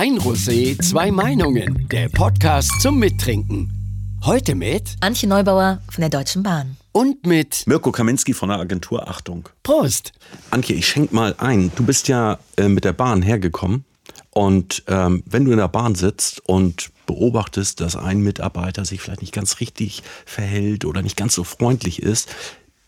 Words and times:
Ein 0.00 0.16
Rosé, 0.18 0.80
zwei 0.80 1.10
Meinungen. 1.10 1.88
Der 1.88 2.08
Podcast 2.08 2.70
zum 2.80 3.00
Mittrinken. 3.00 3.68
Heute 4.24 4.54
mit 4.54 4.94
Antje 5.00 5.28
Neubauer 5.28 5.82
von 5.90 6.02
der 6.02 6.08
Deutschen 6.08 6.44
Bahn. 6.44 6.76
und 6.92 7.26
mit 7.26 7.66
Mirko 7.66 7.90
Kaminski 7.90 8.32
von 8.32 8.48
der 8.48 8.60
Agentur 8.60 9.08
Achtung. 9.08 9.48
Prost. 9.64 10.12
Antje, 10.52 10.76
ich 10.76 10.86
schenk 10.86 11.12
mal 11.12 11.34
ein. 11.38 11.72
Du 11.74 11.84
bist 11.84 12.06
ja 12.06 12.38
äh, 12.56 12.68
mit 12.68 12.84
der 12.84 12.92
Bahn 12.92 13.22
hergekommen. 13.22 13.84
Und 14.30 14.84
ähm, 14.86 15.24
wenn 15.26 15.44
du 15.44 15.50
in 15.50 15.58
der 15.58 15.66
Bahn 15.66 15.96
sitzt 15.96 16.48
und 16.48 16.90
beobachtest, 17.06 17.80
dass 17.80 17.96
ein 17.96 18.20
Mitarbeiter 18.20 18.84
sich 18.84 19.00
vielleicht 19.00 19.22
nicht 19.22 19.34
ganz 19.34 19.58
richtig 19.58 20.04
verhält 20.24 20.84
oder 20.84 21.02
nicht 21.02 21.16
ganz 21.16 21.34
so 21.34 21.42
freundlich 21.42 22.00
ist, 22.00 22.28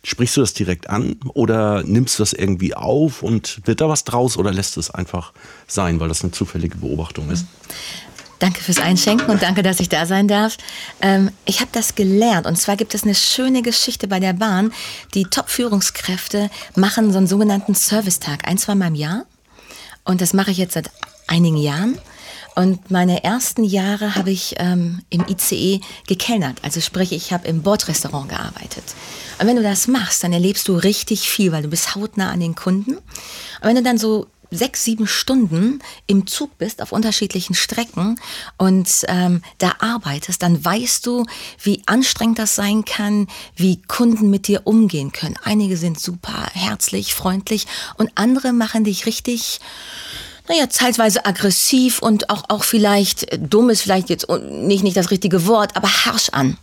sprichst 0.02 0.36
du 0.36 0.40
das 0.40 0.54
direkt 0.54 0.88
an 0.88 1.16
oder 1.34 1.82
nimmst 1.82 2.18
du 2.18 2.22
das 2.22 2.32
irgendwie 2.32 2.74
auf 2.74 3.22
und 3.22 3.60
wird 3.66 3.80
da 3.80 3.88
was 3.88 4.04
draus 4.04 4.36
oder 4.36 4.52
lässt 4.52 4.76
es 4.76 4.90
einfach 4.90 5.32
sein, 5.66 6.00
weil 6.00 6.08
das 6.08 6.22
eine 6.22 6.32
zufällige 6.32 6.78
Beobachtung 6.78 7.30
ist? 7.30 7.46
Danke 8.38 8.62
fürs 8.62 8.78
Einschenken 8.78 9.28
und 9.28 9.42
danke, 9.42 9.62
dass 9.62 9.80
ich 9.80 9.91
da 9.91 10.06
sein 10.06 10.27
darf. 10.27 10.56
Ähm, 11.02 11.30
ich 11.44 11.60
habe 11.60 11.70
das 11.72 11.94
gelernt 11.94 12.46
und 12.46 12.56
zwar 12.56 12.77
gibt 12.77 12.94
es 12.94 13.02
eine 13.02 13.14
schöne 13.14 13.60
Geschichte 13.60 14.08
bei 14.08 14.18
der 14.18 14.32
Bahn. 14.32 14.72
Die 15.12 15.24
Top-Führungskräfte 15.24 16.50
machen 16.74 17.12
so 17.12 17.19
einen 17.19 17.27
sogenannten 17.27 17.74
Servicetag, 17.74 18.48
ein, 18.48 18.56
zwei 18.56 18.74
Mal 18.74 18.88
im 18.88 18.94
Jahr. 18.94 19.27
Und 20.05 20.22
das 20.22 20.32
mache 20.32 20.50
ich 20.50 20.56
jetzt 20.56 20.72
seit 20.72 20.91
einigen 21.27 21.58
Jahren. 21.58 21.98
Und 22.54 22.90
meine 22.90 23.22
ersten 23.22 23.64
Jahre 23.64 24.16
habe 24.16 24.30
ich 24.30 24.54
ähm, 24.58 25.02
im 25.10 25.24
ICE 25.28 25.80
gekellnert. 26.06 26.58
Also 26.62 26.80
sprich, 26.80 27.12
ich 27.12 27.32
habe 27.32 27.46
im 27.48 27.62
Bordrestaurant 27.62 28.28
gearbeitet. 28.28 28.84
Und 29.38 29.46
wenn 29.46 29.56
du 29.56 29.62
das 29.62 29.88
machst, 29.88 30.22
dann 30.24 30.32
erlebst 30.32 30.68
du 30.68 30.74
richtig 30.74 31.28
viel, 31.28 31.52
weil 31.52 31.62
du 31.62 31.68
bist 31.68 31.94
hautnah 31.94 32.30
an 32.30 32.41
den 32.41 32.55
Kunden. 32.55 32.94
Und 32.94 33.02
wenn 33.62 33.77
du 33.77 33.82
dann 33.82 33.98
so 33.98 34.27
sechs, 34.50 34.84
sieben 34.84 35.06
Stunden 35.06 35.80
im 36.06 36.27
Zug 36.27 36.58
bist 36.58 36.82
auf 36.82 36.92
unterschiedlichen 36.92 37.55
Strecken 37.55 38.18
und 38.58 38.88
ähm, 39.06 39.42
da 39.58 39.77
arbeitest, 39.78 40.42
dann 40.42 40.64
weißt 40.64 41.06
du, 41.06 41.25
wie 41.62 41.82
anstrengend 41.86 42.38
das 42.38 42.56
sein 42.56 42.84
kann, 42.84 43.28
wie 43.55 43.80
Kunden 43.82 44.28
mit 44.28 44.48
dir 44.48 44.62
umgehen 44.66 45.12
können. 45.12 45.36
Einige 45.44 45.77
sind 45.77 46.00
super 46.00 46.48
herzlich, 46.53 47.14
freundlich 47.14 47.66
und 47.97 48.10
andere 48.16 48.53
machen 48.53 48.84
dich 48.84 49.06
richtig 49.06 49.60
naja, 50.51 50.69
zeitweise 50.69 51.25
aggressiv 51.27 52.03
und 52.03 52.29
auch, 52.29 52.43
auch 52.48 52.65
vielleicht, 52.65 53.33
äh, 53.33 53.39
dumm 53.39 53.70
ist 53.70 53.83
vielleicht 53.83 54.11
jetzt 54.11 54.29
nicht, 54.29 54.83
nicht 54.83 54.97
das 54.97 55.12
richtige 55.12 55.47
Wort, 55.47 55.77
aber 55.77 55.89
harsch 55.89 56.29
an. 56.31 56.59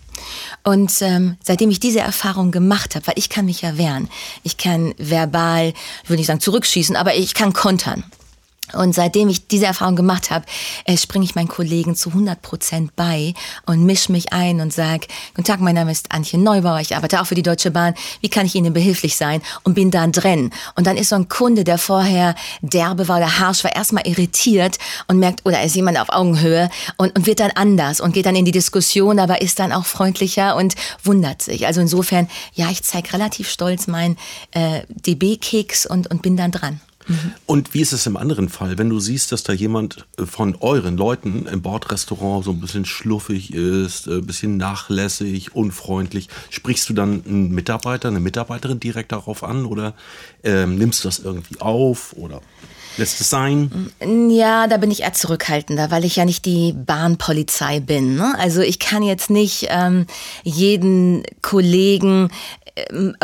Und 0.63 0.91
ähm, 1.01 1.37
seitdem 1.41 1.69
ich 1.69 1.79
diese 1.79 1.99
Erfahrung 1.99 2.51
gemacht 2.51 2.95
habe, 2.95 3.07
weil 3.07 3.13
ich 3.17 3.29
kann 3.29 3.45
mich 3.45 3.61
ja 3.61 3.77
wehren, 3.77 4.09
ich 4.43 4.57
kann 4.57 4.93
verbal, 4.97 5.73
ich 6.03 6.09
würde 6.09 6.17
nicht 6.17 6.27
sagen 6.27 6.41
zurückschießen, 6.41 6.97
aber 6.97 7.15
ich 7.15 7.33
kann 7.33 7.53
kontern. 7.53 8.03
Und 8.73 8.93
seitdem 8.93 9.29
ich 9.29 9.47
diese 9.47 9.65
Erfahrung 9.65 9.95
gemacht 9.95 10.29
habe, 10.29 10.45
äh, 10.85 10.97
springe 10.97 11.23
ich 11.23 11.35
meinen 11.35 11.47
Kollegen 11.47 11.95
zu 11.95 12.09
100 12.09 12.41
Prozent 12.41 12.95
bei 12.95 13.33
und 13.65 13.85
mische 13.85 14.11
mich 14.11 14.33
ein 14.33 14.59
und 14.59 14.73
sage, 14.73 15.07
guten 15.35 15.45
Tag, 15.45 15.61
mein 15.61 15.75
Name 15.75 15.91
ist 15.91 16.11
Antje 16.11 16.37
Neubauer, 16.37 16.79
ich 16.81 16.95
arbeite 16.95 17.21
auch 17.21 17.25
für 17.25 17.35
die 17.35 17.43
Deutsche 17.43 17.71
Bahn, 17.71 17.93
wie 18.21 18.29
kann 18.29 18.45
ich 18.45 18.55
Ihnen 18.55 18.73
behilflich 18.73 19.15
sein? 19.15 19.41
Und 19.63 19.75
bin 19.75 19.89
dann 19.89 20.11
drin. 20.11 20.51
Und 20.75 20.85
dann 20.85 20.97
ist 20.97 21.09
so 21.09 21.15
ein 21.15 21.29
Kunde, 21.29 21.63
der 21.63 21.77
vorher 21.77 22.35
derbe 22.61 23.07
war 23.07 23.17
oder 23.17 23.39
harsch 23.39 23.63
war, 23.63 23.73
erstmal 23.73 24.05
irritiert 24.05 24.77
und 25.07 25.19
merkt, 25.19 25.45
oder 25.45 25.63
ist 25.63 25.75
jemand 25.75 25.99
auf 25.99 26.09
Augenhöhe 26.09 26.69
und, 26.97 27.15
und 27.17 27.25
wird 27.25 27.39
dann 27.39 27.51
anders 27.51 28.01
und 28.01 28.13
geht 28.13 28.25
dann 28.25 28.35
in 28.35 28.45
die 28.45 28.51
Diskussion, 28.51 29.19
aber 29.19 29.41
ist 29.41 29.59
dann 29.59 29.71
auch 29.71 29.85
freundlicher 29.85 30.55
und 30.55 30.75
wundert 31.03 31.41
sich. 31.41 31.67
Also 31.67 31.79
insofern, 31.79 32.27
ja, 32.53 32.69
ich 32.69 32.83
zeige 32.83 33.13
relativ 33.13 33.49
stolz 33.49 33.87
meinen 33.87 34.17
äh, 34.51 34.81
DB-Keks 34.89 35.85
und, 35.85 36.11
und 36.11 36.21
bin 36.21 36.35
dann 36.35 36.51
dran. 36.51 36.81
Und 37.45 37.73
wie 37.73 37.81
ist 37.81 37.93
es 37.93 38.05
im 38.05 38.17
anderen 38.17 38.49
Fall, 38.49 38.77
wenn 38.77 38.89
du 38.89 38.99
siehst, 38.99 39.31
dass 39.31 39.43
da 39.43 39.53
jemand 39.53 40.05
äh, 40.17 40.25
von 40.25 40.55
euren 40.55 40.97
Leuten 40.97 41.45
im 41.45 41.61
Bordrestaurant 41.61 42.45
so 42.45 42.51
ein 42.51 42.59
bisschen 42.59 42.85
schluffig 42.85 43.53
ist, 43.53 44.07
ein 44.07 44.25
bisschen 44.25 44.57
nachlässig, 44.57 45.55
unfreundlich, 45.55 46.29
sprichst 46.49 46.89
du 46.89 46.93
dann 46.93 47.23
einen 47.25 47.51
Mitarbeiter, 47.51 48.09
eine 48.09 48.19
Mitarbeiterin 48.19 48.79
direkt 48.79 49.11
darauf 49.11 49.43
an 49.43 49.65
oder 49.65 49.93
ähm, 50.43 50.77
nimmst 50.77 51.03
du 51.03 51.07
das 51.07 51.19
irgendwie 51.19 51.59
auf 51.61 52.13
oder 52.13 52.41
lässt 52.97 53.21
es 53.21 53.29
sein? 53.29 53.91
Ja, 54.29 54.67
da 54.67 54.77
bin 54.77 54.91
ich 54.91 55.01
eher 55.01 55.13
zurückhaltender, 55.13 55.91
weil 55.91 56.05
ich 56.05 56.15
ja 56.15 56.25
nicht 56.25 56.45
die 56.45 56.73
Bahnpolizei 56.73 57.79
bin. 57.79 58.15
Ne? 58.15 58.35
Also 58.37 58.61
ich 58.61 58.79
kann 58.79 59.03
jetzt 59.03 59.29
nicht 59.29 59.67
ähm, 59.69 60.05
jeden 60.43 61.23
Kollegen 61.41 62.29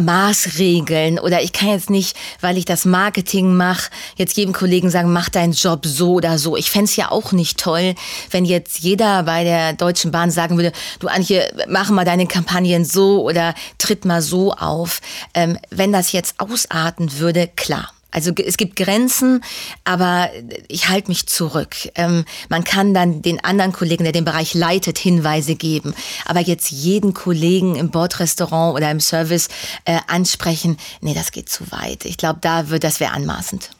Maßregeln 0.01 1.19
oder 1.19 1.41
ich 1.41 1.53
kann 1.53 1.69
jetzt 1.69 1.89
nicht, 1.89 2.17
weil 2.41 2.57
ich 2.57 2.65
das 2.65 2.85
Marketing 2.85 3.55
mache, 3.55 3.91
jetzt 4.15 4.37
jedem 4.37 4.53
Kollegen 4.53 4.89
sagen, 4.89 5.11
mach 5.11 5.29
deinen 5.29 5.53
Job 5.53 5.85
so 5.85 6.13
oder 6.13 6.37
so. 6.37 6.55
Ich 6.55 6.71
fänd's 6.71 6.95
ja 6.95 7.11
auch 7.11 7.31
nicht 7.31 7.59
toll, 7.59 7.95
wenn 8.31 8.45
jetzt 8.45 8.79
jeder 8.79 9.23
bei 9.23 9.43
der 9.43 9.73
Deutschen 9.73 10.11
Bahn 10.11 10.31
sagen 10.31 10.57
würde, 10.57 10.71
du 10.99 11.07
Antje, 11.07 11.51
mach 11.67 11.89
mal 11.89 12.05
deine 12.05 12.27
Kampagnen 12.27 12.85
so 12.85 13.23
oder 13.23 13.53
tritt 13.77 14.05
mal 14.05 14.21
so 14.21 14.53
auf. 14.53 15.01
Ähm, 15.33 15.57
wenn 15.69 15.91
das 15.91 16.11
jetzt 16.11 16.35
ausarten 16.39 17.19
würde, 17.19 17.49
klar. 17.55 17.91
Also 18.13 18.31
es 18.33 18.57
gibt 18.57 18.75
Grenzen, 18.75 19.43
aber 19.83 20.29
ich 20.67 20.87
halte 20.87 21.09
mich 21.09 21.25
zurück. 21.27 21.75
Ähm, 21.95 22.25
man 22.47 22.63
kann 22.63 22.93
dann 22.93 23.21
den 23.23 23.43
anderen 23.43 23.73
Kollegen, 23.73 24.03
der 24.03 24.13
den 24.13 24.23
Bereich 24.25 24.53
leitet, 24.53 24.97
Hinweise 24.99 25.55
geben. 25.55 25.93
Aber 26.25 26.39
jetzt 26.39 26.69
jeden 26.71 27.13
Kollegen 27.13 27.75
im 27.75 27.89
Bordrestaurant 27.89 28.75
oder 28.75 28.91
im 28.91 28.99
Service 28.99 29.47
äh, 29.85 29.97
ansprechen, 30.07 30.77
nee, 31.01 31.13
das 31.13 31.31
geht 31.31 31.49
zu 31.49 31.71
weit. 31.71 32.05
Ich 32.05 32.17
glaube, 32.17 32.37
da 32.41 32.69
wird 32.69 32.83
das 32.83 32.99
wäre 32.99 33.11
anmaßend. 33.13 33.71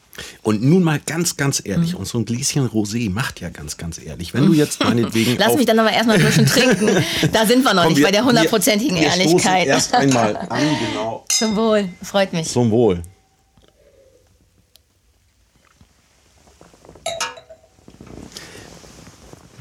Und 0.42 0.62
nun 0.62 0.82
mal 0.84 1.00
ganz, 1.04 1.36
ganz 1.36 1.60
ehrlich, 1.64 1.92
Mhm. 1.92 1.98
und 1.98 2.04
so 2.06 2.18
ein 2.18 2.24
Gläschen 2.24 2.68
Rosé 2.68 3.10
macht 3.10 3.40
ja 3.40 3.48
ganz, 3.48 3.76
ganz 3.76 3.98
ehrlich. 3.98 4.32
Wenn 4.32 4.46
du 4.46 4.52
jetzt 4.52 4.82
meinetwegen. 4.82 5.36
Lass 5.38 5.56
mich 5.56 5.66
dann 5.66 5.78
aber 5.80 5.92
erstmal 5.92 6.18
ein 6.18 6.24
bisschen 6.24 6.46
trinken. 6.46 7.04
Da 7.32 7.46
sind 7.46 7.64
wir 7.64 7.74
noch 7.74 7.82
Komm, 7.82 7.92
nicht 7.92 7.98
wir- 7.98 8.06
bei 8.06 8.12
der 8.12 8.24
hundertprozentigen 8.24 8.96
Ehrlichkeit. 8.96 9.66
Erst 9.66 9.92
einmal 9.94 10.36
an, 10.36 10.60
genau. 10.88 11.24
Zum 11.36 11.56
Wohl, 11.56 11.88
freut 12.02 12.32
mich. 12.32 12.48
Zum 12.48 12.70
Wohl. 12.70 13.02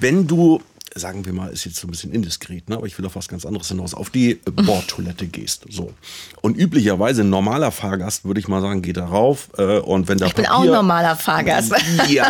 Wenn 0.03 0.27
du, 0.27 0.61
sagen 0.95 1.25
wir 1.25 1.31
mal, 1.31 1.47
ist 1.47 1.63
jetzt 1.63 1.77
so 1.77 1.87
ein 1.87 1.91
bisschen 1.91 2.11
indiskret, 2.11 2.67
ne? 2.67 2.75
aber 2.75 2.87
ich 2.87 2.97
will 2.97 3.05
auf 3.05 3.15
was 3.15 3.29
ganz 3.29 3.45
anderes 3.45 3.69
hinaus, 3.69 3.93
auf 3.93 4.09
die 4.09 4.31
äh, 4.31 4.37
Bordtoilette 4.51 5.27
gehst. 5.27 5.65
So. 5.69 5.93
Und 6.41 6.57
üblicherweise 6.57 7.21
ein 7.21 7.29
normaler 7.29 7.71
Fahrgast, 7.71 8.25
würde 8.25 8.41
ich 8.41 8.49
mal 8.49 8.61
sagen, 8.61 8.81
geht 8.81 8.97
da 8.97 9.05
rauf. 9.05 9.47
Äh, 9.57 9.79
und 9.79 10.09
wenn 10.09 10.17
da 10.17 10.25
Ich 10.25 10.35
bin 10.35 10.45
auch 10.45 10.63
ein 10.63 10.67
normaler 10.67 11.15
Fahrgast. 11.15 11.73
Ja, 12.09 12.25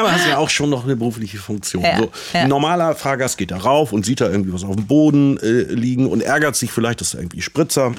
aber 0.00 0.12
hast 0.12 0.26
ja 0.26 0.38
auch 0.38 0.50
schon 0.50 0.68
noch 0.68 0.82
eine 0.82 0.96
berufliche 0.96 1.38
Funktion. 1.38 1.84
Ja, 1.84 1.98
so, 1.98 2.10
ja. 2.32 2.40
Ein 2.40 2.48
normaler 2.48 2.96
Fahrgast 2.96 3.38
geht 3.38 3.52
da 3.52 3.58
rauf 3.58 3.92
und 3.92 4.04
sieht 4.04 4.20
da 4.20 4.28
irgendwie 4.28 4.52
was 4.52 4.64
auf 4.64 4.74
dem 4.74 4.88
Boden 4.88 5.38
äh, 5.38 5.62
liegen 5.72 6.08
und 6.08 6.22
ärgert 6.22 6.56
sich 6.56 6.72
vielleicht, 6.72 7.00
dass 7.00 7.12
da 7.12 7.18
irgendwie 7.18 7.40
Spritzer 7.40 7.94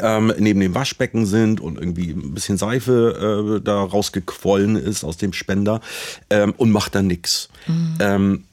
ähm, 0.00 0.32
neben 0.38 0.60
dem 0.60 0.74
Waschbecken 0.74 1.26
sind 1.26 1.60
und 1.60 1.78
irgendwie 1.78 2.10
ein 2.10 2.34
bisschen 2.34 2.56
Seife 2.56 3.58
äh, 3.58 3.64
da 3.64 3.82
rausgequollen 3.82 4.76
ist 4.76 5.04
aus 5.04 5.16
dem 5.16 5.32
Spender 5.32 5.80
ähm, 6.30 6.54
und 6.56 6.70
macht 6.70 6.94
da 6.94 7.02
nix. 7.02 7.48
Mhm. 7.66 7.98
Ähm, 8.00 8.44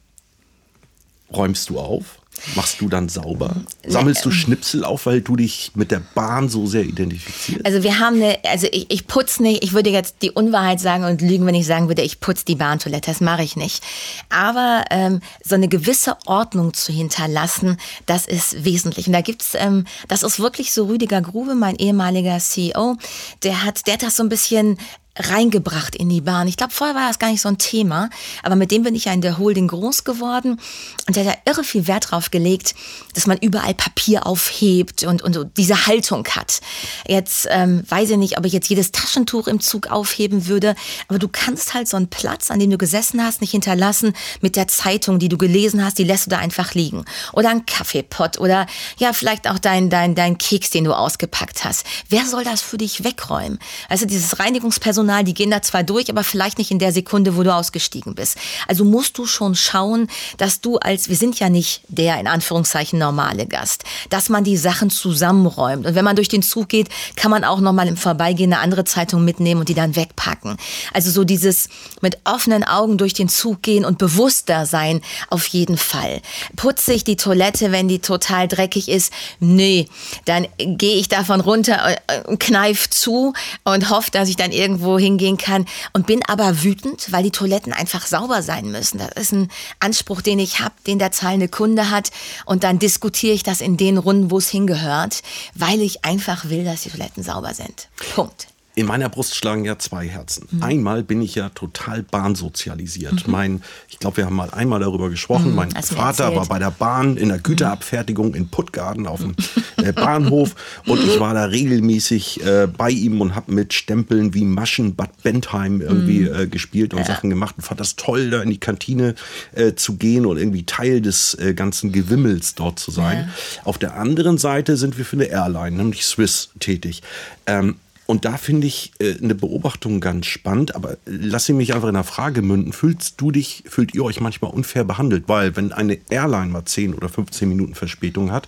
räumst 1.34 1.70
du 1.70 1.80
auf? 1.80 2.22
Machst 2.56 2.82
du 2.82 2.90
dann 2.90 3.08
sauber? 3.08 3.56
Sammelst 3.86 4.26
du 4.26 4.32
Schnipsel 4.32 4.84
auf, 4.84 5.06
weil 5.06 5.22
du 5.22 5.36
dich 5.36 5.72
mit 5.76 5.92
der 5.92 6.02
Bahn 6.16 6.50
so 6.50 6.66
sehr 6.66 6.84
identifizierst? 6.84 7.66
Also 7.66 7.84
wir 7.84 8.00
haben 8.00 8.16
eine, 8.16 8.40
also 8.46 8.68
ich, 8.72 8.90
ich 8.90 9.06
putze 9.06 9.44
nicht, 9.44 9.64
ich 9.64 9.74
würde 9.74 9.92
jetzt 9.92 10.18
die 10.22 10.32
Unwahrheit 10.32 10.80
sagen 10.80 11.04
und 11.04 11.22
lügen, 11.22 11.46
wenn 11.46 11.56
ich 11.56 11.68
sagen 11.68 11.88
würde, 11.88 12.02
ich 12.02 12.20
putze 12.20 12.46
die 12.46 12.56
Bahntoilette, 12.56 13.12
das 13.12 13.22
mache 13.22 13.44
ich 13.44 13.58
nicht. 13.58 13.84
Aber 14.30 14.86
ähm, 14.90 15.20
so 15.44 15.56
eine 15.56 15.68
gewisse 15.68 16.18
Ordnung 16.26 16.74
zu 16.74 16.92
hinterlassen, 16.92 17.78
das 18.08 18.26
ist 18.26 18.66
wesentlich. 18.66 19.08
Und 19.08 19.14
da 19.14 19.22
gibt's, 19.22 19.52
ähm, 19.54 19.86
das 20.08 20.24
ist 20.24 20.40
wirklich 20.40 20.74
so 20.74 20.86
Rüdiger 20.86 21.22
Grube, 21.22 21.54
mein 21.54 21.76
ehemaliger 21.76 22.40
CEO, 22.40 22.98
der 23.44 23.64
hat, 23.64 23.86
der 23.86 23.96
hat 23.96 24.04
das 24.04 24.16
so 24.16 24.24
ein 24.24 24.30
bisschen 24.30 24.78
reingebracht 25.18 25.96
in 25.96 26.08
die 26.08 26.22
Bahn. 26.22 26.48
Ich 26.48 26.56
glaube, 26.56 26.72
vorher 26.74 26.96
war 26.96 27.08
das 27.08 27.20
gar 27.20 27.30
nicht 27.30 27.42
so 27.42 27.50
ein 27.50 27.58
Thema, 27.58 28.10
aber 28.44 28.56
mit 28.56 28.72
dem 28.72 28.84
bin 28.84 28.96
ich 28.96 29.06
ja 29.06 29.14
in 29.14 29.22
der 29.22 29.38
Holding 29.38 29.68
groß 29.68 30.06
geworden 30.06 30.60
und 31.08 31.16
der 31.16 31.26
hat 31.26 31.36
ja 31.36 31.52
irre 31.52 31.64
viel 31.64 31.88
Wert 31.88 32.12
drauf 32.12 32.32
gelegt, 32.32 32.76
dass 33.14 33.28
man 33.28 33.38
überall 33.38 33.74
Papier 33.74 34.26
aufhebt 34.26 35.04
und, 35.04 35.22
und 35.22 35.34
so 35.34 35.44
diese 35.44 35.86
Haltung 35.86 36.26
hat. 36.30 36.62
Jetzt 37.08 37.48
ähm, 37.50 37.84
weiß 37.90 38.12
ich 38.12 38.18
nicht, 38.18 38.38
ob 38.38 38.46
ich 38.46 38.54
jetzt 38.54 38.70
jedes 38.70 38.94
Taschentuch 38.94 39.48
im 39.48 39.60
Zug 39.60 39.92
aufheben 39.92 40.48
würde, 40.48 40.76
aber 41.10 41.20
du 41.20 41.28
kannst 41.28 41.74
halt 41.74 41.90
so 41.90 41.98
einen 41.98 42.08
Platz, 42.08 42.50
an 42.50 42.60
dem 42.60 42.70
du 42.70 42.78
gesessen 42.78 43.24
hast, 43.24 43.42
nicht 43.42 43.52
hinterlassen 43.52 44.14
mit 44.40 44.56
der 44.56 44.70
Zeitung, 44.70 45.20
die 45.20 45.30
du 45.30 45.38
gelesen 45.38 45.84
hast, 45.84 45.98
die 45.98 46.06
lässt 46.06 46.28
du 46.28 46.30
da 46.30 46.38
einfach 46.38 46.74
liegen. 46.74 47.04
Oder 47.34 47.50
ein 47.50 47.66
Kaffeepott 47.66 48.40
oder 48.40 48.66
ja, 48.98 49.12
vielleicht 49.12 49.50
auch 49.50 49.60
dein, 49.60 49.90
dein, 49.90 50.16
dein 50.16 50.38
Keks, 50.38 50.70
den 50.70 50.86
du 50.86 50.94
ausgepackt 50.94 51.66
hast. 51.66 51.86
Wer 52.08 52.26
soll 52.26 52.46
das 52.46 52.62
für 52.62 52.78
dich 52.78 53.04
wegräumen? 53.04 53.60
Also 53.90 54.06
dieses 54.06 54.40
Reinigungspersonal 54.40 55.01
Personal, 55.02 55.24
die 55.24 55.34
gehen 55.34 55.50
da 55.50 55.64
zwar 55.64 55.84
durch, 55.84 56.12
aber 56.12 56.24
vielleicht 56.24 56.60
nicht 56.60 56.70
in 56.70 56.78
der 56.78 56.92
Sekunde, 56.92 57.36
wo 57.36 57.42
du 57.42 57.52
ausgestiegen 57.52 58.14
bist. 58.14 58.38
Also 58.68 58.86
musst 58.86 59.18
du 59.18 59.26
schon 59.26 59.56
schauen, 59.56 60.08
dass 60.38 60.62
du 60.62 60.78
als, 60.78 61.10
wir 61.10 61.16
sind 61.16 61.40
ja 61.40 61.50
nicht 61.50 61.82
der 61.88 62.20
in 62.20 62.28
Anführungszeichen 62.28 63.00
normale 63.00 63.48
Gast, 63.48 63.84
dass 64.12 64.30
man 64.30 64.44
die 64.44 64.58
Sachen 64.58 64.92
zusammenräumt. 64.92 65.88
Und 65.88 65.96
wenn 65.96 66.06
man 66.06 66.16
durch 66.16 66.28
den 66.28 66.44
Zug 66.44 66.70
geht, 66.70 66.90
kann 67.16 67.32
man 67.32 67.44
auch 67.44 67.62
nochmal 67.62 67.88
im 67.88 67.98
Vorbeigehen 67.98 68.54
eine 68.54 68.62
andere 68.62 68.84
Zeitung 68.84 69.26
mitnehmen 69.26 69.62
und 69.62 69.70
die 69.70 69.74
dann 69.74 69.96
wegpacken. 69.96 70.58
Also 70.94 71.10
so 71.10 71.24
dieses 71.24 71.68
mit 72.02 72.20
offenen 72.24 72.64
Augen 72.64 73.00
durch 73.00 73.14
den 73.14 73.28
Zug 73.28 73.64
gehen 73.64 73.86
und 73.86 73.98
bewusster 73.98 74.68
sein, 74.68 75.02
auf 75.32 75.48
jeden 75.48 75.80
Fall. 75.80 76.22
Putze 76.56 76.94
ich 76.94 77.04
die 77.04 77.16
Toilette, 77.16 77.72
wenn 77.72 77.88
die 77.88 78.00
total 78.00 78.48
dreckig 78.48 78.88
ist? 78.88 79.12
Nee, 79.40 79.88
dann 80.26 80.46
gehe 80.58 80.98
ich 80.98 81.10
davon 81.10 81.42
runter 81.42 81.98
und 82.28 82.40
kneif 82.40 82.88
zu 82.88 83.34
und 83.64 83.90
hoffe, 83.90 84.12
dass 84.12 84.30
ich 84.30 84.36
dann 84.36 84.52
irgendwo 84.52 84.91
hingehen 85.00 85.38
kann 85.38 85.66
und 85.94 86.08
bin 86.08 86.22
aber 86.28 86.64
wütend, 86.64 87.12
weil 87.12 87.24
die 87.24 87.32
Toiletten 87.32 87.74
einfach 87.74 88.06
sauber 88.06 88.42
sein 88.42 88.72
müssen. 88.72 89.00
Das 89.00 89.12
ist 89.16 89.34
ein 89.34 89.50
Anspruch, 89.80 90.22
den 90.22 90.40
ich 90.40 90.60
habe, 90.60 90.76
den 90.88 91.00
der 91.00 91.12
zahlende 91.12 91.48
Kunde 91.48 91.90
hat 91.90 92.12
und 92.46 92.64
dann 92.64 92.80
diskutiere 92.80 93.34
ich 93.34 93.44
das 93.44 93.62
in 93.62 93.78
den 93.78 93.98
Runden, 93.98 94.32
wo 94.32 94.38
es 94.38 94.50
hingehört, 94.50 95.22
weil 95.56 95.82
ich 95.82 96.06
einfach 96.06 96.50
will, 96.50 96.64
dass 96.64 96.82
die 96.82 96.90
Toiletten 96.90 97.24
sauber 97.24 97.54
sind. 97.54 97.88
Punkt. 98.16 98.48
In 98.74 98.86
meiner 98.86 99.10
Brust 99.10 99.36
schlagen 99.36 99.66
ja 99.66 99.78
zwei 99.80 100.08
Herzen. 100.08 100.48
Mhm. 100.50 100.64
Einmal 100.64 101.04
bin 101.04 101.22
ich 101.22 101.36
ja 101.36 101.50
total 101.50 102.04
bahnsozialisiert. 102.04 103.28
Mhm. 103.28 103.32
Mein, 103.32 103.64
ich 103.90 104.00
glaube, 104.00 104.18
wir 104.18 104.26
haben 104.26 104.36
mal 104.36 104.50
einmal 104.52 104.80
darüber 104.80 105.10
gesprochen. 105.10 105.50
Mhm, 105.50 105.56
mein 105.56 105.72
Vater 105.72 106.36
war 106.36 106.46
bei 106.46 106.58
der 106.58 106.72
Bahn 106.72 107.18
in 107.18 107.28
der 107.28 107.40
mhm. 107.40 107.44
Güterabfertigung 107.44 108.34
in 108.34 108.48
Puttgarden 108.48 109.08
auf 109.08 109.20
dem 109.20 109.36
Bahnhof 109.94 110.56
und 110.86 111.04
ich 111.04 111.20
war 111.20 111.34
da 111.34 111.46
regelmäßig 111.46 112.46
äh, 112.46 112.68
bei 112.68 112.90
ihm 112.90 113.22
und 113.22 113.36
habe 113.36 113.52
mit 113.52 113.74
Stempeln 113.74 114.34
wie 114.34 114.44
Maschen 114.44 114.96
Bad 114.96 115.22
Bentheim 115.24 115.82
irgendwie 115.82 116.22
mhm. 116.22 116.36
äh, 116.36 116.48
gespielt 116.48 116.94
und 116.94 117.00
ja. 117.00 117.06
Sachen 117.06 117.30
gemacht 117.30 117.56
und 117.58 117.64
fand 117.64 117.80
das 117.80 117.96
toll, 117.96 118.30
da 118.30 118.42
in 118.42 118.50
die 118.50 118.60
Kantine 118.60 119.16
äh, 119.54 119.74
zu 119.74 119.96
gehen 119.96 120.26
und 120.26 120.38
irgendwie 120.38 120.64
Teil 120.64 121.02
des 121.02 121.34
äh, 121.36 121.54
ganzen 121.54 121.92
Gewimmels 121.92 122.56
dort 122.56 122.80
zu 122.80 122.92
sein. 122.92 123.30
Ja. 123.30 123.62
Auf 123.66 123.78
der 123.78 123.98
anderen 123.98 124.38
Seite 124.38 124.78
sind 124.78 124.98
wir 124.98 125.06
für 125.06 125.18
eine 125.18 125.26
Airline, 125.26 125.78
nämlich 125.78 126.06
Swiss, 126.06 126.50
tätig. 126.60 127.02
Ähm, 127.46 127.76
und 128.12 128.26
da 128.26 128.36
finde 128.36 128.68
ich 128.68 128.92
äh, 129.00 129.16
eine 129.24 129.36
Beobachtung 129.36 130.02
ganz 130.02 130.26
spannend, 130.26 130.76
aber 130.76 130.98
lass 131.06 131.46
sie 131.46 131.54
mich 131.54 131.74
einfach 131.74 131.88
in 131.88 131.96
einer 131.96 132.04
Frage 132.04 132.42
münden. 132.42 132.74
Fühlst 132.74 133.22
du 133.22 133.32
dich, 133.32 133.64
fühlt 133.68 133.96
ihr 133.96 134.04
euch 134.04 134.20
manchmal 134.20 134.52
unfair 134.52 134.84
behandelt? 134.84 135.30
Weil 135.30 135.56
wenn 135.56 135.72
eine 135.72 135.98
Airline 136.10 136.52
mal 136.52 136.66
10 136.66 136.94
oder 136.94 137.08
15 137.08 137.48
Minuten 137.48 137.74
Verspätung 137.74 138.34
hat, 138.34 138.48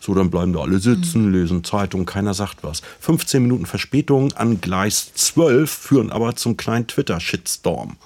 so 0.00 0.14
dann 0.14 0.30
bleiben 0.30 0.52
da 0.52 0.62
alle 0.62 0.80
sitzen, 0.80 1.26
mhm. 1.26 1.32
lesen 1.32 1.62
Zeitung, 1.62 2.06
keiner 2.06 2.34
sagt 2.34 2.64
was. 2.64 2.82
15 2.98 3.40
Minuten 3.40 3.66
Verspätung 3.66 4.32
an 4.32 4.60
Gleis 4.60 5.14
12 5.14 5.70
führen 5.70 6.10
aber 6.10 6.34
zum 6.34 6.56
kleinen 6.56 6.88
Twitter-Shitstorm. 6.88 7.96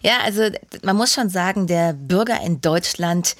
Ja, 0.00 0.18
also 0.24 0.42
man 0.84 0.94
muss 0.94 1.12
schon 1.12 1.28
sagen, 1.28 1.66
der 1.66 1.92
Bürger 1.92 2.40
in 2.46 2.60
Deutschland 2.60 3.34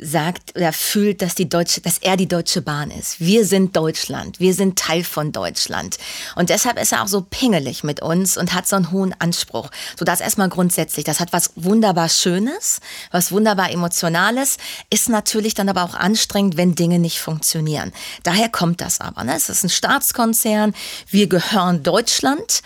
sagt 0.00 0.56
oder 0.56 0.72
fühlt, 0.72 1.22
dass 1.22 1.34
die 1.34 1.48
deutsche, 1.48 1.80
dass 1.80 1.98
er 1.98 2.16
die 2.16 2.28
Deutsche 2.28 2.62
Bahn 2.62 2.90
ist. 2.90 3.20
Wir 3.20 3.44
sind 3.44 3.76
Deutschland. 3.76 4.40
Wir 4.40 4.54
sind 4.54 4.78
Teil 4.78 5.04
von 5.04 5.32
Deutschland. 5.32 5.98
Und 6.36 6.50
deshalb 6.50 6.80
ist 6.80 6.92
er 6.92 7.02
auch 7.02 7.08
so 7.08 7.20
pingelig 7.28 7.84
mit 7.84 8.00
uns 8.00 8.36
und 8.36 8.54
hat 8.54 8.66
so 8.66 8.76
einen 8.76 8.90
hohen 8.90 9.14
Anspruch. 9.18 9.70
So 9.98 10.04
das 10.04 10.20
erstmal 10.20 10.48
grundsätzlich. 10.48 11.04
Das 11.04 11.20
hat 11.20 11.32
was 11.32 11.52
wunderbar 11.56 12.08
Schönes, 12.08 12.80
was 13.10 13.30
wunderbar 13.32 13.70
Emotionales, 13.70 14.56
ist 14.88 15.08
natürlich 15.08 15.54
dann 15.54 15.68
aber 15.68 15.84
auch 15.84 15.94
anstrengend, 15.94 16.56
wenn 16.56 16.74
Dinge 16.74 16.98
nicht 16.98 17.20
funktionieren. 17.20 17.92
Daher 18.22 18.48
kommt 18.48 18.80
das 18.80 19.00
aber. 19.00 19.24
Ne? 19.24 19.34
Es 19.36 19.48
ist 19.48 19.64
ein 19.64 19.70
Staatskonzern. 19.70 20.74
Wir 21.08 21.28
gehören 21.28 21.82
Deutschland. 21.82 22.62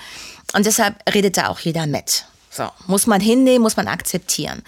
Und 0.53 0.67
deshalb 0.67 0.97
redet 1.13 1.37
da 1.37 1.49
auch 1.49 1.59
jeder 1.59 1.87
mit. 1.87 2.27
So. 2.51 2.69
Muss 2.87 3.07
man 3.07 3.21
hinnehmen, 3.21 3.63
muss 3.63 3.77
man 3.77 3.89
akzeptieren. 3.89 4.63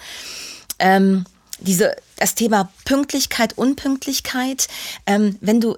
Ähm, 0.79 1.25
diese, 1.59 1.95
das 2.17 2.35
Thema 2.35 2.71
Pünktlichkeit, 2.85 3.57
Unpünktlichkeit, 3.57 4.67
ähm, 5.05 5.37
wenn 5.41 5.61
du 5.61 5.77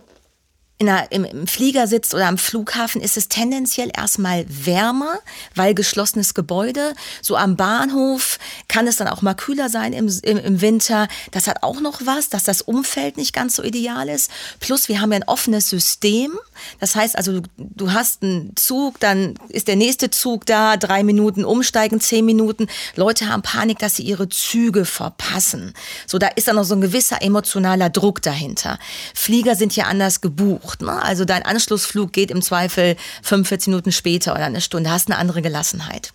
einer, 0.82 1.12
im, 1.12 1.26
im 1.26 1.48
Flieger 1.48 1.88
sitzt 1.88 2.14
oder 2.14 2.28
am 2.28 2.38
Flughafen, 2.38 3.02
ist 3.02 3.18
es 3.18 3.28
tendenziell 3.28 3.92
erstmal 3.96 4.46
wärmer, 4.48 5.20
weil 5.54 5.74
geschlossenes 5.74 6.34
Gebäude. 6.34 6.94
So 7.22 7.36
am 7.36 7.58
Bahnhof 7.58 8.40
kann 8.70 8.88
es 8.88 8.96
dann 8.96 9.10
auch 9.10 9.22
mal 9.22 9.34
kühler 9.34 9.70
sein 9.70 9.92
im, 9.92 10.08
im, 10.24 10.38
im 10.38 10.62
Winter. 10.62 11.08
Das 11.32 11.48
hat 11.48 11.64
auch 11.64 11.82
noch 11.82 12.02
was, 12.06 12.30
dass 12.30 12.44
das 12.44 12.62
Umfeld 12.62 13.18
nicht 13.18 13.34
ganz 13.34 13.58
so 13.58 13.64
ideal 13.64 14.08
ist. 14.08 14.32
Plus 14.62 14.88
wir 14.88 15.02
haben 15.02 15.12
ja 15.12 15.18
ein 15.18 15.28
offenes 15.28 15.70
System. 15.70 16.32
Das 16.80 16.96
heißt 16.96 17.18
also, 17.18 17.42
du, 17.42 17.50
du 17.58 17.92
hast 17.92 18.24
einen 18.24 18.56
Zug, 18.56 19.00
dann 19.02 19.36
ist 19.50 19.68
der 19.68 19.76
nächste 19.76 20.10
Zug 20.12 20.46
da, 20.46 20.78
drei 20.78 21.04
Minuten 21.04 21.44
umsteigen, 21.44 22.00
zehn 22.00 22.24
Minuten. 22.24 22.68
Leute 22.96 23.28
haben 23.28 23.42
Panik, 23.42 23.80
dass 23.80 23.98
sie 23.98 24.04
ihre 24.04 24.30
Züge 24.30 24.86
verpassen. 24.86 25.74
So, 26.08 26.20
da 26.20 26.28
ist 26.28 26.48
dann 26.48 26.56
noch 26.56 26.64
so 26.64 26.76
ein 26.76 26.82
gewisser 26.82 27.22
emotionaler 27.22 27.90
Druck 27.90 28.22
dahinter. 28.22 28.80
Flieger 29.14 29.56
sind 29.56 29.76
ja 29.76 29.86
anders 29.86 30.22
gebucht 30.22 30.69
gebucht. 30.78 30.82
Ne? 30.82 31.02
Also 31.02 31.26
dein 31.26 31.44
Anschlussflug 31.44 32.14
geht 32.14 32.32
im 32.32 32.42
Zweifel 32.42 32.96
45 33.24 33.68
Minuten 33.68 33.92
später 33.92 34.34
oder 34.34 34.46
eine 34.46 34.62
Stunde, 34.62 34.92
hast 34.92 35.10
eine 35.10 35.18
andere 35.18 35.42
Gelassenheit. 35.42 36.12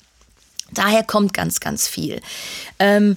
Daher 0.73 1.05
kommt 1.05 1.35
ganz, 1.35 1.61
ganz 1.61 1.89
viel. 1.89 2.21
Ähm, 2.79 3.17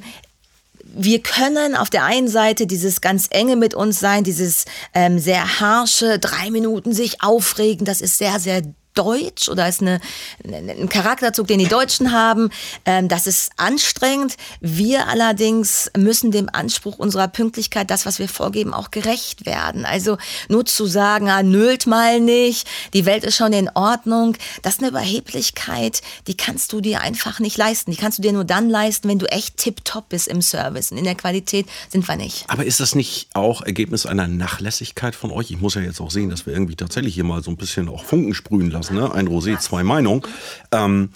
wir 0.83 1.21
können 1.21 1.75
auf 1.75 1.89
der 1.89 2.05
einen 2.05 2.27
Seite 2.27 2.65
dieses 2.65 3.01
ganz 3.01 3.27
enge 3.29 3.55
mit 3.55 3.73
uns 3.73 3.99
sein, 3.99 4.23
dieses 4.23 4.65
ähm, 4.93 5.19
sehr 5.19 5.59
harsche, 5.59 6.17
drei 6.17 6.49
Minuten 6.49 6.93
sich 6.93 7.21
aufregen, 7.21 7.85
das 7.85 8.01
ist 8.01 8.17
sehr, 8.17 8.39
sehr 8.39 8.61
deutsch 8.97 9.49
oder 9.49 9.67
ist 9.67 9.81
eine, 9.81 9.99
ein 10.43 10.89
Charakterzug, 10.89 11.47
den 11.47 11.59
die 11.59 11.67
Deutschen 11.67 12.11
haben. 12.11 12.49
Ähm, 12.85 13.07
das 13.07 13.27
ist 13.27 13.51
anstrengend. 13.57 14.35
Wir 14.59 15.07
allerdings 15.07 15.91
müssen 15.95 16.31
dem 16.31 16.49
Anspruch 16.51 16.97
unserer 16.97 17.27
Pünktlichkeit, 17.27 17.91
das, 17.91 18.05
was 18.05 18.19
wir 18.19 18.27
vorgeben, 18.27 18.73
auch 18.73 18.91
gerecht 18.91 19.45
werden. 19.45 19.85
Also 19.85 20.17
nur 20.49 20.65
zu 20.65 20.85
sagen, 20.85 21.29
ah, 21.29 21.43
nölt 21.43 21.85
mal 21.87 22.19
nicht, 22.19 22.67
die 22.93 23.05
Welt 23.05 23.23
ist 23.23 23.35
schon 23.35 23.53
in 23.53 23.69
Ordnung, 23.73 24.35
das 24.61 24.75
ist 24.75 24.79
eine 24.79 24.89
Überheblichkeit, 24.89 26.01
die 26.27 26.35
kannst 26.35 26.73
du 26.73 26.81
dir 26.81 27.01
einfach 27.01 27.39
nicht 27.39 27.57
leisten. 27.57 27.91
Die 27.91 27.97
kannst 27.97 28.17
du 28.17 28.21
dir 28.21 28.33
nur 28.33 28.45
dann 28.45 28.69
leisten, 28.69 29.09
wenn 29.09 29.19
du 29.19 29.25
echt 29.27 29.57
tipptopp 29.57 30.09
bist 30.09 30.27
im 30.27 30.41
Service. 30.41 30.91
Und 30.91 30.97
in 30.97 31.03
der 31.03 31.15
Qualität 31.15 31.67
sind 31.89 32.07
wir 32.07 32.15
nicht. 32.15 32.45
Aber 32.47 32.65
ist 32.65 32.79
das 32.79 32.95
nicht 32.95 33.29
auch 33.33 33.61
Ergebnis 33.61 34.05
einer 34.05 34.27
Nachlässigkeit 34.27 35.15
von 35.15 35.31
euch? 35.31 35.51
Ich 35.51 35.59
muss 35.59 35.75
ja 35.75 35.81
jetzt 35.81 36.01
auch 36.01 36.11
sehen, 36.11 36.29
dass 36.29 36.45
wir 36.45 36.53
irgendwie 36.53 36.75
tatsächlich 36.75 37.13
hier 37.13 37.23
mal 37.23 37.43
so 37.43 37.51
ein 37.51 37.57
bisschen 37.57 37.89
auch 37.89 38.03
Funken 38.03 38.33
sprühen 38.33 38.71
lassen 38.71 38.86
ne? 38.91 39.11
ein 39.13 39.27
Rosé, 39.27 39.59
zwei 39.59 39.83
Meinungen, 39.83 40.23
ähm, 40.71 41.09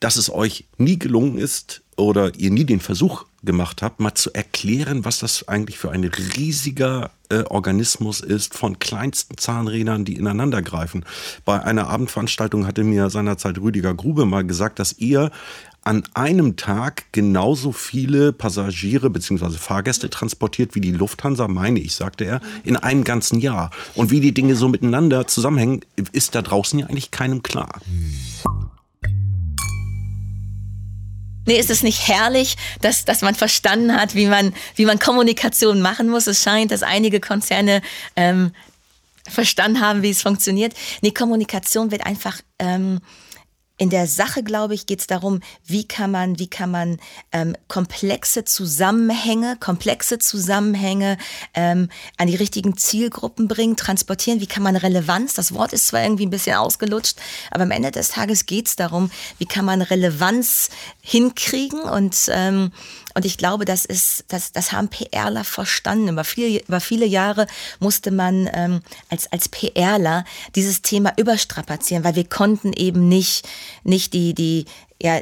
dass 0.00 0.16
es 0.16 0.30
euch 0.30 0.66
nie 0.76 0.98
gelungen 0.98 1.38
ist 1.38 1.82
oder 1.96 2.34
ihr 2.36 2.50
nie 2.50 2.64
den 2.64 2.80
Versuch 2.80 3.24
gemacht 3.44 3.82
habt, 3.82 4.00
mal 4.00 4.14
zu 4.14 4.32
erklären, 4.32 5.04
was 5.04 5.18
das 5.18 5.48
eigentlich 5.48 5.78
für 5.78 5.90
ein 5.90 6.04
riesiger 6.04 7.10
äh, 7.28 7.42
Organismus 7.44 8.20
ist 8.20 8.54
von 8.54 8.78
kleinsten 8.78 9.36
Zahnrädern, 9.36 10.04
die 10.04 10.16
ineinander 10.16 10.62
greifen. 10.62 11.04
Bei 11.44 11.62
einer 11.62 11.88
Abendveranstaltung 11.88 12.66
hatte 12.66 12.84
mir 12.84 13.10
seinerzeit 13.10 13.58
Rüdiger 13.58 13.94
Grube 13.94 14.24
mal 14.24 14.44
gesagt, 14.44 14.78
dass 14.78 14.94
ihr 14.98 15.30
an 15.84 16.02
einem 16.14 16.56
Tag 16.56 17.12
genauso 17.12 17.72
viele 17.72 18.32
Passagiere 18.32 19.10
bzw. 19.10 19.50
Fahrgäste 19.50 20.08
transportiert 20.10 20.74
wie 20.74 20.80
die 20.80 20.92
Lufthansa, 20.92 21.46
meine 21.46 21.80
ich, 21.80 21.94
sagte 21.94 22.24
er, 22.24 22.40
in 22.64 22.76
einem 22.76 23.04
ganzen 23.04 23.38
Jahr. 23.38 23.70
Und 23.94 24.10
wie 24.10 24.20
die 24.20 24.32
Dinge 24.32 24.56
so 24.56 24.68
miteinander 24.68 25.26
zusammenhängen, 25.26 25.84
ist 26.12 26.34
da 26.34 26.42
draußen 26.42 26.78
ja 26.78 26.86
eigentlich 26.86 27.10
keinem 27.10 27.42
klar. 27.42 27.80
Nee, 31.46 31.58
ist 31.58 31.68
es 31.68 31.82
nicht 31.82 32.08
herrlich, 32.08 32.56
dass, 32.80 33.04
dass 33.04 33.20
man 33.20 33.34
verstanden 33.34 33.94
hat, 33.94 34.14
wie 34.14 34.26
man, 34.26 34.54
wie 34.76 34.86
man 34.86 34.98
Kommunikation 34.98 35.82
machen 35.82 36.08
muss? 36.08 36.26
Es 36.26 36.42
scheint, 36.42 36.70
dass 36.70 36.82
einige 36.82 37.20
Konzerne 37.20 37.82
ähm, 38.16 38.52
verstanden 39.28 39.80
haben, 39.80 40.02
wie 40.02 40.10
es 40.10 40.22
funktioniert. 40.22 40.72
Nee, 41.02 41.10
Kommunikation 41.10 41.90
wird 41.90 42.06
einfach 42.06 42.40
ähm, 42.58 43.00
in 43.76 43.90
der 43.90 44.06
Sache, 44.06 44.44
glaube 44.44 44.74
ich, 44.74 44.86
geht 44.86 45.00
es 45.00 45.06
darum, 45.08 45.40
wie 45.66 45.86
kann 45.86 46.10
man, 46.12 46.38
wie 46.38 46.46
kann 46.46 46.70
man 46.70 46.98
ähm, 47.32 47.56
komplexe 47.66 48.44
Zusammenhänge, 48.44 49.56
komplexe 49.58 50.18
Zusammenhänge 50.18 51.18
ähm, 51.54 51.88
an 52.16 52.28
die 52.28 52.36
richtigen 52.36 52.76
Zielgruppen 52.76 53.48
bringen, 53.48 53.76
transportieren. 53.76 54.40
Wie 54.40 54.46
kann 54.46 54.62
man 54.62 54.76
Relevanz? 54.76 55.34
Das 55.34 55.52
Wort 55.54 55.72
ist 55.72 55.88
zwar 55.88 56.04
irgendwie 56.04 56.26
ein 56.26 56.30
bisschen 56.30 56.56
ausgelutscht, 56.56 57.16
aber 57.50 57.64
am 57.64 57.72
Ende 57.72 57.90
des 57.90 58.10
Tages 58.10 58.46
geht 58.46 58.68
es 58.68 58.76
darum, 58.76 59.10
wie 59.38 59.46
kann 59.46 59.64
man 59.64 59.82
Relevanz 59.82 60.70
hinkriegen 61.00 61.80
und 61.80 62.16
ähm, 62.28 62.70
und 63.14 63.24
ich 63.24 63.38
glaube, 63.38 63.64
das 63.64 63.84
ist, 63.84 64.24
das, 64.28 64.52
das 64.52 64.72
haben 64.72 64.88
PRler 64.88 65.44
verstanden. 65.44 66.08
Über 66.08 66.24
viele, 66.24 66.60
über 66.60 66.80
viele 66.80 67.06
Jahre 67.06 67.46
musste 67.78 68.10
man 68.10 68.50
ähm, 68.52 68.80
als, 69.08 69.30
als 69.32 69.48
PRler 69.48 70.24
dieses 70.56 70.82
Thema 70.82 71.12
überstrapazieren, 71.16 72.02
weil 72.04 72.16
wir 72.16 72.28
konnten 72.28 72.72
eben 72.72 73.08
nicht, 73.08 73.48
nicht 73.84 74.12
die, 74.14 74.34
die, 74.34 74.64
ja, 75.00 75.20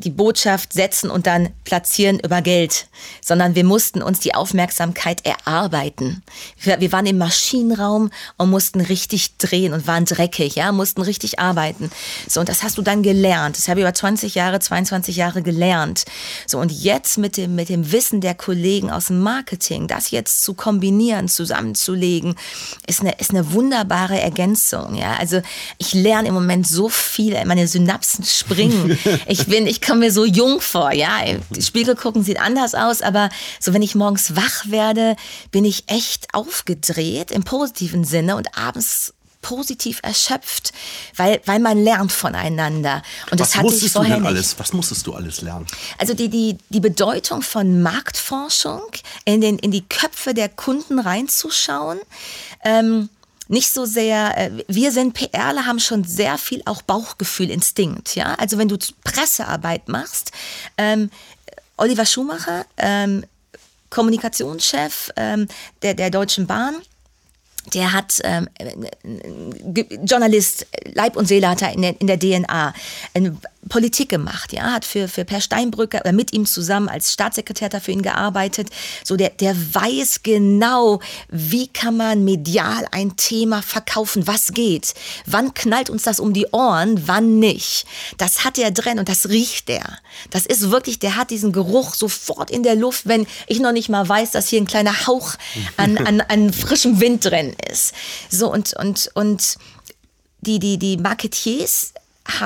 die 0.00 0.10
Botschaft 0.10 0.72
setzen 0.72 1.10
und 1.10 1.26
dann 1.26 1.50
platzieren 1.64 2.18
über 2.20 2.40
Geld, 2.40 2.86
sondern 3.24 3.54
wir 3.54 3.64
mussten 3.64 4.02
uns 4.02 4.18
die 4.20 4.34
Aufmerksamkeit 4.34 5.24
erarbeiten. 5.24 6.22
Wir, 6.58 6.80
wir 6.80 6.90
waren 6.92 7.06
im 7.06 7.18
Maschinenraum 7.18 8.10
und 8.38 8.50
mussten 8.50 8.80
richtig 8.80 9.36
drehen 9.36 9.72
und 9.72 9.86
waren 9.86 10.06
dreckig, 10.06 10.56
ja, 10.56 10.72
mussten 10.72 11.02
richtig 11.02 11.38
arbeiten. 11.38 11.90
So, 12.26 12.40
und 12.40 12.48
das 12.48 12.62
hast 12.62 12.78
du 12.78 12.82
dann 12.82 13.02
gelernt. 13.02 13.58
Das 13.58 13.68
habe 13.68 13.80
ich 13.80 13.84
über 13.84 13.94
20 13.94 14.34
Jahre, 14.34 14.58
22 14.58 15.16
Jahre 15.16 15.42
gelernt. 15.42 16.04
So, 16.46 16.58
und 16.58 16.72
jetzt 16.72 17.18
mit 17.18 17.36
dem, 17.36 17.54
mit 17.54 17.68
dem 17.68 17.92
Wissen 17.92 18.20
der 18.20 18.34
Kollegen 18.34 18.90
aus 18.90 19.06
dem 19.06 19.20
Marketing, 19.20 19.86
das 19.86 20.10
jetzt 20.10 20.42
zu 20.42 20.54
kombinieren, 20.54 21.28
zusammenzulegen, 21.28 22.36
ist 22.86 23.00
eine, 23.00 23.18
ist 23.18 23.30
eine 23.30 23.52
wunderbare 23.52 24.18
Ergänzung, 24.20 24.94
ja. 24.94 25.16
Also, 25.18 25.42
ich 25.78 25.92
lerne 25.92 26.28
im 26.28 26.34
Moment 26.34 26.66
so 26.66 26.88
viel, 26.88 27.36
meine 27.44 27.68
Synapsen 27.68 28.24
springen. 28.24 28.98
Ich 29.26 29.46
bin, 29.46 29.66
ich 29.66 29.80
komme 29.90 30.06
mir 30.06 30.12
so 30.12 30.24
jung 30.24 30.60
vor, 30.60 30.92
ja. 30.92 31.20
Die 31.50 31.62
Spiegel 31.62 31.96
gucken 31.96 32.22
sieht 32.22 32.40
anders 32.40 32.74
aus, 32.74 33.02
aber 33.02 33.28
so 33.58 33.74
wenn 33.74 33.82
ich 33.82 33.96
morgens 33.96 34.36
wach 34.36 34.66
werde, 34.66 35.16
bin 35.50 35.64
ich 35.64 35.84
echt 35.88 36.32
aufgedreht 36.32 37.32
im 37.32 37.42
positiven 37.42 38.04
Sinne 38.04 38.36
und 38.36 38.56
abends 38.56 39.12
positiv 39.42 39.98
erschöpft, 40.02 40.72
weil, 41.16 41.40
weil 41.46 41.58
man 41.58 41.82
lernt 41.82 42.12
voneinander. 42.12 43.02
Und 43.30 43.40
das 43.40 43.48
Was 43.48 43.56
hatte 43.56 43.66
ich 43.66 43.72
musstest 43.72 43.94
du 43.94 43.98
vorher 43.98 44.16
denn 44.16 44.22
nicht. 44.22 44.28
alles? 44.28 44.58
Was 44.58 44.72
musstest 44.72 45.06
du 45.06 45.14
alles 45.14 45.40
lernen? 45.40 45.66
Also 45.98 46.14
die, 46.14 46.28
die, 46.28 46.58
die 46.68 46.80
Bedeutung 46.80 47.42
von 47.42 47.82
Marktforschung 47.82 48.82
in, 49.24 49.40
den, 49.40 49.58
in 49.58 49.70
die 49.70 49.82
Köpfe 49.82 50.34
der 50.34 50.50
Kunden 50.50 50.98
reinzuschauen. 51.00 51.98
Ähm, 52.64 53.08
nicht 53.50 53.72
so 53.72 53.84
sehr, 53.84 54.38
äh, 54.38 54.50
wir 54.68 54.92
sind 54.92 55.12
PRler, 55.12 55.66
haben 55.66 55.80
schon 55.80 56.04
sehr 56.04 56.38
viel 56.38 56.62
auch 56.66 56.82
Bauchgefühl, 56.82 57.50
Instinkt. 57.50 58.14
Ja? 58.14 58.34
Also 58.34 58.58
wenn 58.58 58.68
du 58.68 58.78
Pressearbeit 59.02 59.88
machst, 59.88 60.30
ähm, 60.78 61.10
Oliver 61.76 62.06
Schumacher, 62.06 62.64
ähm, 62.76 63.24
Kommunikationschef 63.90 65.10
ähm, 65.16 65.48
der, 65.82 65.94
der 65.94 66.10
Deutschen 66.10 66.46
Bahn, 66.46 66.76
der 67.74 67.92
hat 67.92 68.18
ähm, 68.24 68.48
Ge- 69.74 69.98
Journalist, 70.04 70.66
Leib 70.94 71.16
und 71.16 71.26
Seele 71.26 71.48
hat 71.48 71.62
er 71.62 71.72
in 71.72 71.82
der, 71.82 72.00
in 72.00 72.06
der 72.06 72.18
DNA, 72.18 72.74
eine 73.14 73.36
Politik 73.68 74.08
gemacht, 74.08 74.52
ja, 74.54 74.72
hat 74.72 74.86
für, 74.86 75.06
für 75.06 75.24
Per 75.26 75.40
Steinbrücker 75.42 76.00
oder 76.00 76.12
mit 76.12 76.32
ihm 76.32 76.46
zusammen 76.46 76.88
als 76.88 77.12
Staatssekretär 77.12 77.68
da 77.68 77.78
für 77.78 77.92
ihn 77.92 78.00
gearbeitet. 78.02 78.68
So, 79.04 79.16
der, 79.16 79.28
der 79.30 79.54
weiß 79.54 80.22
genau, 80.22 81.00
wie 81.28 81.68
kann 81.68 81.96
man 81.96 82.24
medial 82.24 82.86
ein 82.90 83.16
Thema 83.16 83.60
verkaufen, 83.60 84.26
was 84.26 84.54
geht. 84.54 84.94
Wann 85.26 85.52
knallt 85.52 85.90
uns 85.90 86.04
das 86.04 86.20
um 86.20 86.32
die 86.32 86.46
Ohren, 86.52 87.06
wann 87.06 87.38
nicht. 87.38 87.84
Das 88.16 88.44
hat 88.44 88.58
er 88.58 88.70
drin 88.70 88.98
und 88.98 89.08
das 89.10 89.28
riecht 89.28 89.68
er. 89.68 89.98
Das 90.30 90.46
ist 90.46 90.70
wirklich, 90.70 90.98
der 90.98 91.16
hat 91.16 91.30
diesen 91.30 91.52
Geruch 91.52 91.94
sofort 91.94 92.50
in 92.50 92.62
der 92.62 92.76
Luft, 92.76 93.06
wenn 93.06 93.26
ich 93.46 93.60
noch 93.60 93.72
nicht 93.72 93.90
mal 93.90 94.08
weiß, 94.08 94.30
dass 94.30 94.48
hier 94.48 94.60
ein 94.60 94.66
kleiner 94.66 95.06
Hauch 95.06 95.34
an, 95.76 95.98
an, 95.98 96.22
an 96.22 96.52
frischem 96.52 96.98
Wind 97.00 97.26
drin 97.26 97.49
ist. 97.70 97.92
So, 98.30 98.52
und, 98.52 98.74
und, 98.74 99.10
und 99.14 99.56
die, 100.40 100.58
die, 100.58 100.78
die 100.78 100.96
Marketiers, 100.96 101.92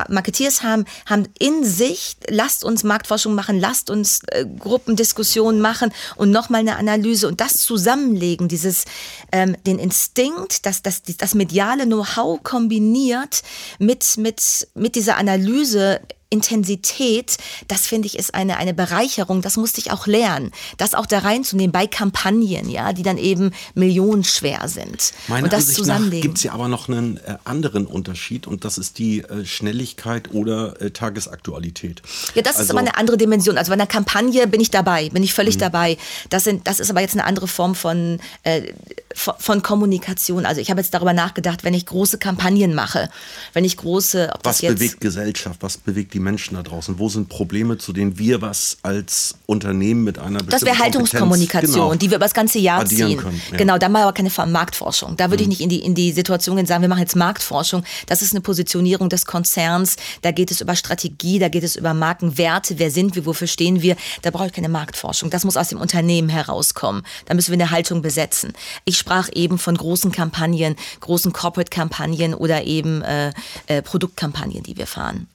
Marketeers 0.09 0.63
haben, 0.63 0.85
haben 1.07 1.29
in 1.39 1.65
sich, 1.65 2.17
lasst 2.29 2.65
uns 2.65 2.85
Marktforschung 2.85 3.35
machen, 3.35 3.61
lasst 3.61 3.91
uns 3.91 4.21
äh, 4.29 4.47
Gruppendiskussionen 4.59 5.61
machen 5.61 5.93
und 6.17 6.31
nochmal 6.31 6.61
eine 6.61 6.77
Analyse 6.77 7.29
und 7.29 7.41
das 7.41 7.59
zusammenlegen, 7.59 8.49
dieses, 8.49 8.85
ähm, 9.33 9.57
den 9.67 9.79
Instinkt, 9.79 10.65
das, 10.65 10.83
das, 10.83 11.03
das 11.03 11.35
mediale 11.35 11.85
Know-how 11.85 12.43
kombiniert 12.43 13.43
mit, 13.79 14.17
mit, 14.17 14.69
mit 14.75 14.95
dieser 14.95 15.17
Analyse 15.17 16.01
Intensität, 16.35 17.37
das 17.69 17.87
finde 17.87 18.07
ich 18.07 18.19
ist 18.19 18.35
eine, 18.35 18.57
eine 18.57 18.75
Bereicherung, 18.75 19.41
das 19.43 19.57
musste 19.57 19.81
ich 19.81 19.91
auch 19.93 20.07
lernen, 20.07 20.51
das 20.77 20.95
auch 20.95 21.07
da 21.07 21.21
reinzunehmen 21.21 21.73
bei 21.73 21.87
Kampagnen, 21.87 22.69
ja, 22.69 22.93
die 22.93 23.03
dann 23.03 23.19
eben 23.19 23.53
millionenschwer 23.75 24.69
sind. 24.69 25.13
Meiner 25.29 25.45
und 25.45 25.53
das 25.53 25.61
Ansicht 25.63 25.79
zusammenlegen. 25.79 26.23
gibt 26.23 26.39
es 26.39 26.45
ja 26.45 26.53
aber 26.53 26.69
noch 26.69 26.89
einen 26.89 27.17
äh, 27.19 27.37
anderen 27.45 27.87
Unterschied 27.87 28.47
und 28.47 28.65
das 28.65 28.79
ist 28.79 28.99
die 28.99 29.21
äh, 29.21 29.45
Schnelligkeit 29.45 30.33
oder 30.33 30.81
äh, 30.81 30.91
Tagesaktualität. 30.91 32.03
Ja, 32.35 32.43
das 32.43 32.55
ist 32.55 32.61
Also- 32.61 32.73
aber 32.73 32.81
eine 32.81 32.97
andere 32.97 33.17
Dimension. 33.17 33.57
Also 33.59 33.71
bei 33.71 33.75
einer 33.75 33.87
Kampagne 33.87 34.47
bin 34.47 34.61
ich 34.61 34.71
dabei, 34.71 35.09
bin 35.11 35.23
ich 35.23 35.35
völlig 35.35 35.57
dabei. 35.59 35.97
Das, 36.31 36.45
sind, 36.45 36.67
das 36.67 36.81
ist 36.81 36.91
aber 36.91 37.01
jetzt 37.01 37.15
eine 37.15 37.25
andere 37.25 37.47
Form 37.49 37.75
von, 37.75 38.19
äh, 38.43 38.73
von, 39.15 39.35
von 39.39 39.63
Kommunikation. 39.63 40.47
Also 40.47 40.61
ich 40.61 40.71
habe 40.71 40.81
jetzt 40.81 40.93
darüber 40.95 41.13
nachgedacht, 41.13 41.65
wenn 41.65 41.75
ich 41.75 41.87
große 41.87 42.19
Kampagnen 42.19 42.75
mache, 42.75 43.11
wenn 43.53 43.65
ich 43.65 43.77
große, 43.77 44.33
Was 44.43 44.61
bewegt 44.61 45.01
Gesellschaft? 45.01 45.63
Was 45.63 45.77
bewegt 45.77 46.15
die 46.15 46.21
Menschen 46.25 46.57
da 46.57 46.63
draußen? 46.63 46.99
Wo 46.99 47.09
sind 47.09 47.29
Probleme, 47.29 47.79
zu 47.79 47.93
denen 47.93 48.19
wir 48.19 48.43
was 48.43 48.79
als 48.83 49.37
Unternehmen 49.47 50.03
mit 50.03 50.19
einer 50.19 50.39
Das 50.39 50.47
bestimmten 50.47 50.67
wäre 50.67 50.79
Haltungskommunikation, 50.79 51.75
genau, 51.75 51.95
die 51.95 52.11
wir 52.11 52.17
über 52.17 52.25
das 52.25 52.35
ganze 52.35 52.59
Jahr 52.59 52.81
addieren 52.81 53.11
ziehen. 53.11 53.19
können, 53.19 53.43
ja. 53.49 53.55
Mhm. 53.55 53.59
Genau, 53.59 53.79
da 53.79 53.89
machen 53.89 54.03
wir 54.03 54.09
aber 54.09 54.15
keine 54.15 54.51
Marktforschung. 54.51 55.17
Da 55.17 55.31
würde 55.31 55.43
ich 55.43 55.49
nicht 55.49 55.61
in 55.61 55.69
die, 55.69 55.79
in 55.79 55.95
die 55.95 56.13
Situation 56.13 56.57
gehen, 56.57 56.67
sagen, 56.67 56.83
wir 56.83 56.89
machen 56.89 57.01
jetzt 57.01 57.15
Marktforschung. 57.15 57.85
Das 58.07 58.23
ist 58.23 58.33
eine 58.33 58.41
Positionierung 58.41 59.09
des 59.09 59.27
Konzerns. 59.27 59.97
Da 60.23 60.33
geht 60.33 60.51
es 60.51 60.61
über 60.61 60.75
Strategie, 60.75 61.39
da 61.39 61.49
geht 61.49 61.63
es 61.63 61.77
über 61.77 61.95
Markenwerte. 61.95 62.79
Wer 62.79 62.91
sind 62.91 63.15
wir, 63.15 63.27
wofür 63.27 63.47
stehen 63.47 63.83
wir? 63.83 63.97
Da 64.23 64.31
brauche 64.31 64.47
ich 64.47 64.53
keine 64.53 64.69
Marktforschung. 64.69 65.31
Das 65.31 65.45
muss 65.45 65.57
aus 65.57 65.69
dem 65.69 65.81
Unternehmen 65.81 66.29
herauskommen. 66.29 67.03
Da 67.27 67.35
müssen 67.35 67.53
wir 67.53 67.61
eine 67.61 67.71
Haltung 67.71 68.03
besetzen. 68.03 68.53
Ich 68.85 68.99
sprach 68.99 69.29
eben 69.35 69.59
von 69.59 69.77
großen 69.77 70.11
Kampagnen, 70.11 70.77
großen 71.01 71.33
Corporate-Kampagnen 71.33 72.35
oder 72.35 72.65
eben 72.65 73.03
äh, 73.03 73.33
äh, 73.67 73.83
Produktkampagnen, 73.83 74.63
die 74.63 74.77
wir 74.77 74.87
fahren. 74.87 75.29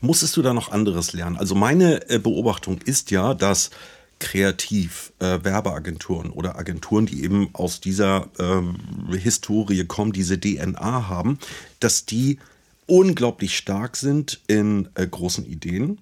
Musstest 0.00 0.36
du 0.36 0.42
da 0.42 0.52
noch 0.52 0.72
anderes 0.72 1.12
lernen? 1.12 1.36
Also 1.36 1.54
meine 1.54 2.08
äh, 2.10 2.18
Beobachtung 2.18 2.80
ist 2.84 3.10
ja, 3.10 3.34
dass 3.34 3.70
kreativ 4.18 5.12
äh, 5.20 5.38
Werbeagenturen 5.42 6.30
oder 6.30 6.58
Agenturen, 6.58 7.06
die 7.06 7.22
eben 7.22 7.50
aus 7.54 7.80
dieser 7.80 8.28
ähm, 8.38 8.76
Historie 9.12 9.84
kommen, 9.84 10.12
diese 10.12 10.38
DNA 10.40 11.08
haben, 11.08 11.38
dass 11.80 12.04
die 12.04 12.38
unglaublich 12.86 13.56
stark 13.56 13.96
sind 13.96 14.40
in 14.46 14.88
äh, 14.94 15.06
großen 15.06 15.46
Ideen 15.46 15.98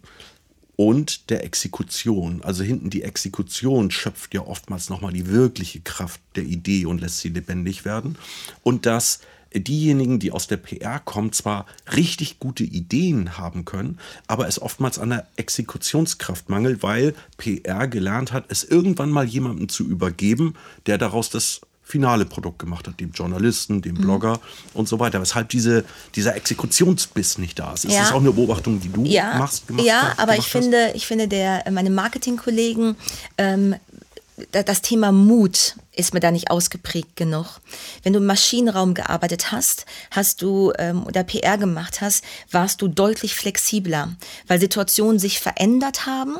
und 0.76 1.30
der 1.30 1.44
Exekution. 1.44 2.42
Also 2.42 2.62
hinten 2.62 2.90
die 2.90 3.02
Exekution 3.02 3.90
schöpft 3.90 4.34
ja 4.34 4.42
oftmals 4.42 4.88
nochmal 4.88 5.12
die 5.12 5.26
wirkliche 5.26 5.80
Kraft 5.80 6.20
der 6.36 6.44
Idee 6.44 6.86
und 6.86 7.00
lässt 7.00 7.18
sie 7.18 7.30
lebendig 7.30 7.84
werden. 7.84 8.16
Und 8.62 8.86
dass 8.86 9.20
diejenigen, 9.60 10.18
die 10.18 10.32
aus 10.32 10.46
der 10.46 10.56
PR 10.58 10.98
kommen, 11.00 11.32
zwar 11.32 11.66
richtig 11.94 12.38
gute 12.38 12.64
Ideen 12.64 13.38
haben 13.38 13.64
können, 13.64 13.98
aber 14.26 14.48
es 14.48 14.60
oftmals 14.60 14.98
an 14.98 15.10
der 15.10 15.26
Exekutionskraft 15.36 16.48
mangelt, 16.48 16.82
weil 16.82 17.14
PR 17.36 17.88
gelernt 17.88 18.32
hat, 18.32 18.44
es 18.48 18.64
irgendwann 18.64 19.10
mal 19.10 19.26
jemandem 19.26 19.68
zu 19.68 19.84
übergeben, 19.84 20.54
der 20.86 20.98
daraus 20.98 21.30
das 21.30 21.60
finale 21.88 22.24
Produkt 22.26 22.58
gemacht 22.58 22.88
hat, 22.88 22.98
dem 22.98 23.12
Journalisten, 23.12 23.76
Mhm. 23.76 23.82
dem 23.82 23.94
Blogger 23.94 24.40
und 24.74 24.88
so 24.88 24.98
weiter. 24.98 25.20
Weshalb 25.20 25.50
diese, 25.50 25.84
dieser 26.16 26.34
Exekutionsbiss 26.34 27.38
nicht 27.38 27.60
da 27.60 27.74
ist. 27.74 27.84
Ist 27.84 27.92
Ja. 27.94 28.00
das 28.00 28.10
auch 28.10 28.18
eine 28.20 28.32
Beobachtung, 28.32 28.80
die 28.80 28.88
du 28.88 29.04
ja, 29.04 29.38
machst? 29.38 29.68
gemacht 29.68 29.86
ja, 29.86 30.02
hast, 30.10 30.18
aber 30.18 30.32
ich 30.32 30.38
hast? 30.40 30.48
finde, 30.50 30.90
ich 30.94 31.06
finde, 31.06 31.28
der, 31.28 31.62
meine 31.70 31.90
Marketingkollegen, 31.90 32.96
ähm, 33.38 33.76
das 34.50 34.82
Thema 34.82 35.12
Mut 35.12 35.76
ist 35.92 36.12
mir 36.12 36.20
da 36.20 36.30
nicht 36.30 36.50
ausgeprägt 36.50 37.16
genug. 37.16 37.60
Wenn 38.02 38.12
du 38.12 38.18
im 38.18 38.26
Maschinenraum 38.26 38.94
gearbeitet 38.94 39.50
hast, 39.52 39.86
hast 40.10 40.42
du 40.42 40.72
ähm, 40.78 41.04
oder 41.06 41.24
PR 41.24 41.56
gemacht 41.58 42.00
hast, 42.00 42.24
warst 42.50 42.82
du 42.82 42.88
deutlich 42.88 43.34
flexibler, 43.34 44.14
weil 44.46 44.60
Situationen 44.60 45.18
sich 45.18 45.40
verändert 45.40 46.06
haben. 46.06 46.36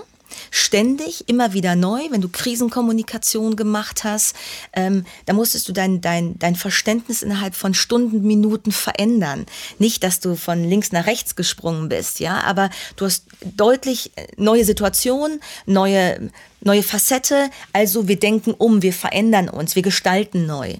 Ständig, 0.50 1.28
immer 1.28 1.52
wieder 1.52 1.76
neu, 1.76 2.00
wenn 2.11 2.21
du 2.21 2.28
Krisenkommunikation 2.28 3.56
gemacht 3.56 4.04
hast, 4.04 4.35
ähm, 4.73 5.04
da 5.26 5.33
musstest 5.33 5.68
du 5.68 5.73
dein, 5.73 6.00
dein, 6.00 6.38
dein 6.38 6.56
Verständnis 6.56 7.23
innerhalb 7.23 7.54
von 7.54 7.75
Stunden, 7.75 8.23
Minuten 8.23 8.73
verändern. 8.73 9.47
Nicht, 9.78 10.02
dass 10.02 10.21
du 10.21 10.37
von 10.37 10.64
links 10.64 10.92
nach 10.92 11.06
rechts 11.06 11.37
gesprungen 11.37 11.88
bist, 11.88 12.21
ja, 12.21 12.40
aber 12.40 12.71
du 12.97 13.06
hast 13.06 13.25
deutlich 13.56 14.12
äh, 14.16 14.26
neue 14.37 14.64
Situationen, 14.64 15.40
neue, 15.66 16.30
neue 16.61 16.83
Facette. 16.83 17.50
Also 17.73 18.09
wir 18.09 18.18
denken 18.18 18.52
um, 18.52 18.83
wir 18.83 18.92
verändern 18.92 19.49
uns, 19.49 19.76
wir 19.76 19.83
gestalten 19.83 20.47
neu. 20.47 20.75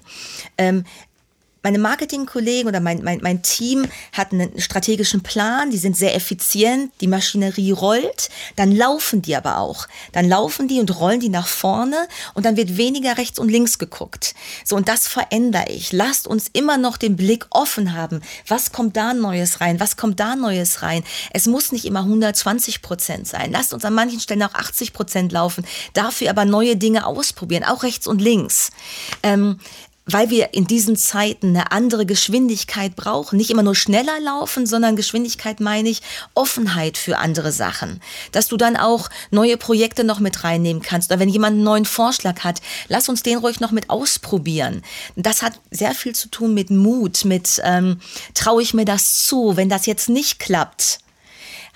Ähm, 0.57 0.83
meine 1.63 1.79
Marketingkollegen 1.79 2.67
oder 2.67 2.79
mein, 2.79 3.03
mein, 3.03 3.19
mein 3.21 3.41
Team 3.41 3.85
hat 4.13 4.31
einen 4.31 4.59
strategischen 4.59 5.21
Plan, 5.21 5.71
die 5.71 5.77
sind 5.77 5.97
sehr 5.97 6.15
effizient, 6.15 6.91
die 7.01 7.07
Maschinerie 7.07 7.71
rollt, 7.71 8.29
dann 8.55 8.71
laufen 8.71 9.21
die 9.21 9.35
aber 9.35 9.57
auch. 9.57 9.87
Dann 10.11 10.27
laufen 10.27 10.67
die 10.67 10.79
und 10.79 10.99
rollen 10.99 11.19
die 11.19 11.29
nach 11.29 11.47
vorne 11.47 12.07
und 12.33 12.45
dann 12.45 12.57
wird 12.57 12.77
weniger 12.77 13.17
rechts 13.17 13.39
und 13.39 13.49
links 13.49 13.77
geguckt. 13.79 14.35
So, 14.63 14.75
und 14.75 14.87
das 14.87 15.07
verändere 15.07 15.69
ich. 15.69 15.91
Lasst 15.91 16.27
uns 16.27 16.47
immer 16.53 16.77
noch 16.77 16.97
den 16.97 17.15
Blick 17.15 17.45
offen 17.49 17.93
haben. 17.93 18.21
Was 18.47 18.71
kommt 18.71 18.97
da 18.97 19.13
Neues 19.13 19.61
rein? 19.61 19.79
Was 19.79 19.97
kommt 19.97 20.19
da 20.19 20.35
Neues 20.35 20.81
rein? 20.81 21.03
Es 21.31 21.47
muss 21.47 21.71
nicht 21.71 21.85
immer 21.85 22.01
120 22.01 22.81
Prozent 22.81 23.27
sein. 23.27 23.51
Lasst 23.51 23.73
uns 23.73 23.85
an 23.85 23.93
manchen 23.93 24.19
Stellen 24.19 24.43
auch 24.43 24.53
80 24.53 24.93
Prozent 24.93 25.31
laufen. 25.31 25.65
Dafür 25.93 26.29
aber 26.29 26.45
neue 26.45 26.75
Dinge 26.75 27.05
ausprobieren, 27.05 27.63
auch 27.63 27.83
rechts 27.83 28.07
und 28.07 28.21
links. 28.21 28.71
Ähm, 29.23 29.59
weil 30.07 30.29
wir 30.29 30.53
in 30.53 30.65
diesen 30.65 30.95
Zeiten 30.95 31.49
eine 31.49 31.71
andere 31.71 32.05
Geschwindigkeit 32.05 32.95
brauchen, 32.95 33.37
nicht 33.37 33.51
immer 33.51 33.63
nur 33.63 33.75
schneller 33.75 34.19
laufen, 34.21 34.65
sondern 34.65 34.95
Geschwindigkeit 34.95 35.59
meine 35.59 35.89
ich 35.89 36.01
Offenheit 36.33 36.97
für 36.97 37.17
andere 37.17 37.51
Sachen, 37.51 38.01
dass 38.31 38.47
du 38.47 38.57
dann 38.57 38.77
auch 38.77 39.09
neue 39.31 39.57
Projekte 39.57 40.03
noch 40.03 40.19
mit 40.19 40.43
reinnehmen 40.43 40.81
kannst. 40.81 41.11
Oder 41.11 41.19
wenn 41.19 41.29
jemand 41.29 41.55
einen 41.55 41.63
neuen 41.63 41.85
Vorschlag 41.85 42.43
hat, 42.43 42.61
lass 42.87 43.09
uns 43.09 43.23
den 43.23 43.37
ruhig 43.37 43.59
noch 43.59 43.71
mit 43.71 43.89
ausprobieren. 43.89 44.81
Das 45.15 45.41
hat 45.41 45.59
sehr 45.71 45.93
viel 45.93 46.15
zu 46.15 46.29
tun 46.29 46.53
mit 46.53 46.69
Mut, 46.69 47.25
mit 47.25 47.61
ähm, 47.63 47.99
traue 48.33 48.61
ich 48.61 48.73
mir 48.73 48.85
das 48.85 49.23
zu, 49.23 49.57
wenn 49.57 49.69
das 49.69 49.85
jetzt 49.85 50.09
nicht 50.09 50.39
klappt 50.39 50.99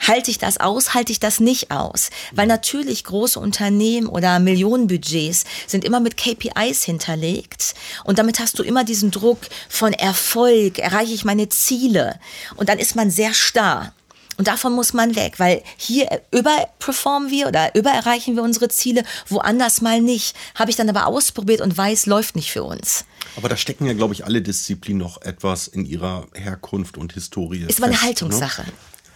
halte 0.07 0.31
ich 0.31 0.37
das 0.37 0.57
aus, 0.57 0.93
halte 0.93 1.11
ich 1.11 1.19
das 1.19 1.39
nicht 1.39 1.71
aus? 1.71 2.09
Weil 2.33 2.47
natürlich 2.47 3.03
große 3.03 3.39
Unternehmen 3.39 4.07
oder 4.07 4.39
Millionenbudgets 4.39 5.45
sind 5.67 5.85
immer 5.85 5.99
mit 5.99 6.17
KPIs 6.17 6.83
hinterlegt 6.83 7.75
und 8.03 8.19
damit 8.19 8.39
hast 8.39 8.59
du 8.59 8.63
immer 8.63 8.83
diesen 8.83 9.11
Druck 9.11 9.39
von 9.69 9.93
Erfolg, 9.93 10.79
erreiche 10.79 11.13
ich 11.13 11.25
meine 11.25 11.49
Ziele 11.49 12.19
und 12.55 12.69
dann 12.69 12.79
ist 12.79 12.95
man 12.95 13.11
sehr 13.11 13.33
starr. 13.33 13.93
Und 14.37 14.47
davon 14.47 14.73
muss 14.73 14.93
man 14.93 15.15
weg, 15.15 15.35
weil 15.37 15.61
hier 15.77 16.21
überperformen 16.31 17.29
wir 17.29 17.47
oder 17.47 17.75
übererreichen 17.75 18.35
wir 18.35 18.41
unsere 18.41 18.69
Ziele, 18.69 19.03
woanders 19.27 19.81
mal 19.81 20.01
nicht. 20.01 20.35
Habe 20.55 20.71
ich 20.71 20.77
dann 20.77 20.89
aber 20.89 21.05
ausprobiert 21.05 21.61
und 21.61 21.77
weiß, 21.77 22.07
läuft 22.07 22.35
nicht 22.35 22.51
für 22.51 22.63
uns. 22.63 23.05
Aber 23.35 23.49
da 23.49 23.57
stecken 23.57 23.85
ja, 23.85 23.93
glaube 23.93 24.15
ich, 24.15 24.25
alle 24.25 24.41
Disziplinen 24.41 24.99
noch 24.99 25.21
etwas 25.21 25.67
in 25.67 25.85
ihrer 25.85 26.25
Herkunft 26.33 26.97
und 26.97 27.13
Historie. 27.13 27.65
Ist 27.67 27.77
aber 27.77 27.87
eine 27.87 27.97
ne? 27.97 28.01
Haltungssache. 28.01 28.63
Ne? 28.63 28.73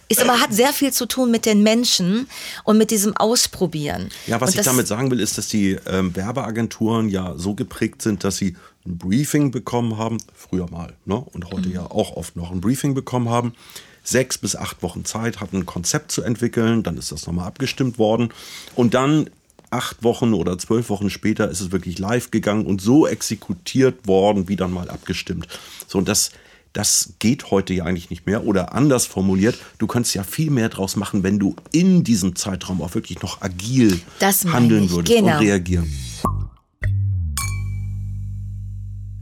Ist 0.08 0.20
aber 0.20 0.40
hat 0.40 0.52
sehr 0.52 0.72
viel 0.72 0.92
zu 0.92 1.06
tun 1.06 1.30
mit 1.30 1.46
den 1.46 1.62
Menschen 1.62 2.28
und 2.64 2.78
mit 2.78 2.90
diesem 2.90 3.16
Ausprobieren. 3.16 4.10
Ja, 4.26 4.40
was 4.40 4.50
und 4.50 4.60
ich 4.60 4.64
damit 4.64 4.86
sagen 4.86 5.10
will, 5.10 5.18
ist, 5.18 5.36
dass 5.36 5.48
die 5.48 5.76
ähm, 5.86 6.14
Werbeagenturen 6.14 7.08
ja 7.08 7.34
so 7.36 7.54
geprägt 7.54 8.02
sind, 8.02 8.22
dass 8.22 8.36
sie 8.36 8.56
ein 8.86 8.98
Briefing 8.98 9.50
bekommen 9.50 9.98
haben, 9.98 10.18
früher 10.32 10.70
mal, 10.70 10.92
ne? 11.06 11.16
und 11.16 11.50
heute 11.50 11.68
mhm. 11.68 11.74
ja 11.74 11.82
auch 11.90 12.16
oft 12.16 12.36
noch 12.36 12.52
ein 12.52 12.60
Briefing 12.60 12.94
bekommen 12.94 13.28
haben. 13.28 13.54
Sechs 14.04 14.38
bis 14.38 14.54
acht 14.54 14.84
Wochen 14.84 15.04
Zeit 15.04 15.40
hatten, 15.40 15.56
ein 15.56 15.66
Konzept 15.66 16.12
zu 16.12 16.22
entwickeln, 16.22 16.84
dann 16.84 16.96
ist 16.96 17.10
das 17.10 17.26
nochmal 17.26 17.48
abgestimmt 17.48 17.98
worden. 17.98 18.32
Und 18.76 18.94
dann 18.94 19.28
acht 19.70 20.04
Wochen 20.04 20.32
oder 20.32 20.56
zwölf 20.58 20.88
Wochen 20.90 21.10
später 21.10 21.50
ist 21.50 21.60
es 21.60 21.72
wirklich 21.72 21.98
live 21.98 22.30
gegangen 22.30 22.66
und 22.66 22.80
so 22.80 23.08
exekutiert 23.08 24.06
worden, 24.06 24.48
wie 24.48 24.54
dann 24.54 24.72
mal 24.72 24.88
abgestimmt. 24.88 25.48
So, 25.88 25.98
und 25.98 26.06
das 26.06 26.30
das 26.76 27.14
geht 27.20 27.50
heute 27.50 27.72
ja 27.72 27.84
eigentlich 27.84 28.10
nicht 28.10 28.26
mehr. 28.26 28.44
Oder 28.44 28.74
anders 28.74 29.06
formuliert, 29.06 29.56
du 29.78 29.86
kannst 29.86 30.14
ja 30.14 30.22
viel 30.22 30.50
mehr 30.50 30.68
draus 30.68 30.96
machen, 30.96 31.22
wenn 31.22 31.38
du 31.38 31.56
in 31.72 32.04
diesem 32.04 32.36
Zeitraum 32.36 32.82
auch 32.82 32.94
wirklich 32.94 33.22
noch 33.22 33.40
agil 33.40 33.98
handeln 34.20 34.90
würdest 34.90 35.16
genau. 35.16 35.32
und 35.32 35.42
reagieren. 35.42 35.90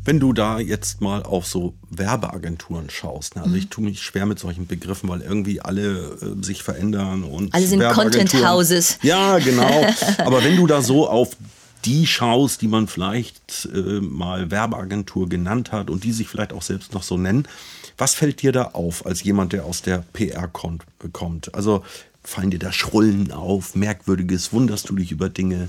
Wenn 0.06 0.20
du 0.20 0.32
da 0.32 0.58
jetzt 0.58 1.00
mal 1.00 1.22
auf 1.22 1.46
so 1.46 1.74
Werbeagenturen 1.88 2.90
schaust, 2.90 3.36
ne? 3.36 3.42
also 3.42 3.54
mhm. 3.54 3.60
ich 3.60 3.68
tue 3.68 3.84
mich 3.84 4.02
schwer 4.02 4.26
mit 4.26 4.38
solchen 4.38 4.66
Begriffen, 4.66 5.08
weil 5.08 5.22
irgendwie 5.22 5.62
alle 5.62 6.18
äh, 6.20 6.44
sich 6.44 6.62
verändern 6.62 7.22
und 7.22 7.54
alle 7.54 7.66
sind 7.66 7.82
Content 7.84 8.34
Houses. 8.44 8.98
Ja, 9.02 9.38
genau. 9.38 9.86
Aber 10.18 10.44
wenn 10.44 10.56
du 10.56 10.66
da 10.66 10.82
so 10.82 11.08
auf 11.08 11.36
die 11.84 12.06
schaust, 12.06 12.62
die 12.62 12.68
man 12.68 12.88
vielleicht 12.88 13.68
äh, 13.72 14.00
mal 14.00 14.50
Werbeagentur 14.50 15.28
genannt 15.28 15.72
hat 15.72 15.90
und 15.90 16.04
die 16.04 16.12
sich 16.12 16.28
vielleicht 16.28 16.52
auch 16.52 16.62
selbst 16.62 16.94
noch 16.94 17.02
so 17.02 17.18
nennen. 17.18 17.46
Was 17.98 18.14
fällt 18.14 18.42
dir 18.42 18.52
da 18.52 18.70
auf 18.72 19.06
als 19.06 19.22
jemand, 19.22 19.52
der 19.52 19.64
aus 19.64 19.82
der 19.82 20.04
PR 20.12 20.48
kommt? 20.48 21.54
Also 21.54 21.84
fallen 22.22 22.50
dir 22.50 22.58
da 22.58 22.72
Schrullen 22.72 23.32
auf, 23.32 23.74
Merkwürdiges, 23.74 24.52
wunderst 24.52 24.88
du 24.88 24.96
dich 24.96 25.12
über 25.12 25.28
Dinge? 25.28 25.68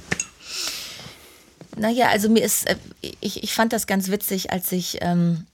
Naja, 1.78 2.08
also 2.08 2.30
mir 2.30 2.44
ist, 2.44 2.68
äh, 2.68 2.78
ich, 3.20 3.44
ich 3.44 3.54
fand 3.54 3.74
das 3.74 3.88
ganz 3.88 4.10
witzig, 4.10 4.52
als 4.52 4.72
ich 4.72 5.00
ähm, 5.02 5.46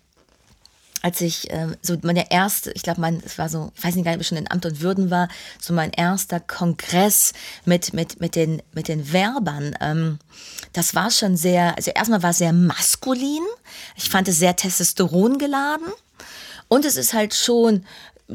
als 1.01 1.21
ich 1.21 1.51
ähm, 1.51 1.75
so 1.81 1.97
meine 2.03 2.31
erste, 2.31 2.71
ich 2.71 2.83
glaube, 2.83 3.01
mein, 3.01 3.21
es 3.25 3.37
war 3.37 3.49
so, 3.49 3.71
ich 3.75 3.83
weiß 3.83 3.95
nicht 3.95 4.05
gar 4.05 4.11
nicht, 4.11 4.17
ob 4.17 4.21
ich 4.21 4.27
schon 4.27 4.37
in 4.37 4.49
Amt 4.49 4.65
und 4.65 4.81
Würden 4.81 5.09
war, 5.09 5.29
so 5.59 5.73
mein 5.73 5.91
erster 5.91 6.39
Kongress 6.39 7.33
mit, 7.65 7.93
mit, 7.93 8.19
mit, 8.19 8.35
den, 8.35 8.61
mit 8.73 8.87
den 8.87 9.11
Werbern. 9.11 9.75
Ähm, 9.81 10.19
das 10.73 10.95
war 10.95 11.09
schon 11.09 11.37
sehr, 11.37 11.75
also 11.75 11.91
erstmal 11.91 12.23
war 12.23 12.31
es 12.31 12.37
sehr 12.37 12.53
maskulin. 12.53 13.43
Ich 13.95 14.09
fand 14.09 14.27
es 14.27 14.39
sehr 14.39 14.55
Testosteron 14.55 15.37
geladen. 15.37 15.87
Und 16.67 16.85
es 16.85 16.95
ist 16.95 17.13
halt 17.13 17.33
schon 17.33 17.85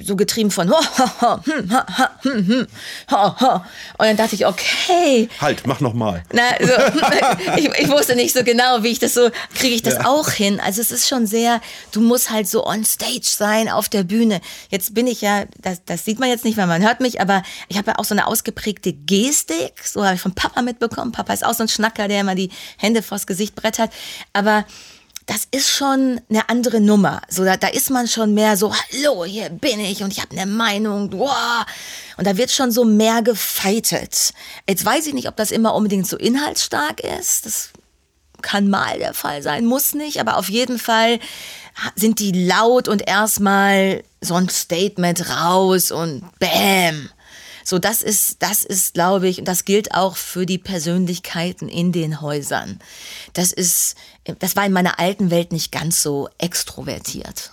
so 0.02 0.16
getrieben 0.16 0.50
von 0.50 0.70
ho, 0.70 0.76
ho, 1.20 1.38
hm, 1.44 1.72
ha, 1.72 2.10
hm, 2.22 2.46
hm, 2.46 2.66
ho, 3.10 3.40
ho. 3.40 3.54
und 3.54 3.64
dann 3.98 4.16
dachte 4.16 4.34
ich 4.34 4.46
okay. 4.46 5.28
Halt 5.40 5.66
mach 5.66 5.80
noch 5.80 5.94
mal. 5.94 6.22
Na, 6.32 6.42
so, 6.60 6.72
ich, 7.56 7.68
ich, 7.78 7.88
wusste 7.88 8.16
nicht 8.16 8.34
so 8.34 8.44
genau 8.44 8.82
wie 8.82 8.88
ich 8.88 8.98
das 8.98 9.14
so 9.14 9.30
kriege 9.54 9.74
ich 9.74 9.82
das 9.82 9.94
ja. 9.94 10.06
auch 10.06 10.30
hin. 10.30 10.60
Also 10.60 10.80
es 10.80 10.90
ist 10.90 11.08
schon 11.08 11.26
sehr 11.26 11.60
du 11.92 12.00
musst 12.00 12.30
halt 12.30 12.48
so 12.48 12.66
on 12.66 12.84
stage 12.84 13.20
sein 13.24 13.68
auf 13.68 13.88
der 13.88 14.04
Bühne. 14.04 14.40
Jetzt 14.70 14.94
bin 14.94 15.06
ich 15.06 15.20
ja 15.20 15.44
das, 15.60 15.84
das 15.84 16.04
sieht 16.04 16.18
man 16.18 16.28
jetzt 16.28 16.44
nicht 16.44 16.56
weil 16.56 16.66
man 16.66 16.82
hört 16.82 17.00
mich 17.00 17.20
aber 17.20 17.42
ich 17.68 17.78
habe 17.78 17.92
ja 17.92 17.98
auch 17.98 18.04
so 18.04 18.14
eine 18.14 18.26
ausgeprägte 18.26 18.92
Gestik. 18.92 19.84
So 19.84 20.04
habe 20.04 20.14
ich 20.14 20.20
von 20.20 20.34
Papa 20.34 20.62
mitbekommen. 20.62 21.12
Papa 21.12 21.32
ist 21.32 21.44
auch 21.44 21.54
so 21.54 21.62
ein 21.62 21.68
Schnacker 21.68 22.08
der 22.08 22.20
immer 22.20 22.34
die 22.34 22.50
Hände 22.76 23.02
vors 23.02 23.26
Gesicht 23.26 23.54
brettert. 23.54 23.90
Aber 24.32 24.64
das 25.26 25.48
ist 25.50 25.68
schon 25.68 26.20
eine 26.30 26.48
andere 26.48 26.80
Nummer. 26.80 27.20
So, 27.28 27.44
da, 27.44 27.56
da 27.56 27.66
ist 27.66 27.90
man 27.90 28.06
schon 28.06 28.32
mehr 28.32 28.56
so, 28.56 28.72
hallo, 28.72 29.24
hier 29.24 29.50
bin 29.50 29.80
ich 29.80 30.02
und 30.02 30.12
ich 30.12 30.20
habe 30.20 30.36
eine 30.36 30.46
Meinung. 30.46 31.12
Wow. 31.12 31.66
Und 32.16 32.26
da 32.26 32.36
wird 32.36 32.52
schon 32.52 32.70
so 32.70 32.84
mehr 32.84 33.22
gefeitet. 33.22 34.32
Jetzt 34.68 34.84
weiß 34.84 35.06
ich 35.08 35.14
nicht, 35.14 35.28
ob 35.28 35.36
das 35.36 35.50
immer 35.50 35.74
unbedingt 35.74 36.06
so 36.06 36.16
inhaltsstark 36.16 37.00
ist. 37.00 37.44
Das 37.44 37.70
kann 38.40 38.70
mal 38.70 38.98
der 38.98 39.14
Fall 39.14 39.42
sein, 39.42 39.66
muss 39.66 39.94
nicht, 39.94 40.20
aber 40.20 40.36
auf 40.36 40.48
jeden 40.48 40.78
Fall 40.78 41.18
sind 41.96 42.20
die 42.20 42.32
laut 42.32 42.86
und 42.86 43.06
erstmal 43.06 44.04
so 44.20 44.34
ein 44.34 44.48
Statement 44.48 45.28
raus 45.28 45.90
und 45.90 46.22
bam. 46.38 47.10
So, 47.66 47.80
das 47.80 48.00
ist, 48.00 48.44
das 48.44 48.64
ist, 48.64 48.94
glaube 48.94 49.26
ich, 49.26 49.40
und 49.40 49.46
das 49.46 49.64
gilt 49.64 49.92
auch 49.92 50.16
für 50.16 50.46
die 50.46 50.56
Persönlichkeiten 50.56 51.68
in 51.68 51.90
den 51.90 52.20
Häusern. 52.20 52.78
Das 53.32 53.52
ist, 53.52 53.96
das 54.38 54.54
war 54.54 54.64
in 54.64 54.72
meiner 54.72 55.00
alten 55.00 55.32
Welt 55.32 55.50
nicht 55.50 55.72
ganz 55.72 56.00
so 56.00 56.28
extrovertiert. 56.38 57.50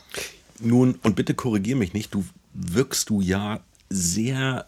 Nun, 0.60 1.00
und 1.02 1.16
bitte 1.16 1.34
korrigier 1.34 1.76
mich 1.76 1.94
nicht, 1.94 2.14
du 2.14 2.24
wirkst 2.54 3.10
du 3.10 3.22
ja 3.22 3.62
sehr 3.90 4.68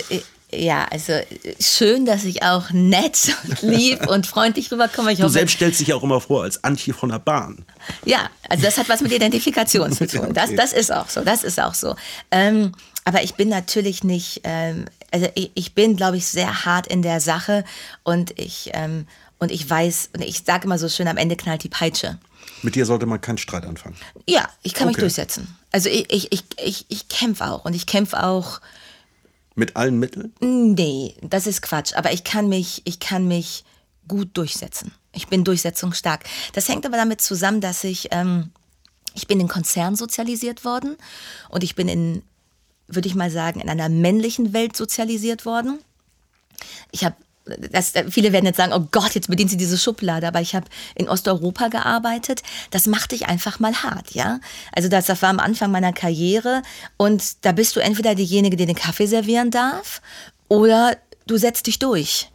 ja, 0.53 0.87
also 0.91 1.13
schön, 1.61 2.05
dass 2.05 2.25
ich 2.25 2.43
auch 2.43 2.71
nett 2.71 3.35
und 3.45 3.63
lieb 3.63 4.09
und 4.09 4.27
freundlich 4.27 4.71
rüberkomme. 4.73 5.13
Ich 5.13 5.19
du 5.19 5.25
hoffe, 5.25 5.35
selbst 5.35 5.55
stellst 5.57 5.81
dich 5.81 5.93
auch 5.93 6.03
immer 6.03 6.21
vor 6.21 6.43
als 6.43 6.63
Antje 6.65 6.93
von 6.93 7.11
der 7.11 7.19
Bahn. 7.19 7.65
Ja, 8.05 8.31
also 8.49 8.65
das 8.65 8.79
hat 8.79 8.89
was 8.89 9.01
mit 9.01 9.13
Identifikation 9.13 9.93
zu 9.93 10.07
tun. 10.07 10.35
Das, 10.41 10.55
das 10.55 10.73
ist 10.73 10.93
auch 10.93 11.09
so, 11.09 11.23
das 11.23 11.45
ist 11.45 11.61
auch 11.61 11.75
so. 11.75 11.97
Ähm, 12.31 12.73
aber 13.05 13.23
ich 13.23 13.35
bin 13.35 13.49
natürlich 13.49 14.05
nicht, 14.05 14.41
ähm, 14.45 14.87
also 15.11 15.29
ich, 15.35 15.51
ich 15.55 15.75
bin, 15.75 15.97
glaube 15.97 16.17
ich, 16.17 16.27
sehr 16.27 16.65
hart 16.65 16.87
in 16.87 17.03
der 17.03 17.21
Sache 17.21 17.65
und 18.03 18.39
ich, 18.39 18.71
ähm, 18.75 19.07
und 19.39 19.51
ich 19.51 19.69
weiß, 19.69 20.11
und 20.15 20.23
ich 20.23 20.43
sage 20.45 20.65
immer 20.65 20.79
so 20.79 20.89
schön, 20.89 21.09
am 21.09 21.17
Ende 21.17 21.37
knallt 21.37 21.63
die 21.63 21.69
Peitsche. 21.69 22.19
Mit 22.63 22.75
dir 22.75 22.87
sollte 22.87 23.07
man 23.07 23.21
keinen 23.21 23.39
Streit 23.39 23.65
anfangen. 23.65 23.97
Ja, 24.27 24.49
ich 24.63 24.75
kann 24.75 24.89
okay. 24.89 24.97
mich 24.97 25.01
durchsetzen. 25.01 25.57
Also 25.73 25.89
ich, 25.89 26.13
ich, 26.13 26.33
ich, 26.33 26.45
ich, 26.63 26.87
ich 26.89 27.09
kämpfe 27.09 27.51
auch 27.51 27.65
und 27.65 27.75
ich 27.75 27.87
kämpfe 27.87 28.23
auch 28.23 28.61
mit 29.61 29.77
allen 29.77 30.01
Mitteln? 30.01 30.35
Nee, 30.41 31.15
das 31.23 31.47
ist 31.47 31.63
Quatsch. 31.63 31.95
Aber 31.95 32.13
ich 32.13 32.25
kann 32.25 32.49
mich, 32.49 32.83
ich 32.85 32.99
kann 32.99 33.29
mich 33.29 33.65
gut 34.09 34.31
durchsetzen. 34.37 34.93
Ich 35.13 35.29
bin 35.29 35.45
durchsetzungsstark. 35.45 36.25
Das 36.53 36.69
hängt 36.69 36.85
aber 36.85 36.97
damit 36.97 37.21
zusammen, 37.21 37.61
dass 37.61 37.85
ich, 37.85 38.09
ähm, 38.11 38.51
ich 39.15 39.29
bin 39.29 39.39
in 39.39 39.47
Konzern 39.47 39.95
sozialisiert 39.95 40.65
worden 40.65 40.97
und 41.49 41.63
ich 41.63 41.77
bin 41.77 41.89
in, 41.89 42.23
würde 42.89 43.07
ich 43.07 43.15
mal 43.15 43.31
sagen, 43.31 43.61
in 43.61 43.69
einer 43.69 43.89
männlichen 43.89 44.53
Welt 44.53 44.77
sozialisiert 44.77 45.45
worden. 45.45 45.79
Ich 46.91 47.05
habe 47.05 47.15
das, 47.45 47.93
viele 48.11 48.33
werden 48.33 48.47
jetzt 48.47 48.59
sagen, 48.59 48.73
oh 48.73 48.87
Gott, 48.91 49.15
jetzt 49.15 49.29
bedient 49.29 49.51
sie 49.51 49.57
diese 49.57 49.79
Schublade, 49.79 50.29
aber 50.29 50.41
ich 50.41 50.55
habe 50.55 50.67
in 50.95 51.09
Osteuropa 51.09 51.69
gearbeitet. 51.69 52.43
Das 52.71 52.87
macht 52.87 53.13
dich 53.13 53.27
einfach 53.27 53.59
mal 53.59 53.75
hart, 53.75 54.13
ja. 54.13 54.41
Also 54.73 54.89
das, 54.89 55.07
das 55.07 55.23
war 55.23 55.31
am 55.31 55.41
Anfang 55.41 55.71
meiner 55.71 55.93
Karriere 55.93 56.63
und 56.97 57.45
da 57.45 57.53
bist 57.53 57.77
du 57.77 57.81
entweder 57.81 58.15
diejenige, 58.15 58.57
die 58.57 58.67
den 58.67 58.77
Kaffee 58.77 59.07
servieren 59.07 59.51
darf 59.51 60.03
oder 60.49 60.97
du 61.27 61.37
setzt 61.37 61.67
dich 61.67 61.79
durch. 61.79 62.29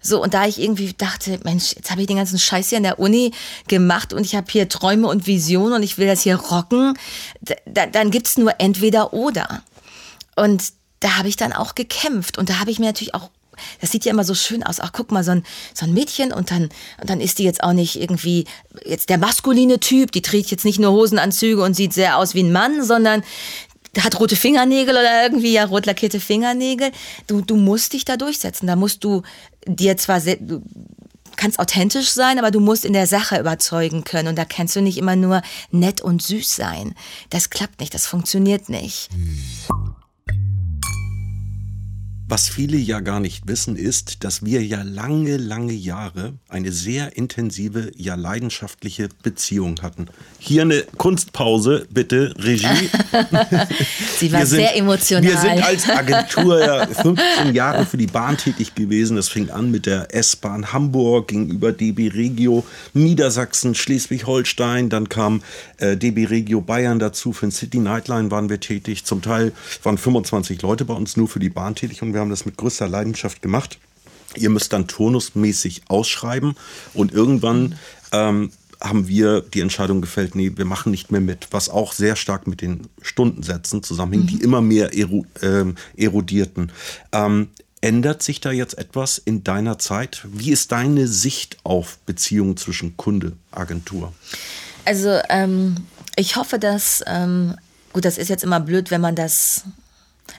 So, 0.00 0.22
und 0.22 0.32
da 0.32 0.46
ich 0.46 0.60
irgendwie 0.60 0.92
dachte, 0.92 1.40
Mensch, 1.42 1.74
jetzt 1.74 1.90
habe 1.90 2.00
ich 2.00 2.06
den 2.06 2.16
ganzen 2.16 2.38
Scheiß 2.38 2.68
hier 2.68 2.78
in 2.78 2.84
der 2.84 3.00
Uni 3.00 3.32
gemacht 3.66 4.12
und 4.12 4.24
ich 4.24 4.36
habe 4.36 4.46
hier 4.50 4.68
Träume 4.68 5.08
und 5.08 5.26
Visionen 5.26 5.74
und 5.74 5.82
ich 5.82 5.98
will 5.98 6.06
das 6.06 6.22
hier 6.22 6.36
rocken, 6.36 6.94
da, 7.66 7.86
dann 7.86 8.10
gibt's 8.10 8.38
nur 8.38 8.60
entweder 8.60 9.12
oder. 9.12 9.62
Und 10.36 10.72
da 11.00 11.16
habe 11.16 11.28
ich 11.28 11.36
dann 11.36 11.52
auch 11.52 11.74
gekämpft 11.74 12.38
und 12.38 12.48
da 12.48 12.60
habe 12.60 12.70
ich 12.70 12.78
mir 12.78 12.86
natürlich 12.86 13.14
auch 13.14 13.30
das 13.80 13.90
sieht 13.90 14.04
ja 14.04 14.12
immer 14.12 14.24
so 14.24 14.34
schön 14.34 14.62
aus. 14.62 14.80
Ach, 14.80 14.92
guck 14.92 15.12
mal, 15.12 15.24
so 15.24 15.32
ein, 15.32 15.44
so 15.74 15.86
ein 15.86 15.94
Mädchen 15.94 16.32
und 16.32 16.50
dann, 16.50 16.64
und 17.00 17.10
dann 17.10 17.20
ist 17.20 17.38
die 17.38 17.44
jetzt 17.44 17.62
auch 17.62 17.72
nicht 17.72 18.00
irgendwie 18.00 18.44
jetzt 18.84 19.08
der 19.10 19.18
maskuline 19.18 19.80
Typ. 19.80 20.12
Die 20.12 20.22
trägt 20.22 20.50
jetzt 20.50 20.64
nicht 20.64 20.78
nur 20.78 20.92
Hosenanzüge 20.92 21.62
und 21.62 21.74
sieht 21.74 21.92
sehr 21.92 22.18
aus 22.18 22.34
wie 22.34 22.42
ein 22.42 22.52
Mann, 22.52 22.84
sondern 22.84 23.22
hat 24.00 24.20
rote 24.20 24.36
Fingernägel 24.36 24.94
oder 24.94 25.22
irgendwie 25.22 25.52
ja 25.52 25.64
rot 25.64 25.86
lackierte 25.86 26.20
Fingernägel. 26.20 26.90
Du, 27.26 27.40
du 27.40 27.56
musst 27.56 27.92
dich 27.92 28.04
da 28.04 28.16
durchsetzen. 28.16 28.66
Da 28.66 28.76
musst 28.76 29.04
du 29.04 29.22
dir 29.66 29.96
zwar 29.96 30.20
sehr, 30.20 30.36
du 30.36 30.62
kannst 31.36 31.58
authentisch 31.58 32.10
sein, 32.10 32.38
aber 32.38 32.50
du 32.50 32.60
musst 32.60 32.84
in 32.84 32.92
der 32.92 33.06
Sache 33.06 33.38
überzeugen 33.38 34.04
können. 34.04 34.28
Und 34.28 34.36
da 34.36 34.44
kannst 34.44 34.76
du 34.76 34.82
nicht 34.82 34.98
immer 34.98 35.16
nur 35.16 35.42
nett 35.70 36.00
und 36.00 36.22
süß 36.22 36.54
sein. 36.54 36.94
Das 37.30 37.50
klappt 37.50 37.80
nicht, 37.80 37.94
das 37.94 38.06
funktioniert 38.06 38.68
nicht. 38.68 39.08
Was 42.30 42.50
viele 42.50 42.76
ja 42.76 43.00
gar 43.00 43.20
nicht 43.20 43.48
wissen, 43.48 43.74
ist, 43.74 44.22
dass 44.22 44.44
wir 44.44 44.62
ja 44.62 44.82
lange, 44.82 45.38
lange 45.38 45.72
Jahre 45.72 46.34
eine 46.50 46.72
sehr 46.72 47.16
intensive, 47.16 47.90
ja 47.96 48.16
leidenschaftliche 48.16 49.08
Beziehung 49.22 49.80
hatten. 49.80 50.08
Hier 50.38 50.60
eine 50.60 50.82
Kunstpause, 50.98 51.86
bitte, 51.88 52.34
Regie. 52.36 52.66
Sie 54.18 54.30
war 54.30 54.44
sind, 54.44 54.58
sehr 54.58 54.76
emotional. 54.76 55.22
Wir 55.24 55.38
sind 55.38 55.64
als 55.64 55.88
Agentur 55.88 56.60
ja 56.60 56.86
15 56.86 57.54
Jahre 57.54 57.86
für 57.86 57.96
die 57.96 58.06
Bahn 58.06 58.36
tätig 58.36 58.74
gewesen. 58.74 59.16
Das 59.16 59.30
fing 59.30 59.48
an 59.48 59.70
mit 59.70 59.86
der 59.86 60.14
S-Bahn 60.14 60.70
Hamburg 60.70 61.28
gegenüber 61.28 61.72
DB 61.72 62.08
Regio 62.08 62.62
Niedersachsen, 62.92 63.74
Schleswig-Holstein. 63.74 64.90
Dann 64.90 65.08
kam 65.08 65.40
äh, 65.78 65.96
DB 65.96 66.26
Regio 66.26 66.60
Bayern 66.60 66.98
dazu. 66.98 67.32
Für 67.32 67.46
den 67.46 67.52
City 67.52 67.78
Nightline 67.78 68.30
waren 68.30 68.50
wir 68.50 68.60
tätig. 68.60 69.06
Zum 69.06 69.22
Teil 69.22 69.52
waren 69.82 69.96
25 69.96 70.60
Leute 70.60 70.84
bei 70.84 70.92
uns 70.92 71.16
nur 71.16 71.26
für 71.26 71.38
die 71.38 71.48
Bahn 71.48 71.74
tätig 71.74 72.02
und 72.02 72.12
wir 72.12 72.17
haben 72.20 72.30
das 72.30 72.46
mit 72.46 72.56
größter 72.56 72.88
Leidenschaft 72.88 73.42
gemacht. 73.42 73.78
Ihr 74.34 74.50
müsst 74.50 74.72
dann 74.72 74.86
turnusmäßig 74.86 75.82
ausschreiben 75.88 76.54
und 76.94 77.12
irgendwann 77.12 77.76
ähm, 78.12 78.50
haben 78.80 79.08
wir 79.08 79.40
die 79.40 79.60
Entscheidung 79.60 80.00
gefällt, 80.00 80.34
nee, 80.34 80.52
wir 80.54 80.64
machen 80.64 80.90
nicht 80.90 81.10
mehr 81.10 81.20
mit, 81.20 81.48
was 81.50 81.68
auch 81.68 81.92
sehr 81.92 82.14
stark 82.14 82.46
mit 82.46 82.60
den 82.60 82.88
Stundensätzen 83.02 83.82
zusammenhing, 83.82 84.22
mhm. 84.22 84.26
die 84.26 84.42
immer 84.42 84.60
mehr 84.60 84.96
eru 84.96 85.24
äh, 85.40 85.64
erodierten. 85.96 86.72
Ähm, 87.12 87.48
ändert 87.80 88.22
sich 88.22 88.40
da 88.40 88.50
jetzt 88.50 88.76
etwas 88.78 89.18
in 89.18 89.44
deiner 89.44 89.78
Zeit? 89.78 90.22
Wie 90.24 90.50
ist 90.50 90.72
deine 90.72 91.08
Sicht 91.08 91.58
auf 91.64 91.98
Beziehungen 92.06 92.56
zwischen 92.56 92.96
Kunde, 92.96 93.32
Agentur? 93.50 94.12
Also 94.84 95.18
ähm, 95.28 95.76
ich 96.16 96.36
hoffe, 96.36 96.58
dass, 96.58 97.02
ähm, 97.06 97.54
gut, 97.92 98.04
das 98.04 98.18
ist 98.18 98.28
jetzt 98.28 98.44
immer 98.44 98.60
blöd, 98.60 98.90
wenn 98.90 99.00
man 99.00 99.14
das 99.14 99.64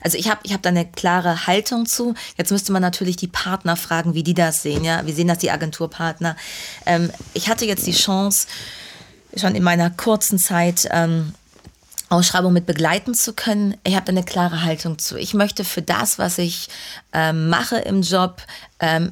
also 0.01 0.17
ich 0.17 0.29
habe 0.29 0.39
ich 0.43 0.53
hab 0.53 0.61
da 0.61 0.69
eine 0.69 0.85
klare 0.85 1.47
Haltung 1.47 1.85
zu. 1.85 2.13
Jetzt 2.37 2.51
müsste 2.51 2.71
man 2.71 2.81
natürlich 2.81 3.15
die 3.15 3.27
Partner 3.27 3.75
fragen, 3.75 4.13
wie 4.13 4.23
die 4.23 4.33
das 4.33 4.61
sehen. 4.61 4.83
Ja, 4.83 5.05
wie 5.05 5.13
sehen 5.13 5.27
das 5.27 5.39
die 5.39 5.51
Agenturpartner? 5.51 6.35
Ähm, 6.85 7.11
ich 7.33 7.49
hatte 7.49 7.65
jetzt 7.65 7.87
die 7.87 7.93
Chance, 7.93 8.47
schon 9.35 9.55
in 9.55 9.63
meiner 9.63 9.89
kurzen 9.89 10.39
Zeit 10.39 10.87
ähm, 10.91 11.33
Ausschreibung 12.09 12.53
mit 12.53 12.65
begleiten 12.65 13.13
zu 13.13 13.33
können. 13.33 13.77
Ich 13.83 13.95
habe 13.95 14.07
eine 14.09 14.23
klare 14.23 14.63
Haltung 14.63 14.97
zu. 14.97 15.17
Ich 15.17 15.33
möchte 15.33 15.63
für 15.63 15.81
das, 15.81 16.17
was 16.17 16.37
ich 16.39 16.69
ähm, 17.13 17.49
mache 17.49 17.77
im 17.77 18.01
Job, 18.01 18.41
ähm, 18.79 19.11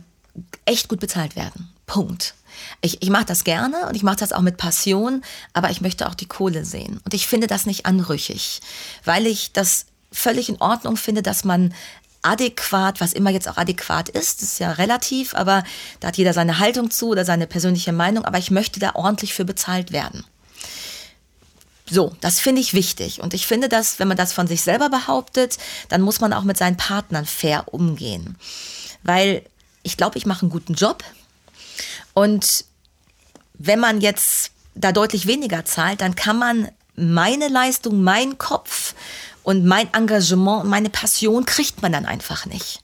echt 0.66 0.88
gut 0.88 1.00
bezahlt 1.00 1.36
werden. 1.36 1.70
Punkt. 1.86 2.34
Ich, 2.82 3.02
ich 3.02 3.10
mache 3.10 3.26
das 3.26 3.44
gerne 3.44 3.88
und 3.88 3.96
ich 3.96 4.04
mache 4.04 4.18
das 4.18 4.34
auch 4.34 4.42
mit 4.42 4.58
Passion, 4.58 5.24
aber 5.54 5.70
ich 5.70 5.82
möchte 5.82 6.08
auch 6.08 6.16
die 6.16 6.26
Kohle 6.26 6.66
sehen. 6.66 7.00
Und 7.06 7.14
ich 7.14 7.28
finde 7.28 7.48
das 7.48 7.66
nicht 7.66 7.86
anrüchig, 7.86 8.62
weil 9.04 9.28
ich 9.28 9.54
das 9.54 9.86
völlig 10.12 10.50
in 10.50 10.62
Ordnung 10.62 10.98
finde, 10.98 11.22
dass 11.22 11.44
man 11.44 11.74
adäquat, 12.22 13.00
was 13.00 13.14
immer 13.14 13.30
jetzt 13.30 13.48
auch 13.48 13.58
adäquat 13.58 14.10
ist, 14.10 14.42
ist 14.42 14.60
ja 14.60 14.74
relativ, 14.74 15.34
aber 15.34 15.64
da 16.00 16.10
hat 16.10 16.18
jeder 16.18 16.34
seine 16.34 16.60
Haltung 16.60 16.92
zu 16.92 17.10
oder 17.10 17.26
seine 17.26 17.48
persönliche 17.48 17.94
Meinung, 17.94 18.26
aber 18.26 18.38
ich 18.38 18.52
möchte 18.52 18.80
da 18.80 18.96
ordentlich 18.96 19.34
für 19.34 19.46
bezahlt 19.46 19.92
werden. 19.92 20.26
So, 21.90 22.14
das 22.20 22.40
finde 22.40 22.62
ich 22.62 22.74
wichtig. 22.74 23.22
Und 23.22 23.34
ich 23.34 23.48
finde, 23.48 23.70
dass, 23.70 23.98
wenn 24.00 24.10
man 24.10 24.18
das 24.18 24.34
von 24.34 24.46
sich 24.46 24.62
selber 24.62 24.90
behauptet, 24.90 25.58
dann 25.88 26.02
muss 26.02 26.20
man 26.20 26.34
auch 26.34 26.44
mit 26.44 26.58
seinen 26.58 26.76
Partnern 26.76 27.26
fair 27.26 27.74
umgehen. 27.74 28.36
Weil 29.04 29.44
ich 29.84 29.96
glaube, 29.96 30.18
ich 30.18 30.26
mache 30.26 30.42
einen 30.42 30.52
guten 30.52 30.74
Job. 30.74 31.04
Und 32.14 32.66
wenn 33.54 33.80
man 33.80 34.02
jetzt 34.02 34.52
da 34.76 34.92
deutlich 34.92 35.28
weniger 35.28 35.64
zahlt, 35.64 36.02
dann 36.02 36.16
kann 36.16 36.38
man 36.38 36.70
meine 36.96 37.48
Leistung, 37.48 38.04
meinen 38.04 38.38
Kopf 38.38 38.94
und 39.48 39.66
mein 39.66 39.94
Engagement, 39.94 40.66
meine 40.66 40.90
Passion 40.90 41.46
kriegt 41.46 41.82
man 41.82 41.94
dann 41.94 42.06
einfach 42.06 42.46
nicht. 42.48 42.84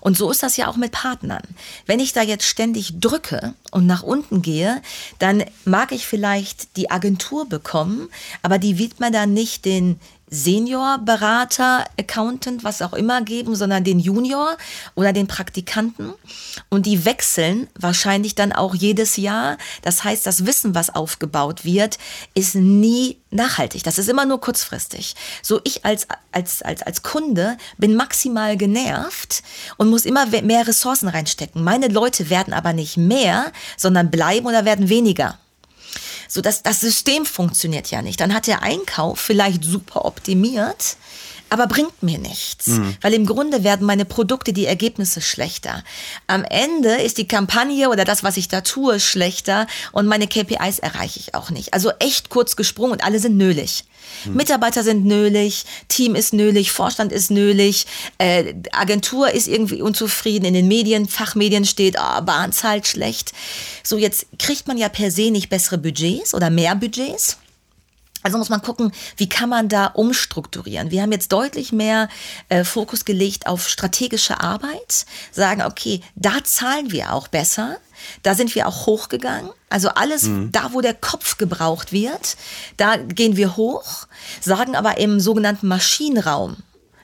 Und 0.00 0.16
so 0.16 0.30
ist 0.30 0.44
das 0.44 0.56
ja 0.56 0.68
auch 0.68 0.76
mit 0.76 0.92
Partnern. 0.92 1.42
Wenn 1.86 1.98
ich 1.98 2.12
da 2.12 2.22
jetzt 2.22 2.44
ständig 2.44 3.00
drücke 3.00 3.54
und 3.72 3.86
nach 3.86 4.04
unten 4.04 4.40
gehe, 4.40 4.80
dann 5.18 5.42
mag 5.64 5.90
ich 5.90 6.06
vielleicht 6.06 6.76
die 6.76 6.88
Agentur 6.88 7.48
bekommen, 7.48 8.10
aber 8.42 8.58
die 8.58 8.78
wird 8.78 9.00
mir 9.00 9.10
dann 9.10 9.32
nicht 9.32 9.64
den 9.64 9.98
Senior-Berater, 10.30 11.84
Accountant, 11.98 12.64
was 12.64 12.82
auch 12.82 12.92
immer 12.92 13.22
geben, 13.22 13.54
sondern 13.54 13.84
den 13.84 13.98
Junior 13.98 14.56
oder 14.94 15.12
den 15.12 15.26
Praktikanten. 15.26 16.12
Und 16.70 16.86
die 16.86 17.04
wechseln 17.04 17.68
wahrscheinlich 17.78 18.34
dann 18.34 18.52
auch 18.52 18.74
jedes 18.74 19.16
Jahr. 19.16 19.58
Das 19.82 20.04
heißt, 20.04 20.26
das 20.26 20.46
Wissen, 20.46 20.74
was 20.74 20.94
aufgebaut 20.94 21.64
wird, 21.64 21.98
ist 22.34 22.54
nie 22.54 23.18
nachhaltig. 23.30 23.82
Das 23.84 23.98
ist 23.98 24.08
immer 24.08 24.24
nur 24.24 24.40
kurzfristig. 24.40 25.14
So 25.42 25.60
ich 25.64 25.84
als, 25.84 26.06
als, 26.32 26.62
als, 26.62 26.82
als 26.82 27.02
Kunde 27.02 27.56
bin 27.78 27.94
maximal 27.94 28.56
genervt 28.56 29.42
und 29.76 29.90
muss 29.90 30.04
immer 30.04 30.26
mehr 30.26 30.66
Ressourcen 30.66 31.08
reinstecken. 31.08 31.62
Meine 31.62 31.88
Leute 31.88 32.30
werden 32.30 32.52
aber 32.52 32.72
nicht 32.72 32.96
mehr, 32.96 33.52
sondern 33.76 34.10
bleiben 34.10 34.46
oder 34.46 34.64
werden 34.64 34.88
weniger. 34.88 35.38
So, 36.34 36.40
das, 36.40 36.64
das 36.64 36.80
System 36.80 37.26
funktioniert 37.26 37.92
ja 37.92 38.02
nicht. 38.02 38.20
Dann 38.20 38.34
hat 38.34 38.48
der 38.48 38.64
Einkauf 38.64 39.20
vielleicht 39.20 39.62
super 39.62 40.04
optimiert, 40.04 40.96
aber 41.54 41.68
bringt 41.68 42.02
mir 42.02 42.18
nichts. 42.18 42.66
Mhm. 42.66 42.96
Weil 43.00 43.14
im 43.14 43.26
Grunde 43.26 43.62
werden 43.62 43.86
meine 43.86 44.04
Produkte, 44.04 44.52
die 44.52 44.66
Ergebnisse 44.66 45.20
schlechter. 45.20 45.84
Am 46.26 46.42
Ende 46.42 46.94
ist 46.96 47.16
die 47.16 47.28
Kampagne 47.28 47.90
oder 47.90 48.04
das, 48.04 48.24
was 48.24 48.36
ich 48.36 48.48
da 48.48 48.60
tue, 48.60 48.98
schlechter 48.98 49.68
und 49.92 50.06
meine 50.06 50.26
KPIs 50.26 50.80
erreiche 50.80 51.20
ich 51.20 51.34
auch 51.34 51.50
nicht. 51.50 51.72
Also 51.72 51.92
echt 52.00 52.28
kurz 52.28 52.56
gesprungen 52.56 52.92
und 52.92 53.04
alle 53.04 53.20
sind 53.20 53.36
nölig. 53.36 53.84
Hm. 54.24 54.34
Mitarbeiter 54.34 54.82
sind 54.82 55.04
nölig, 55.04 55.64
Team 55.86 56.16
ist 56.16 56.32
nölig, 56.32 56.72
Vorstand 56.72 57.12
ist 57.12 57.30
nölig, 57.30 57.86
äh, 58.18 58.52
Agentur 58.72 59.30
ist 59.30 59.46
irgendwie 59.46 59.80
unzufrieden, 59.80 60.44
in 60.44 60.54
den 60.54 60.66
Medien, 60.66 61.08
Fachmedien 61.08 61.64
steht, 61.64 61.96
oh, 61.98 62.20
Bahn 62.22 62.50
zahlt 62.50 62.88
schlecht. 62.88 63.32
So, 63.84 63.96
jetzt 63.96 64.26
kriegt 64.40 64.66
man 64.66 64.76
ja 64.76 64.88
per 64.88 65.12
se 65.12 65.30
nicht 65.30 65.50
bessere 65.50 65.78
Budgets 65.78 66.34
oder 66.34 66.50
mehr 66.50 66.74
Budgets. 66.74 67.38
Also 68.24 68.38
muss 68.38 68.48
man 68.48 68.62
gucken, 68.62 68.90
wie 69.18 69.28
kann 69.28 69.50
man 69.50 69.68
da 69.68 69.86
umstrukturieren. 69.86 70.90
Wir 70.90 71.02
haben 71.02 71.12
jetzt 71.12 71.30
deutlich 71.30 71.72
mehr 71.72 72.08
äh, 72.48 72.64
Fokus 72.64 73.04
gelegt 73.04 73.46
auf 73.46 73.68
strategische 73.68 74.40
Arbeit, 74.40 75.04
sagen, 75.30 75.62
okay, 75.62 76.00
da 76.16 76.42
zahlen 76.42 76.90
wir 76.90 77.12
auch 77.12 77.28
besser. 77.28 77.76
Da 78.22 78.34
sind 78.34 78.54
wir 78.54 78.66
auch 78.66 78.86
hochgegangen. 78.86 79.50
Also 79.68 79.90
alles, 79.90 80.22
mhm. 80.22 80.50
da 80.52 80.72
wo 80.72 80.80
der 80.80 80.94
Kopf 80.94 81.36
gebraucht 81.36 81.92
wird, 81.92 82.38
da 82.78 82.96
gehen 82.96 83.36
wir 83.36 83.58
hoch, 83.58 84.06
sagen 84.40 84.74
aber 84.74 84.96
im 84.96 85.20
sogenannten 85.20 85.68
Maschinenraum, 85.68 86.56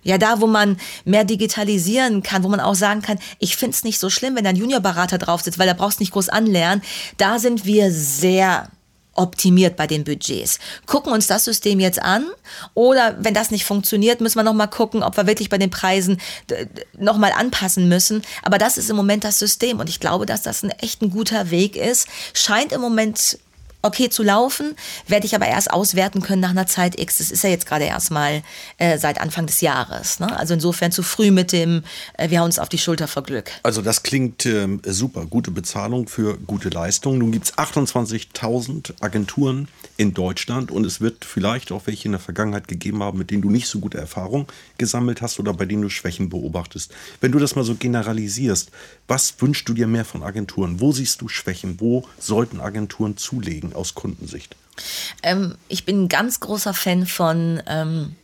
ja, 0.02 0.16
da, 0.16 0.40
wo 0.40 0.46
man 0.46 0.78
mehr 1.04 1.24
digitalisieren 1.24 2.22
kann, 2.22 2.42
wo 2.42 2.48
man 2.48 2.60
auch 2.60 2.74
sagen 2.74 3.02
kann, 3.02 3.18
ich 3.38 3.56
finde 3.56 3.74
es 3.74 3.84
nicht 3.84 3.98
so 3.98 4.08
schlimm, 4.08 4.36
wenn 4.36 4.46
ein 4.46 4.56
Juniorberater 4.56 5.18
drauf 5.18 5.42
sitzt, 5.42 5.58
weil 5.58 5.66
da 5.66 5.74
brauchst 5.74 6.00
nicht 6.00 6.12
groß 6.12 6.30
anlernen. 6.30 6.82
Da 7.18 7.38
sind 7.38 7.66
wir 7.66 7.92
sehr 7.92 8.70
optimiert 9.20 9.76
bei 9.76 9.86
den 9.86 10.04
Budgets. 10.04 10.58
Gucken 10.86 11.12
uns 11.12 11.26
das 11.26 11.44
System 11.44 11.78
jetzt 11.78 12.00
an 12.02 12.26
oder 12.74 13.16
wenn 13.20 13.34
das 13.34 13.50
nicht 13.50 13.64
funktioniert, 13.64 14.20
müssen 14.20 14.38
wir 14.38 14.42
noch 14.42 14.54
mal 14.54 14.66
gucken, 14.66 15.02
ob 15.02 15.16
wir 15.16 15.26
wirklich 15.26 15.50
bei 15.50 15.58
den 15.58 15.70
Preisen 15.70 16.20
noch 16.98 17.18
mal 17.18 17.32
anpassen 17.32 17.88
müssen. 17.88 18.22
Aber 18.42 18.58
das 18.58 18.78
ist 18.78 18.90
im 18.90 18.96
Moment 18.96 19.24
das 19.24 19.38
System 19.38 19.78
und 19.78 19.88
ich 19.88 20.00
glaube, 20.00 20.26
dass 20.26 20.42
das 20.42 20.62
ein 20.62 20.70
echt 20.70 21.02
ein 21.02 21.10
guter 21.10 21.50
Weg 21.50 21.76
ist. 21.76 22.08
Scheint 22.32 22.72
im 22.72 22.80
Moment 22.80 23.38
okay 23.82 24.08
zu 24.10 24.22
laufen, 24.22 24.76
werde 25.06 25.26
ich 25.26 25.34
aber 25.34 25.46
erst 25.46 25.70
auswerten 25.70 26.20
können 26.22 26.40
nach 26.40 26.50
einer 26.50 26.66
Zeit 26.66 27.00
X. 27.00 27.18
Das 27.18 27.30
ist 27.30 27.44
ja 27.44 27.50
jetzt 27.50 27.66
gerade 27.66 27.84
erst 27.84 28.10
mal 28.10 28.42
äh, 28.78 28.98
seit 28.98 29.20
Anfang 29.20 29.46
des 29.46 29.60
Jahres. 29.60 30.20
Ne? 30.20 30.38
Also 30.38 30.54
insofern 30.54 30.92
zu 30.92 31.02
früh 31.02 31.30
mit 31.30 31.52
dem, 31.52 31.82
äh, 32.16 32.30
wir 32.30 32.40
hauen 32.40 32.46
uns 32.46 32.58
auf 32.58 32.68
die 32.68 32.78
Schulter 32.78 33.08
vor 33.08 33.22
Glück. 33.22 33.50
Also 33.62 33.82
das 33.82 34.02
klingt 34.02 34.44
äh, 34.46 34.68
super, 34.84 35.26
gute 35.26 35.50
Bezahlung 35.50 36.08
für 36.08 36.36
gute 36.38 36.68
Leistung. 36.68 37.18
Nun 37.18 37.32
gibt 37.32 37.46
es 37.46 37.54
28.000 37.54 39.00
Agenturen 39.00 39.68
in 39.96 40.14
Deutschland 40.14 40.70
und 40.70 40.84
es 40.84 41.00
wird 41.00 41.24
vielleicht 41.24 41.72
auch 41.72 41.86
welche 41.86 42.06
in 42.06 42.12
der 42.12 42.20
Vergangenheit 42.20 42.68
gegeben 42.68 43.02
haben, 43.02 43.18
mit 43.18 43.30
denen 43.30 43.42
du 43.42 43.50
nicht 43.50 43.68
so 43.68 43.80
gute 43.80 43.98
Erfahrungen 43.98 44.46
gesammelt 44.78 45.22
hast 45.22 45.38
oder 45.38 45.52
bei 45.52 45.66
denen 45.66 45.82
du 45.82 45.88
Schwächen 45.88 46.28
beobachtest. 46.28 46.92
Wenn 47.20 47.32
du 47.32 47.38
das 47.38 47.56
mal 47.56 47.64
so 47.64 47.74
generalisierst, 47.74 48.70
was 49.08 49.34
wünschst 49.40 49.68
du 49.68 49.74
dir 49.74 49.86
mehr 49.86 50.04
von 50.04 50.22
Agenturen? 50.22 50.80
Wo 50.80 50.92
siehst 50.92 51.20
du 51.20 51.28
Schwächen? 51.28 51.80
Wo 51.80 52.06
sollten 52.18 52.60
Agenturen 52.60 53.16
zulegen 53.16 53.69
aus 53.74 53.94
Kundensicht? 53.94 54.56
Ähm, 55.22 55.56
ich 55.68 55.84
bin 55.84 56.04
ein 56.04 56.08
ganz 56.08 56.40
großer 56.40 56.74
Fan 56.74 57.06
von, 57.06 57.62
ähm, 57.66 58.16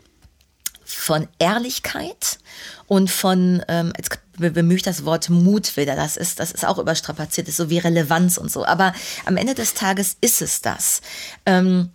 von 0.85 1.29
Ehrlichkeit 1.39 2.39
und 2.87 3.11
von, 3.11 3.63
ähm, 3.69 3.93
jetzt 3.97 4.19
bemühe 4.39 4.77
ich 4.77 4.83
das 4.83 5.05
Wort 5.05 5.29
Mut 5.31 5.77
wieder, 5.77 5.97
das 5.97 6.17
ist, 6.17 6.41
das 6.41 6.53
ist 6.53 6.65
auch 6.65 6.79
überstrapaziert, 6.79 7.49
ist 7.49 7.57
so 7.57 7.71
wie 7.71 7.79
Relevanz 7.79 8.39
und 8.39 8.51
so. 8.51 8.65
Aber 8.65 8.95
am 9.25 9.37
Ende 9.37 9.55
des 9.55 9.75
Tages 9.75 10.17
ist 10.21 10.43
es 10.43 10.61
das. 10.61 11.01
Ähm, 11.45 11.91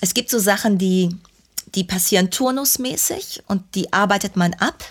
es 0.00 0.14
gibt 0.14 0.30
so 0.30 0.38
Sachen, 0.38 0.78
die, 0.78 1.16
die 1.74 1.84
passieren 1.84 2.30
turnusmäßig 2.30 3.42
und 3.46 3.74
die 3.74 3.92
arbeitet 3.92 4.36
man 4.36 4.54
ab. 4.54 4.84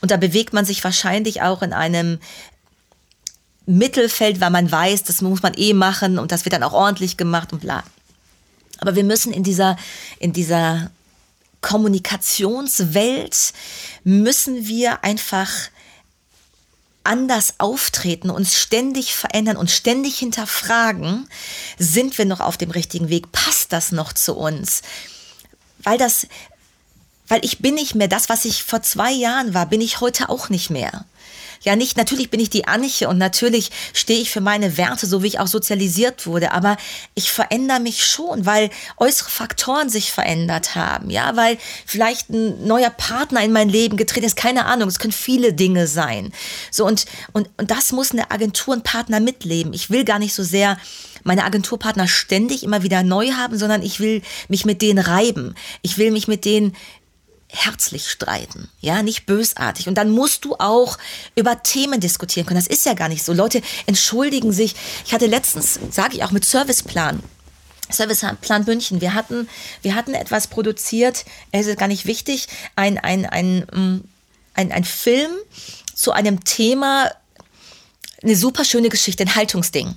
Und 0.00 0.10
da 0.10 0.16
bewegt 0.16 0.52
man 0.52 0.64
sich 0.64 0.82
wahrscheinlich 0.82 1.42
auch 1.42 1.62
in 1.62 1.72
einem 1.72 2.18
Mittelfeld, 3.66 4.40
weil 4.40 4.50
man 4.50 4.70
weiß, 4.70 5.02
das 5.02 5.22
muss 5.22 5.42
man 5.42 5.54
eh 5.54 5.74
machen 5.74 6.18
und 6.18 6.32
das 6.32 6.44
wird 6.44 6.52
dann 6.52 6.62
auch 6.62 6.72
ordentlich 6.72 7.16
gemacht 7.16 7.52
und 7.52 7.60
bla. 7.60 7.82
Aber 8.78 8.94
wir 8.94 9.04
müssen 9.04 9.32
in 9.32 9.42
dieser, 9.42 9.76
in 10.18 10.32
dieser 10.32 10.90
Kommunikationswelt 11.60 13.52
müssen 14.04 14.66
wir 14.66 15.02
einfach 15.02 15.50
anders 17.02 17.54
auftreten, 17.58 18.30
uns 18.30 18.54
ständig 18.54 19.14
verändern 19.14 19.56
und 19.56 19.70
ständig 19.70 20.18
hinterfragen, 20.18 21.28
sind 21.78 22.18
wir 22.18 22.24
noch 22.24 22.40
auf 22.40 22.56
dem 22.56 22.70
richtigen 22.70 23.08
Weg? 23.08 23.32
Passt 23.32 23.72
das 23.72 23.92
noch 23.92 24.12
zu 24.12 24.36
uns? 24.36 24.82
Weil 25.78 25.98
das, 25.98 26.26
weil 27.28 27.44
ich 27.44 27.60
bin 27.60 27.74
nicht 27.74 27.94
mehr 27.94 28.08
das, 28.08 28.28
was 28.28 28.44
ich 28.44 28.64
vor 28.64 28.82
zwei 28.82 29.12
Jahren 29.12 29.54
war, 29.54 29.66
bin 29.66 29.80
ich 29.80 30.00
heute 30.00 30.28
auch 30.28 30.48
nicht 30.48 30.70
mehr 30.70 31.04
ja 31.62 31.76
nicht, 31.76 31.96
natürlich 31.96 32.30
bin 32.30 32.40
ich 32.40 32.50
die 32.50 32.66
Anche 32.66 33.08
und 33.08 33.18
natürlich 33.18 33.70
stehe 33.92 34.20
ich 34.20 34.30
für 34.30 34.40
meine 34.40 34.76
Werte, 34.76 35.06
so 35.06 35.22
wie 35.22 35.28
ich 35.28 35.38
auch 35.38 35.46
sozialisiert 35.46 36.26
wurde, 36.26 36.52
aber 36.52 36.76
ich 37.14 37.30
verändere 37.30 37.80
mich 37.80 38.04
schon, 38.04 38.46
weil 38.46 38.70
äußere 38.96 39.30
Faktoren 39.30 39.88
sich 39.88 40.12
verändert 40.12 40.74
haben, 40.74 41.10
ja, 41.10 41.36
weil 41.36 41.58
vielleicht 41.84 42.30
ein 42.30 42.66
neuer 42.66 42.90
Partner 42.90 43.42
in 43.42 43.52
mein 43.52 43.68
Leben 43.68 43.96
getreten 43.96 44.26
ist, 44.26 44.36
keine 44.36 44.66
Ahnung, 44.66 44.88
es 44.88 44.98
können 44.98 45.12
viele 45.12 45.52
Dinge 45.52 45.86
sein. 45.86 46.32
So 46.70 46.86
und, 46.86 47.06
und, 47.32 47.48
und 47.56 47.70
das 47.70 47.92
muss 47.92 48.12
eine 48.12 48.30
Agentur 48.30 48.74
und 48.74 48.84
Partner 48.84 49.20
mitleben. 49.20 49.72
Ich 49.72 49.90
will 49.90 50.04
gar 50.04 50.18
nicht 50.18 50.34
so 50.34 50.42
sehr 50.42 50.78
meine 51.26 51.44
Agenturpartner 51.44 52.06
ständig 52.06 52.62
immer 52.62 52.84
wieder 52.84 53.02
neu 53.02 53.32
haben, 53.32 53.58
sondern 53.58 53.82
ich 53.82 53.98
will 53.98 54.22
mich 54.48 54.64
mit 54.64 54.80
denen 54.80 54.98
reiben. 54.98 55.54
Ich 55.82 55.98
will 55.98 56.12
mich 56.12 56.28
mit 56.28 56.44
denen 56.44 56.76
herzlich 57.48 58.08
streiten, 58.08 58.68
ja, 58.80 59.02
nicht 59.02 59.26
bösartig. 59.26 59.88
Und 59.88 59.94
dann 59.94 60.10
musst 60.10 60.44
du 60.44 60.56
auch 60.56 60.98
über 61.34 61.62
Themen 61.62 62.00
diskutieren 62.00 62.46
können. 62.46 62.60
Das 62.60 62.68
ist 62.68 62.84
ja 62.86 62.94
gar 62.94 63.08
nicht 63.08 63.24
so. 63.24 63.32
Leute 63.32 63.62
entschuldigen 63.86 64.52
sich. 64.52 64.74
Ich 65.04 65.12
hatte 65.12 65.26
letztens, 65.26 65.78
sage 65.90 66.16
ich 66.16 66.24
auch 66.24 66.32
mit 66.32 66.44
Serviceplan, 66.44 67.22
Serviceplan 67.88 68.64
München. 68.64 69.00
Wir 69.00 69.14
hatten, 69.14 69.48
wir 69.82 69.94
hatten 69.94 70.14
etwas 70.14 70.48
produziert, 70.48 71.24
es 71.52 71.66
ist 71.66 71.78
gar 71.78 71.88
nicht 71.88 72.06
wichtig, 72.06 72.48
ein, 72.74 72.98
ein, 72.98 73.26
ein, 73.26 73.58
mm, 73.72 74.04
ein, 74.54 74.72
ein 74.72 74.84
Film 74.84 75.30
zu 75.94 76.12
einem 76.12 76.42
Thema, 76.44 77.10
eine 78.22 78.36
super 78.36 78.64
schöne 78.64 78.88
Geschichte, 78.88 79.22
ein 79.22 79.34
Haltungsding. 79.34 79.96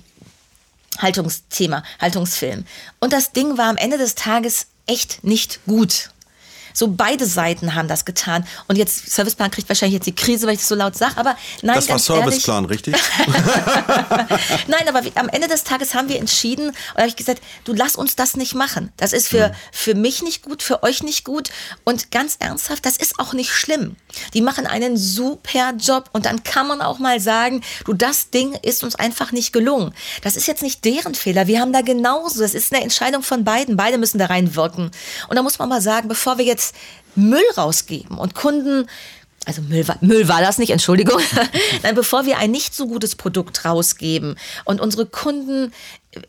Haltungsthema, 0.98 1.82
Haltungsfilm. 2.00 2.64
Und 2.98 3.12
das 3.12 3.32
Ding 3.32 3.56
war 3.58 3.68
am 3.68 3.76
Ende 3.76 3.98
des 3.98 4.14
Tages 4.14 4.66
echt 4.86 5.24
nicht 5.24 5.60
gut. 5.66 6.10
So 6.72 6.88
beide 6.88 7.26
Seiten 7.26 7.74
haben 7.74 7.88
das 7.88 8.04
getan. 8.04 8.46
Und 8.68 8.76
jetzt, 8.76 9.10
Serviceplan 9.10 9.50
kriegt 9.50 9.68
wahrscheinlich 9.68 9.94
jetzt 9.94 10.06
die 10.06 10.14
Krise, 10.14 10.46
weil 10.46 10.54
ich 10.54 10.60
das 10.60 10.68
so 10.68 10.74
laut 10.74 10.96
sage, 10.96 11.16
aber 11.16 11.36
nein. 11.62 11.76
Das 11.76 11.88
war 11.88 11.98
Serviceplan, 11.98 12.64
ehrlich, 12.64 12.86
richtig? 12.86 12.96
nein, 14.68 14.88
aber 14.88 15.02
am 15.16 15.28
Ende 15.28 15.48
des 15.48 15.64
Tages 15.64 15.94
haben 15.94 16.08
wir 16.08 16.18
entschieden, 16.18 16.68
und 16.68 16.96
habe 16.96 17.08
ich 17.08 17.16
gesagt, 17.16 17.42
du 17.64 17.72
lass 17.72 17.96
uns 17.96 18.16
das 18.16 18.36
nicht 18.36 18.54
machen. 18.54 18.92
Das 18.96 19.12
ist 19.12 19.28
für, 19.28 19.48
mhm. 19.48 19.54
für 19.72 19.94
mich 19.94 20.22
nicht 20.22 20.42
gut, 20.42 20.62
für 20.62 20.82
euch 20.82 21.02
nicht 21.02 21.24
gut. 21.24 21.50
Und 21.84 22.10
ganz 22.10 22.36
ernsthaft, 22.38 22.84
das 22.86 22.96
ist 22.96 23.18
auch 23.18 23.32
nicht 23.32 23.50
schlimm. 23.50 23.96
Die 24.34 24.40
machen 24.40 24.66
einen 24.66 24.96
super 24.96 25.72
Job 25.78 26.10
und 26.12 26.26
dann 26.26 26.42
kann 26.42 26.66
man 26.66 26.80
auch 26.80 26.98
mal 26.98 27.20
sagen, 27.20 27.62
du, 27.84 27.92
das 27.92 28.30
Ding 28.30 28.54
ist 28.62 28.84
uns 28.84 28.94
einfach 28.94 29.32
nicht 29.32 29.52
gelungen. 29.52 29.94
Das 30.22 30.36
ist 30.36 30.46
jetzt 30.46 30.62
nicht 30.62 30.84
deren 30.84 31.14
Fehler. 31.14 31.46
Wir 31.46 31.60
haben 31.60 31.72
da 31.72 31.80
genauso, 31.80 32.40
das 32.40 32.54
ist 32.54 32.72
eine 32.72 32.82
Entscheidung 32.82 33.22
von 33.22 33.44
beiden. 33.44 33.76
Beide 33.76 33.98
müssen 33.98 34.18
da 34.18 34.26
reinwirken. 34.26 34.90
Und 35.28 35.36
da 35.36 35.42
muss 35.42 35.58
man 35.58 35.68
mal 35.68 35.80
sagen, 35.80 36.08
bevor 36.08 36.38
wir 36.38 36.44
jetzt 36.44 36.69
Müll 37.14 37.44
rausgeben 37.56 38.18
und 38.18 38.34
Kunden 38.34 38.86
also 39.46 39.62
Müll 39.62 39.88
war, 39.88 39.96
Müll 40.02 40.28
war 40.28 40.42
das 40.42 40.58
nicht, 40.58 40.70
Entschuldigung. 40.70 41.20
Nein, 41.82 41.94
bevor 41.94 42.26
wir 42.26 42.38
ein 42.38 42.50
nicht 42.50 42.74
so 42.74 42.86
gutes 42.86 43.16
Produkt 43.16 43.64
rausgeben 43.64 44.36
und 44.66 44.80
unsere 44.80 45.06
Kunden 45.06 45.72
äh, 46.12 46.20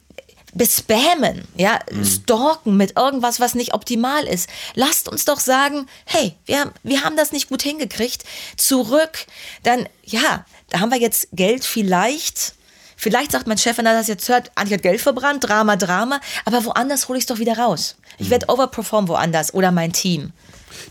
bespammen, 0.54 1.46
ja, 1.58 1.80
mhm. 1.92 2.06
stalken 2.06 2.78
mit 2.78 2.98
irgendwas, 2.98 3.42
was 3.42 3.54
nicht 3.54 3.74
optimal 3.74 4.24
ist. 4.26 4.50
Lasst 4.76 5.10
uns 5.10 5.26
doch 5.26 5.40
sagen, 5.42 5.88
hey, 6.06 6.36
wir, 6.46 6.74
wir 6.84 7.04
haben 7.04 7.18
das 7.18 7.34
nicht 7.34 7.50
gut 7.50 7.62
hingekriegt, 7.62 8.24
zurück, 8.56 9.26
dann, 9.64 9.88
ja, 10.06 10.46
da 10.70 10.80
haben 10.80 10.92
wir 10.92 11.00
jetzt 11.00 11.28
Geld 11.34 11.66
vielleicht, 11.66 12.56
vielleicht 13.02 13.32
sagt 13.32 13.48
mein 13.48 13.58
Chef, 13.58 13.78
wenn 13.78 13.86
er 13.86 13.94
das 13.94 14.08
jetzt 14.08 14.30
hört, 14.30 14.52
Anni 14.56 14.70
hat 14.70 14.84
Geld 14.84 15.02
verbrannt, 15.02 15.44
Drama, 15.44 15.76
Drama, 15.76 16.22
aber 16.46 16.64
woanders 16.64 17.10
hole 17.10 17.18
ich 17.18 17.24
es 17.24 17.28
doch 17.28 17.40
wieder 17.40 17.58
raus. 17.58 17.98
Ich 18.20 18.30
werde 18.30 18.48
overperformen 18.48 19.10
woanders 19.10 19.54
oder 19.54 19.72
mein 19.72 19.92
Team. 19.92 20.32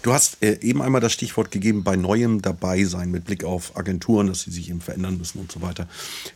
Du 0.03 0.13
hast 0.13 0.43
äh, 0.43 0.59
eben 0.61 0.83
einmal 0.83 1.01
das 1.01 1.13
Stichwort 1.13 1.51
gegeben, 1.51 1.85
bei 1.85 1.97
neuem 1.97 2.43
dabei 2.43 2.85
sein 2.85 3.11
mit 3.11 3.25
Blick 3.25 3.45
auf 3.45 3.77
Agenturen, 3.77 4.27
dass 4.27 4.43
sie 4.43 4.51
sich 4.51 4.69
eben 4.69 4.81
verändern 4.81 5.17
müssen 5.17 5.39
und 5.39 5.51
so 5.51 5.63
weiter. 5.63 5.89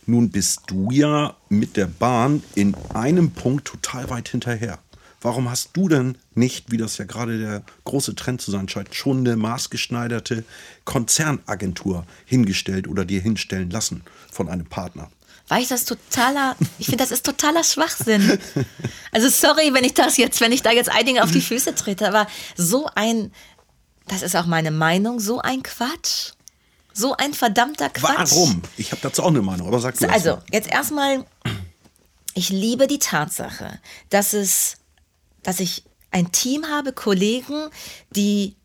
Nun 0.05 0.29
bist 0.29 0.61
du 0.67 0.89
ja 0.91 1.35
mit 1.49 1.77
der 1.77 1.87
Bahn 1.87 2.41
in 2.55 2.75
einem 2.93 3.31
Punkt 3.31 3.65
total 3.65 4.09
weit 4.09 4.29
hinterher. 4.29 4.79
Warum 5.21 5.49
hast 5.49 5.71
du 5.73 5.87
denn 5.87 6.17
nicht, 6.35 6.71
wie 6.71 6.77
das 6.77 6.97
ja 6.97 7.05
gerade 7.05 7.39
der 7.39 7.63
große 7.83 8.15
Trend 8.15 8.41
zu 8.41 8.51
sein 8.51 8.69
scheint, 8.69 8.93
schon 8.93 9.19
eine 9.19 9.35
maßgeschneiderte 9.35 10.43
Konzernagentur 10.83 12.05
hingestellt 12.25 12.87
oder 12.87 13.05
dir 13.05 13.21
hinstellen 13.21 13.69
lassen 13.69 14.03
von 14.31 14.49
einem 14.49 14.65
Partner? 14.65 15.09
Weil 15.47 15.61
ich 15.61 15.67
das 15.67 15.85
totaler, 15.85 16.55
ich 16.79 16.87
finde, 16.87 17.03
das 17.03 17.11
ist 17.11 17.25
totaler 17.25 17.63
Schwachsinn. 17.63 18.39
Also 19.11 19.29
sorry, 19.29 19.73
wenn 19.73 19.85
ich 19.85 19.93
das 19.93 20.17
jetzt, 20.17 20.41
wenn 20.41 20.51
ich 20.51 20.61
da 20.61 20.71
jetzt 20.71 20.89
einigen 20.89 21.19
auf 21.19 21.31
die 21.31 21.39
Füße 21.41 21.73
trete, 21.75 22.07
aber 22.07 22.27
so 22.57 22.89
ein, 22.95 23.31
das 24.07 24.23
ist 24.23 24.35
auch 24.35 24.45
meine 24.45 24.71
Meinung, 24.71 25.19
so 25.21 25.39
ein 25.39 25.63
Quatsch. 25.63 26.33
So 26.93 27.15
ein 27.15 27.33
verdammter 27.33 27.89
Quatsch. 27.89 28.31
Warum? 28.31 28.61
Ich 28.77 28.91
habe 28.91 29.01
dazu 29.01 29.23
auch 29.23 29.27
eine 29.27 29.41
Meinung, 29.41 29.67
aber 29.67 29.79
sag 29.79 29.97
du 29.97 30.09
Also, 30.09 30.39
jetzt 30.51 30.69
erstmal, 30.69 31.25
ich 32.33 32.49
liebe 32.49 32.87
die 32.87 32.99
Tatsache, 32.99 33.79
dass 34.09 34.33
es, 34.33 34.77
dass 35.43 35.59
ich 35.59 35.83
ein 36.11 36.31
Team 36.31 36.67
habe, 36.67 36.93
Kollegen, 36.93 37.69
die 38.11 38.55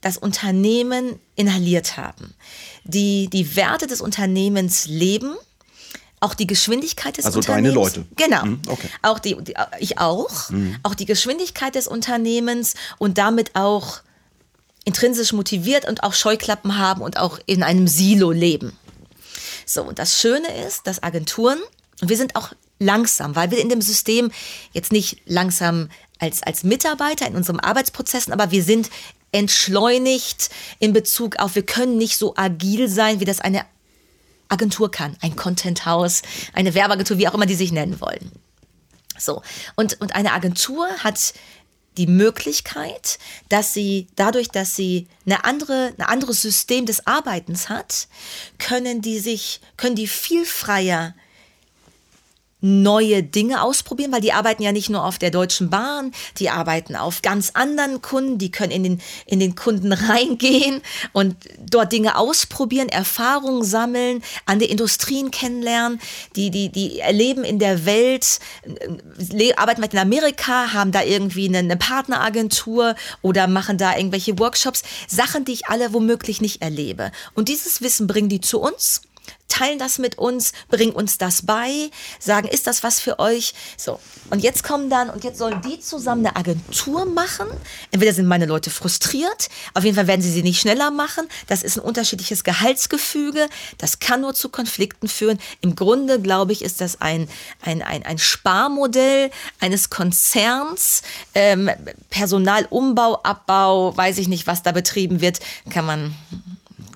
das 0.00 0.16
Unternehmen 0.16 1.18
inhaliert 1.34 1.96
haben, 1.96 2.34
die 2.84 3.28
die 3.28 3.56
Werte 3.56 3.86
des 3.86 4.00
Unternehmens 4.00 4.86
leben 4.86 5.36
auch 6.20 6.34
die 6.34 6.46
Geschwindigkeit 6.46 7.16
des 7.16 7.26
also 7.26 7.38
Unternehmens. 7.38 7.76
Also 7.76 8.00
deine 8.00 8.04
Leute. 8.04 8.44
Genau. 8.44 8.44
Mhm, 8.44 8.62
okay. 8.68 8.88
Auch 9.02 9.18
die, 9.18 9.36
die, 9.40 9.54
ich 9.78 9.98
auch. 9.98 10.50
Mhm. 10.50 10.76
Auch 10.82 10.94
die 10.94 11.06
Geschwindigkeit 11.06 11.74
des 11.74 11.88
Unternehmens 11.88 12.74
und 12.98 13.18
damit 13.18 13.54
auch 13.54 14.00
intrinsisch 14.84 15.32
motiviert 15.32 15.86
und 15.86 16.02
auch 16.02 16.14
Scheuklappen 16.14 16.78
haben 16.78 17.02
und 17.02 17.18
auch 17.18 17.38
in 17.46 17.62
einem 17.62 17.86
Silo 17.86 18.30
leben. 18.30 18.76
So, 19.66 19.82
und 19.82 19.98
das 19.98 20.18
Schöne 20.18 20.48
ist, 20.66 20.86
dass 20.86 21.02
Agenturen, 21.02 21.58
und 22.00 22.08
wir 22.08 22.16
sind 22.16 22.36
auch 22.36 22.52
langsam, 22.78 23.36
weil 23.36 23.50
wir 23.50 23.58
in 23.58 23.68
dem 23.68 23.82
System 23.82 24.30
jetzt 24.72 24.92
nicht 24.92 25.20
langsam 25.26 25.90
als, 26.18 26.42
als 26.42 26.64
Mitarbeiter 26.64 27.26
in 27.26 27.36
unserem 27.36 27.60
Arbeitsprozessen, 27.60 28.32
aber 28.32 28.50
wir 28.50 28.62
sind 28.62 28.88
entschleunigt 29.30 30.48
in 30.78 30.92
Bezug 30.92 31.38
auf, 31.38 31.54
wir 31.54 31.66
können 31.66 31.98
nicht 31.98 32.16
so 32.16 32.34
agil 32.36 32.88
sein, 32.88 33.20
wie 33.20 33.26
das 33.26 33.40
eine 33.40 33.66
Agentur 34.48 34.90
kann, 34.90 35.16
ein 35.20 35.36
Content 35.36 35.86
House, 35.86 36.22
eine 36.52 36.74
Werbeagentur, 36.74 37.18
wie 37.18 37.28
auch 37.28 37.34
immer 37.34 37.46
die 37.46 37.54
sich 37.54 37.72
nennen 37.72 38.00
wollen. 38.00 38.32
So. 39.18 39.42
Und, 39.76 40.00
und 40.00 40.14
eine 40.14 40.32
Agentur 40.32 40.88
hat 41.02 41.34
die 41.96 42.06
Möglichkeit, 42.06 43.18
dass 43.48 43.74
sie 43.74 44.06
dadurch, 44.14 44.48
dass 44.48 44.76
sie 44.76 45.08
eine 45.26 45.44
andere, 45.44 45.92
ein 45.98 46.04
anderes 46.04 46.40
System 46.40 46.86
des 46.86 47.06
Arbeitens 47.06 47.68
hat, 47.68 48.06
können 48.58 49.02
die 49.02 49.18
sich, 49.18 49.60
können 49.76 49.96
die 49.96 50.06
viel 50.06 50.46
freier 50.46 51.14
neue 52.60 53.22
Dinge 53.22 53.62
ausprobieren, 53.62 54.12
weil 54.12 54.20
die 54.20 54.32
arbeiten 54.32 54.62
ja 54.62 54.72
nicht 54.72 54.90
nur 54.90 55.04
auf 55.04 55.18
der 55.18 55.30
Deutschen 55.30 55.70
Bahn, 55.70 56.12
die 56.38 56.50
arbeiten 56.50 56.96
auf 56.96 57.22
ganz 57.22 57.50
anderen 57.54 58.02
Kunden, 58.02 58.38
die 58.38 58.50
können 58.50 58.72
in 58.72 58.82
den, 58.82 59.00
in 59.26 59.38
den 59.38 59.54
Kunden 59.54 59.92
reingehen 59.92 60.82
und 61.12 61.36
dort 61.70 61.92
Dinge 61.92 62.16
ausprobieren, 62.16 62.88
Erfahrungen 62.88 63.62
sammeln, 63.62 64.22
andere 64.46 64.70
Industrien 64.70 65.30
kennenlernen, 65.30 66.00
die, 66.34 66.50
die, 66.50 66.70
die 66.70 66.98
erleben 66.98 67.44
in 67.44 67.58
der 67.58 67.86
Welt, 67.86 68.40
äh, 68.64 69.54
arbeiten 69.54 69.82
in 69.82 69.98
Amerika, 69.98 70.72
haben 70.72 70.92
da 70.92 71.02
irgendwie 71.02 71.48
eine, 71.48 71.58
eine 71.58 71.76
Partneragentur 71.76 72.96
oder 73.22 73.46
machen 73.46 73.78
da 73.78 73.96
irgendwelche 73.96 74.38
Workshops, 74.38 74.82
Sachen, 75.06 75.44
die 75.44 75.52
ich 75.52 75.66
alle 75.66 75.92
womöglich 75.92 76.40
nicht 76.40 76.60
erlebe. 76.60 77.12
Und 77.34 77.48
dieses 77.48 77.80
Wissen 77.80 78.06
bringen 78.06 78.28
die 78.28 78.40
zu 78.40 78.60
uns 78.60 79.02
teilen 79.48 79.78
das 79.78 79.98
mit 79.98 80.18
uns, 80.18 80.52
bringen 80.68 80.92
uns 80.92 81.18
das 81.18 81.42
bei, 81.42 81.90
sagen, 82.18 82.48
ist 82.48 82.66
das 82.66 82.82
was 82.82 83.00
für 83.00 83.18
euch? 83.18 83.54
So. 83.76 83.98
Und 84.30 84.42
jetzt 84.42 84.62
kommen 84.62 84.90
dann, 84.90 85.10
und 85.10 85.24
jetzt 85.24 85.38
sollen 85.38 85.60
die 85.62 85.80
zusammen 85.80 86.26
eine 86.26 86.36
Agentur 86.36 87.06
machen. 87.06 87.48
Entweder 87.90 88.12
sind 88.12 88.26
meine 88.26 88.46
Leute 88.46 88.70
frustriert, 88.70 89.48
auf 89.74 89.84
jeden 89.84 89.96
Fall 89.96 90.06
werden 90.06 90.22
sie 90.22 90.30
sie 90.30 90.42
nicht 90.42 90.60
schneller 90.60 90.90
machen. 90.90 91.26
Das 91.46 91.62
ist 91.62 91.76
ein 91.76 91.82
unterschiedliches 91.82 92.44
Gehaltsgefüge. 92.44 93.48
Das 93.78 93.98
kann 93.98 94.20
nur 94.20 94.34
zu 94.34 94.48
Konflikten 94.50 95.08
führen. 95.08 95.38
Im 95.60 95.74
Grunde, 95.74 96.20
glaube 96.20 96.52
ich, 96.52 96.62
ist 96.62 96.80
das 96.80 97.00
ein, 97.00 97.28
ein, 97.62 97.82
ein, 97.82 98.04
ein 98.04 98.18
Sparmodell 98.18 99.30
eines 99.60 99.90
Konzerns. 99.90 101.02
Ähm, 101.34 101.70
Personalumbau, 102.10 103.20
Abbau, 103.22 103.96
weiß 103.96 104.18
ich 104.18 104.28
nicht, 104.28 104.46
was 104.46 104.62
da 104.62 104.72
betrieben 104.72 105.20
wird, 105.20 105.40
kann 105.70 105.86
man 105.86 106.14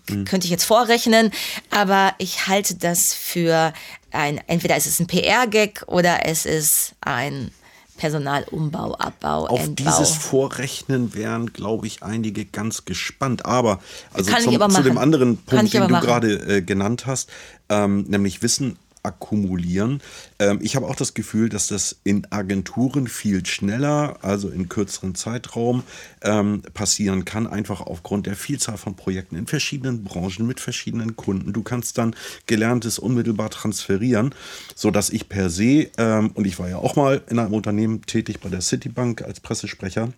mhm. 0.09 0.25
könnte 0.25 0.47
ich 0.47 0.51
jetzt 0.51 0.65
vorrechnen, 0.65 1.31
aber 1.71 2.15
ich 2.19 2.47
halte 2.47 2.75
das 2.75 3.15
für 3.15 3.73
ein, 4.11 4.41
entweder 4.47 4.77
ist 4.77 4.87
es 4.87 5.01
ein 5.01 5.07
PR-Gag 5.07 5.85
oder 5.87 6.27
es 6.27 6.47
ist 6.47 6.95
ein 7.01 7.51
Personalumbau, 7.97 8.95
Abbau, 8.95 9.47
Auf 9.47 9.61
Entbau. 9.61 9.85
dieses 9.85 10.17
Vorrechnen 10.17 11.15
wären, 11.15 11.53
glaube 11.53 11.87
ich, 11.87 12.03
einige 12.03 12.45
ganz 12.45 12.85
gespannt. 12.85 13.47
Aber 13.47 13.81
also 14.13 14.33
zum, 14.33 14.71
zu 14.71 14.83
dem 14.83 14.99
anderen 14.99 15.37
Punkt, 15.37 15.73
den 15.73 15.89
du 15.89 16.01
gerade 16.01 16.57
äh, 16.57 16.63
genannt 16.63 17.07
hast, 17.07 17.31
ähm, 17.69 18.03
nämlich 18.09 18.43
Wissen 18.43 18.77
akkumulieren. 19.03 20.01
Ähm, 20.39 20.59
ich 20.63 20.77
habe 20.77 20.87
auch 20.87 20.95
das 20.95 21.15
Gefühl, 21.15 21.49
dass 21.49 21.67
das 21.67 21.97
in 22.05 22.27
Agenturen 22.31 23.09
viel 23.09 23.45
schneller, 23.47 24.19
also 24.23 24.49
in 24.49 24.69
kürzeren 24.69 25.15
Zeitraum 25.15 25.83
ähm, 26.23 26.63
passieren 26.75 27.25
kann, 27.25 27.47
einfach 27.47 27.81
aufgrund 27.81 28.27
der 28.27 28.37
Vielzahl 28.37 28.77
von 28.77 28.95
Projekten 28.95 29.37
in 29.37 29.47
verschiedenen 29.47 30.05
Branchen 30.05 30.47
mit 30.47 30.61
verschiedenen 30.61 31.17
Kunden. 31.17 31.53
Du 31.53 31.63
kannst 31.63 31.99
dann 31.99 32.15
Gelerntes 32.47 32.99
unmittelbar 32.99 33.51
transferieren, 33.51 34.35
sodass 34.75 35.11
ich 35.11 35.29
per 35.29 35.51
se, 35.51 35.91
ähm, 35.99 36.31
und 36.35 36.47
ich 36.47 36.59
war 36.59 36.69
ja 36.69 36.77
auch 36.77 36.97
mal 36.97 37.23
in 37.29 37.39
einem 37.39 37.55
Unternehmen 37.55 38.03
tätig 38.03 38.41
bei 38.41 38.49
der 38.49 38.61
Citibank 38.61 39.23
als 39.23 39.41
Pressesprecher, 39.41 40.13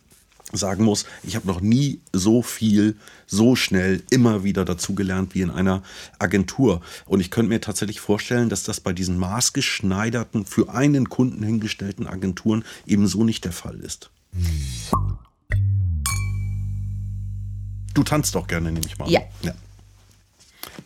sagen 0.52 0.84
muss, 0.84 1.06
ich 1.22 1.36
habe 1.36 1.46
noch 1.46 1.60
nie 1.60 2.00
so 2.12 2.42
viel, 2.42 2.96
so 3.26 3.56
schnell 3.56 4.02
immer 4.10 4.44
wieder 4.44 4.64
dazugelernt 4.64 5.34
wie 5.34 5.40
in 5.40 5.50
einer 5.50 5.82
Agentur. 6.18 6.80
Und 7.06 7.20
ich 7.20 7.30
könnte 7.30 7.48
mir 7.48 7.60
tatsächlich 7.60 8.00
vorstellen, 8.00 8.48
dass 8.48 8.62
das 8.62 8.80
bei 8.80 8.92
diesen 8.92 9.18
maßgeschneiderten, 9.18 10.44
für 10.44 10.68
einen 10.68 11.08
Kunden 11.08 11.42
hingestellten 11.42 12.06
Agenturen 12.06 12.64
eben 12.86 13.06
so 13.06 13.24
nicht 13.24 13.44
der 13.44 13.52
Fall 13.52 13.80
ist. 13.80 14.10
Du 17.94 18.02
tanzt 18.02 18.34
doch 18.34 18.46
gerne, 18.46 18.72
nehme 18.72 18.86
ich 18.86 18.98
mal. 18.98 19.06
an. 19.06 19.10
Ja. 19.42 19.54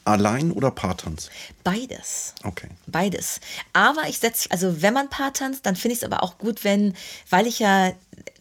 Allein 0.05 0.53
oder 0.53 0.70
Paartanz? 0.70 1.31
Beides. 1.64 2.35
Okay. 2.44 2.68
Beides. 2.87 3.40
Aber 3.72 4.09
ich 4.09 4.18
setze, 4.18 4.51
also 4.51 4.83
wenn 4.83 4.94
man 4.94 5.11
Paar 5.11 5.33
tanzt, 5.33 5.66
dann 5.66 5.77
finde 5.77 5.94
ich 5.94 6.01
es 6.01 6.05
aber 6.05 6.22
auch 6.22 6.38
gut, 6.38 6.64
wenn, 6.64 6.94
weil 7.31 7.46
ich 7.46 7.59
ja 7.59 7.92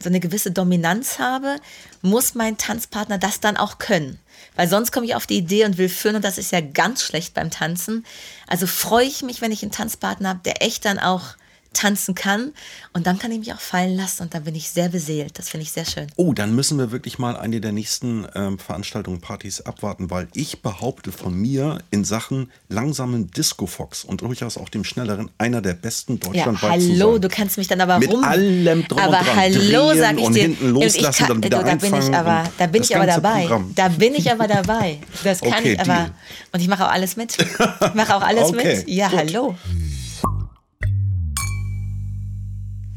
so 0.01 0.09
eine 0.09 0.19
gewisse 0.19 0.51
Dominanz 0.51 1.19
habe, 1.19 1.57
muss 2.01 2.35
mein 2.35 2.57
Tanzpartner 2.57 3.17
das 3.17 3.39
dann 3.39 3.57
auch 3.57 3.77
können. 3.77 4.19
Weil 4.55 4.67
sonst 4.67 4.91
komme 4.91 5.05
ich 5.05 5.15
auf 5.15 5.27
die 5.27 5.37
Idee 5.37 5.65
und 5.65 5.77
will 5.77 5.89
führen 5.89 6.15
und 6.15 6.25
das 6.25 6.37
ist 6.37 6.51
ja 6.51 6.61
ganz 6.61 7.03
schlecht 7.03 7.33
beim 7.33 7.51
Tanzen. 7.51 8.05
Also 8.47 8.67
freue 8.67 9.05
ich 9.05 9.21
mich, 9.23 9.41
wenn 9.41 9.51
ich 9.51 9.61
einen 9.63 9.71
Tanzpartner 9.71 10.29
habe, 10.29 10.41
der 10.45 10.63
echt 10.63 10.85
dann 10.85 10.99
auch 10.99 11.35
tanzen 11.77 12.15
kann. 12.15 12.51
Und 12.93 13.07
dann 13.07 13.19
kann 13.19 13.31
ich 13.31 13.39
mich 13.39 13.53
auch 13.53 13.59
fallen 13.59 13.95
lassen 13.95 14.23
und 14.23 14.33
dann 14.33 14.43
bin 14.43 14.55
ich 14.55 14.69
sehr 14.69 14.89
beseelt. 14.89 15.37
Das 15.39 15.49
finde 15.49 15.63
ich 15.63 15.71
sehr 15.71 15.85
schön. 15.85 16.07
Oh, 16.15 16.33
dann 16.33 16.55
müssen 16.55 16.77
wir 16.77 16.91
wirklich 16.91 17.19
mal 17.19 17.37
eine 17.37 17.61
der 17.61 17.71
nächsten 17.71 18.27
ähm, 18.35 18.57
Veranstaltungen, 18.59 19.21
Partys 19.21 19.61
abwarten, 19.61 20.09
weil 20.09 20.27
ich 20.33 20.61
behaupte 20.61 21.11
von 21.11 21.33
mir 21.33 21.77
in 21.91 22.03
Sachen 22.03 22.51
langsamen 22.69 23.29
Disco-Fox 23.31 24.03
und 24.03 24.21
durchaus 24.21 24.57
auch 24.57 24.69
dem 24.69 24.83
schnelleren 24.83 25.29
einer 25.37 25.61
der 25.61 25.73
besten 25.73 26.13
Ja, 26.13 26.19
deutschlandweit 26.45 26.81
zu 26.81 26.89
hallo, 26.89 27.17
du 27.19 27.27
kannst 27.29 27.57
mich 27.57 27.67
dann 27.67 27.81
aber 27.81 27.99
Mit 27.99 28.11
rum. 28.11 28.23
allem 28.23 28.87
drum 28.87 28.97
und 28.97 29.03
aber 29.03 29.23
dran. 29.23 29.35
hallo, 29.35 29.89
Drehen 29.89 29.99
sag 29.99 30.17
ich 30.17 30.25
und 30.25 30.33
dir. 30.35 30.41
hinten 30.41 30.69
loslassen, 30.71 30.97
ich 31.11 31.17
kann, 31.17 31.27
dann 31.27 31.43
wieder 31.43 31.59
du, 31.59 31.65
da 31.65 31.75
bin 31.75 31.95
ich 31.95 32.15
aber, 32.15 32.39
und 32.41 32.49
da 32.57 32.67
bin 32.67 32.81
ich 32.83 32.95
aber 32.95 33.05
dabei. 33.05 33.41
Programm. 33.41 33.71
Da 33.75 33.87
bin 33.89 34.15
ich 34.15 34.31
aber 34.31 34.47
dabei. 34.47 34.97
Das 35.23 35.41
kann 35.41 35.53
Okay, 35.53 35.73
ich 35.73 35.79
aber. 35.79 35.93
Deal. 35.93 36.11
Und 36.53 36.59
ich 36.61 36.67
mache 36.67 36.85
auch 36.85 36.91
alles 36.91 37.15
mit. 37.15 37.37
Ich 37.39 37.93
mache 37.93 38.15
auch 38.15 38.21
alles 38.21 38.47
Okay, 38.49 38.75
mit. 38.77 38.89
Ja, 38.89 39.09
gut. 39.09 39.19
hallo. 39.19 39.55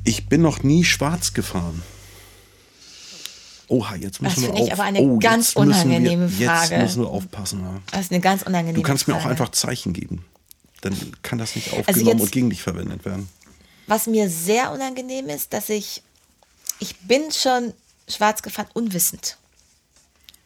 Ich 0.05 0.29
bin 0.29 0.43
noch 0.43 0.63
nie 0.63 0.85
schwarz 0.85 1.33
gefahren. 1.35 1.83
Oha, 3.69 3.95
jetzt 3.95 4.21
müssen 4.21 4.35
Das 4.35 4.41
wir 4.43 4.47
finde 4.49 4.63
ich 4.65 4.73
auf. 4.73 4.79
aber 4.81 4.89
eine 4.89 5.01
oh, 5.01 5.19
ganz 5.19 5.55
unangenehme 5.55 6.39
wir, 6.39 6.47
Frage. 6.49 6.75
Jetzt 6.75 6.83
müssen 6.83 7.03
wir 7.03 7.09
aufpassen. 7.11 7.61
Ja. 7.61 7.81
Das 7.93 8.01
ist 8.03 8.11
eine 8.11 8.21
ganz 8.21 8.43
unangenehme 8.43 8.83
Du 8.83 8.83
kannst 8.83 9.07
mir 9.07 9.15
auch 9.15 9.21
Frage. 9.21 9.31
einfach 9.33 9.51
Zeichen 9.53 9.93
geben. 9.93 10.25
Dann 10.81 10.97
kann 11.23 11.39
das 11.39 11.55
nicht 11.55 11.69
aufgenommen 11.69 11.87
Also 11.89 12.01
jetzt- 12.11 12.21
und 12.21 12.33
gegen 12.33 12.51
dich 12.51 12.63
verwendet 12.63 13.05
werden. 13.05 13.29
Was 13.87 14.07
mir 14.07 14.29
sehr 14.29 14.73
unangenehm 14.73 15.29
ist, 15.29 15.53
dass 15.53 15.69
ich. 15.69 16.03
Ich 16.79 16.97
bin 17.01 17.31
schon 17.31 17.75
schwarz 18.09 18.43
gefahren, 18.43 18.67
unwissend. 18.73 19.37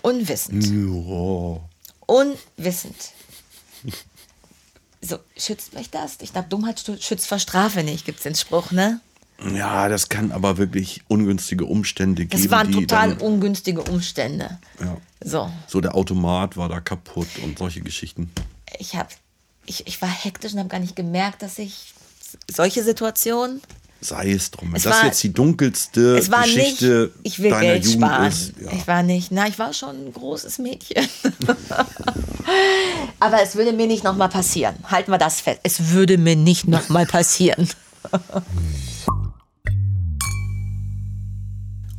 Unwissend. 0.02 0.66
Ja. 0.66 1.60
Unwissend. 2.06 2.96
So, 5.00 5.18
schützt 5.36 5.74
mich 5.74 5.90
das? 5.90 6.16
Ich 6.20 6.32
glaube, 6.32 6.48
Dummheit 6.48 6.82
schützt 7.00 7.26
vor 7.26 7.38
Strafe 7.38 7.82
nicht, 7.84 8.04
gibt 8.04 8.18
es 8.18 8.22
den 8.24 8.34
Spruch, 8.34 8.70
ne? 8.70 9.00
Ja, 9.54 9.88
das 9.88 10.08
kann 10.08 10.32
aber 10.32 10.56
wirklich 10.58 11.02
ungünstige 11.08 11.64
Umstände 11.66 12.24
geben. 12.26 12.42
Das 12.42 12.50
waren 12.50 12.70
total 12.72 13.14
ungünstige 13.14 13.82
Umstände. 13.82 14.58
ja. 14.80 14.96
So, 15.26 15.50
So 15.66 15.80
der 15.80 15.94
Automat 15.94 16.56
war 16.58 16.68
da 16.68 16.80
kaputt 16.80 17.28
und 17.42 17.58
solche 17.58 17.80
Geschichten. 17.80 18.30
ich 18.78 18.94
hab, 18.94 19.08
ich, 19.64 19.86
ich 19.86 20.00
war 20.02 20.08
hektisch 20.10 20.52
und 20.52 20.58
habe 20.58 20.68
gar 20.68 20.80
nicht 20.80 20.94
gemerkt, 20.96 21.40
dass 21.42 21.58
ich 21.58 21.94
solche 22.50 22.82
Situationen. 22.84 23.60
Sei 24.02 24.32
es 24.32 24.50
drum. 24.50 24.68
Wenn 24.70 24.76
Es 24.76 24.82
das 24.82 24.96
war- 24.98 25.04
jetzt 25.06 25.22
die 25.22 25.32
dunkelste 25.32 26.18
Es 26.18 26.30
war 26.30 26.42
Geschichte 26.42 27.10
nicht, 27.22 27.26
ich 27.34 27.38
will 27.42 27.50
deiner 27.52 27.62
Geld 27.62 27.84
Jugend 27.86 28.02
sparen. 28.04 28.26
ist. 28.28 28.52
Ja. 28.62 28.72
Ich 28.72 28.86
war 28.86 29.02
nicht, 29.02 29.32
na, 29.32 29.46
ich 29.48 29.58
war 29.58 29.72
schon 29.72 30.08
ein 30.08 30.12
großes 30.12 30.58
Mädchen. 30.58 31.08
Aber 33.20 33.42
es 33.42 33.54
würde 33.56 33.72
mir 33.72 33.86
nicht 33.86 34.04
nochmal 34.04 34.28
passieren. 34.28 34.74
Halten 34.90 35.10
wir 35.10 35.16
das 35.18 35.40
fest. 35.40 35.60
Es 35.62 35.88
würde 35.90 36.18
mir 36.18 36.36
nicht 36.36 36.68
nochmal 36.68 37.06
passieren. 37.06 37.68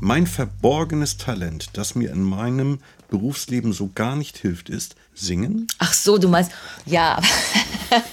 Mein 0.01 0.27
verborgenes 0.27 1.17
Talent, 1.17 1.69
das 1.73 1.95
mir 1.95 2.11
in 2.11 2.21
meinem 2.21 2.79
Berufsleben 3.09 3.71
so 3.71 3.89
gar 3.95 4.15
nicht 4.15 4.37
hilft, 4.37 4.69
ist 4.69 4.95
Singen. 5.13 5.67
Ach 5.79 5.93
so, 5.93 6.17
du 6.17 6.27
meinst, 6.27 6.51
ja, 6.85 7.21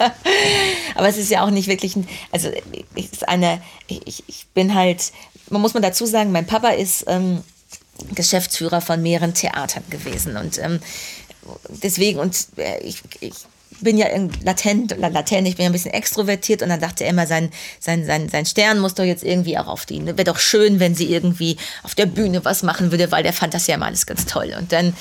aber, 0.95 1.09
es 1.09 1.17
ist 1.17 1.31
ja 1.31 1.43
auch 1.43 1.51
nicht 1.51 1.67
wirklich, 1.67 1.97
ein, 1.97 2.07
also 2.31 2.51
ich, 2.95 3.13
ist 3.13 3.29
eine, 3.29 3.61
ich, 3.89 4.23
ich 4.29 4.47
bin 4.55 4.75
halt, 4.75 5.13
man 5.51 5.61
muss 5.61 5.75
man 5.75 5.83
dazu 5.83 6.07
sagen, 6.07 6.31
mein 6.31 6.47
Papa 6.47 6.69
ist 6.69 7.05
ähm, 7.09 7.43
Geschäftsführer 8.15 8.81
von 8.81 9.03
mehreren 9.03 9.35
Theatern 9.35 9.83
gewesen 9.91 10.37
und 10.37 10.59
ähm, 10.59 10.81
deswegen, 11.69 12.21
und 12.21 12.47
äh, 12.57 12.79
ich, 12.81 13.03
ich 13.21 13.35
bin 13.83 13.99
ja 13.99 14.07
latent, 14.45 14.97
la- 14.99 15.09
latent, 15.09 15.47
ich 15.47 15.57
bin 15.57 15.65
ja 15.65 15.71
ein 15.71 15.73
bisschen 15.73 15.93
extrovertiert 15.93 16.63
und 16.63 16.69
dann 16.69 16.81
dachte 16.81 17.05
er 17.05 17.11
immer, 17.11 17.27
sein, 17.27 17.51
sein, 17.81 18.05
sein, 18.07 18.29
sein 18.29 18.47
Stern 18.47 18.79
muss 18.79 18.95
doch 18.95 19.05
jetzt 19.05 19.25
irgendwie 19.25 19.59
auch 19.59 19.67
auf 19.67 19.87
die, 19.87 20.05
wäre 20.05 20.25
doch 20.25 20.39
schön, 20.39 20.81
wenn 20.81 20.95
sie 20.95 21.13
irgendwie 21.13 21.57
auf 21.83 21.95
der 21.95 22.07
Bühne 22.07 22.45
was 22.45 22.63
machen 22.63 22.91
würde, 22.91 23.11
weil 23.11 23.23
der 23.23 23.33
fand 23.33 23.55
das 23.55 23.67
ja 23.67 23.75
immer 23.75 23.87
alles 23.87 24.07
ganz 24.07 24.27
toll. 24.27 24.55
Und 24.59 24.73
dann 24.73 24.95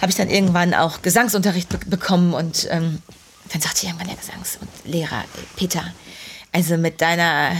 habe 0.00 0.10
ich 0.10 0.16
dann 0.16 0.30
irgendwann 0.30 0.74
auch 0.74 1.02
Gesangsunterricht 1.02 1.68
be 1.68 1.78
bekommen 1.86 2.34
und 2.34 2.68
ähm, 2.70 3.02
dann 3.52 3.60
sagte 3.60 3.86
irgendwann 3.86 4.08
der 4.08 4.16
Gesangslehrer, 4.16 5.24
Peter, 5.56 5.82
also 6.58 6.76
mit 6.76 7.00
deiner 7.00 7.52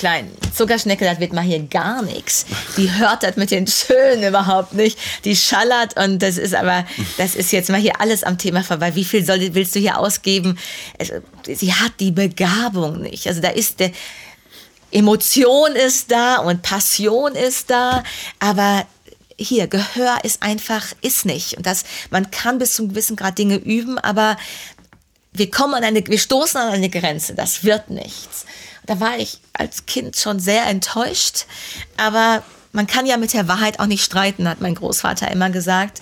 kleinen 0.00 0.28
Zuckerschnecke, 0.52 1.04
das 1.04 1.20
wird 1.20 1.32
mal 1.32 1.44
hier 1.44 1.60
gar 1.60 2.02
nichts. 2.02 2.46
Die 2.76 2.90
hört 2.90 3.22
das 3.22 3.36
mit 3.36 3.52
den 3.52 3.68
Schönen 3.68 4.24
überhaupt 4.24 4.74
nicht. 4.74 4.98
Die 5.24 5.36
schallert 5.36 5.96
und 5.96 6.18
das 6.18 6.36
ist 6.36 6.52
aber, 6.52 6.84
das 7.16 7.36
ist 7.36 7.52
jetzt 7.52 7.70
mal 7.70 7.80
hier 7.80 8.00
alles 8.00 8.24
am 8.24 8.36
Thema 8.36 8.64
vorbei. 8.64 8.96
Wie 8.96 9.04
viel 9.04 9.24
soll, 9.24 9.54
willst 9.54 9.76
du 9.76 9.78
hier 9.78 10.00
ausgeben? 10.00 10.58
Also, 10.98 11.14
sie 11.46 11.72
hat 11.72 11.92
die 12.00 12.10
Begabung 12.10 13.02
nicht. 13.02 13.28
Also 13.28 13.40
da 13.40 13.50
ist 13.50 13.78
der, 13.78 13.92
Emotion 14.90 15.72
ist 15.74 16.10
da 16.10 16.38
und 16.38 16.62
Passion 16.62 17.34
ist 17.34 17.70
da, 17.70 18.02
aber 18.38 18.86
hier, 19.38 19.66
Gehör 19.66 20.18
ist 20.22 20.42
einfach, 20.42 20.86
ist 21.02 21.24
nicht. 21.24 21.56
Und 21.56 21.66
das, 21.66 21.84
man 22.10 22.30
kann 22.30 22.58
bis 22.58 22.74
zum 22.74 22.90
gewissen 22.90 23.16
Grad 23.16 23.38
Dinge 23.38 23.56
üben, 23.56 23.98
aber 23.98 24.36
wir 25.34 25.50
kommen 25.50 25.74
an 25.74 25.84
eine, 25.84 26.06
wir 26.06 26.18
stoßen 26.18 26.60
an 26.60 26.72
eine 26.72 26.88
Grenze, 26.88 27.34
das 27.34 27.64
wird 27.64 27.90
nichts. 27.90 28.46
Da 28.86 29.00
war 29.00 29.18
ich 29.18 29.40
als 29.52 29.86
Kind 29.86 30.16
schon 30.16 30.38
sehr 30.38 30.66
enttäuscht, 30.66 31.46
aber 31.96 32.42
man 32.72 32.86
kann 32.86 33.06
ja 33.06 33.16
mit 33.16 33.32
der 33.32 33.48
Wahrheit 33.48 33.80
auch 33.80 33.86
nicht 33.86 34.04
streiten, 34.04 34.48
hat 34.48 34.60
mein 34.60 34.74
Großvater 34.74 35.30
immer 35.30 35.50
gesagt. 35.50 36.00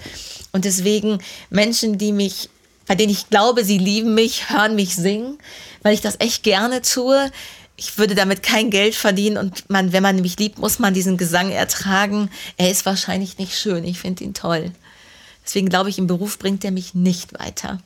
Und 0.52 0.64
deswegen 0.64 1.18
Menschen, 1.48 1.96
die 1.96 2.12
mich, 2.12 2.50
bei 2.86 2.94
denen 2.94 3.12
ich 3.12 3.30
glaube, 3.30 3.64
sie 3.64 3.78
lieben 3.78 4.14
mich, 4.14 4.50
hören 4.50 4.74
mich 4.74 4.94
singen, 4.96 5.38
weil 5.82 5.94
ich 5.94 6.00
das 6.02 6.16
echt 6.18 6.42
gerne 6.42 6.82
tue. 6.82 7.30
Ich 7.76 7.96
würde 7.98 8.14
damit 8.14 8.42
kein 8.42 8.70
Geld 8.70 8.94
verdienen 8.94 9.38
und 9.38 9.68
man, 9.70 9.92
wenn 9.92 10.02
man 10.02 10.20
mich 10.20 10.38
liebt, 10.38 10.58
muss 10.58 10.78
man 10.78 10.92
diesen 10.92 11.16
Gesang 11.16 11.50
ertragen. 11.50 12.30
Er 12.58 12.70
ist 12.70 12.84
wahrscheinlich 12.84 13.38
nicht 13.38 13.58
schön. 13.58 13.84
Ich 13.84 13.98
finde 13.98 14.24
ihn 14.24 14.34
toll. 14.34 14.72
Deswegen 15.44 15.68
glaube 15.68 15.88
ich, 15.90 15.98
im 15.98 16.06
Beruf 16.06 16.38
bringt 16.38 16.64
er 16.64 16.70
mich 16.70 16.94
nicht 16.94 17.38
weiter. 17.38 17.80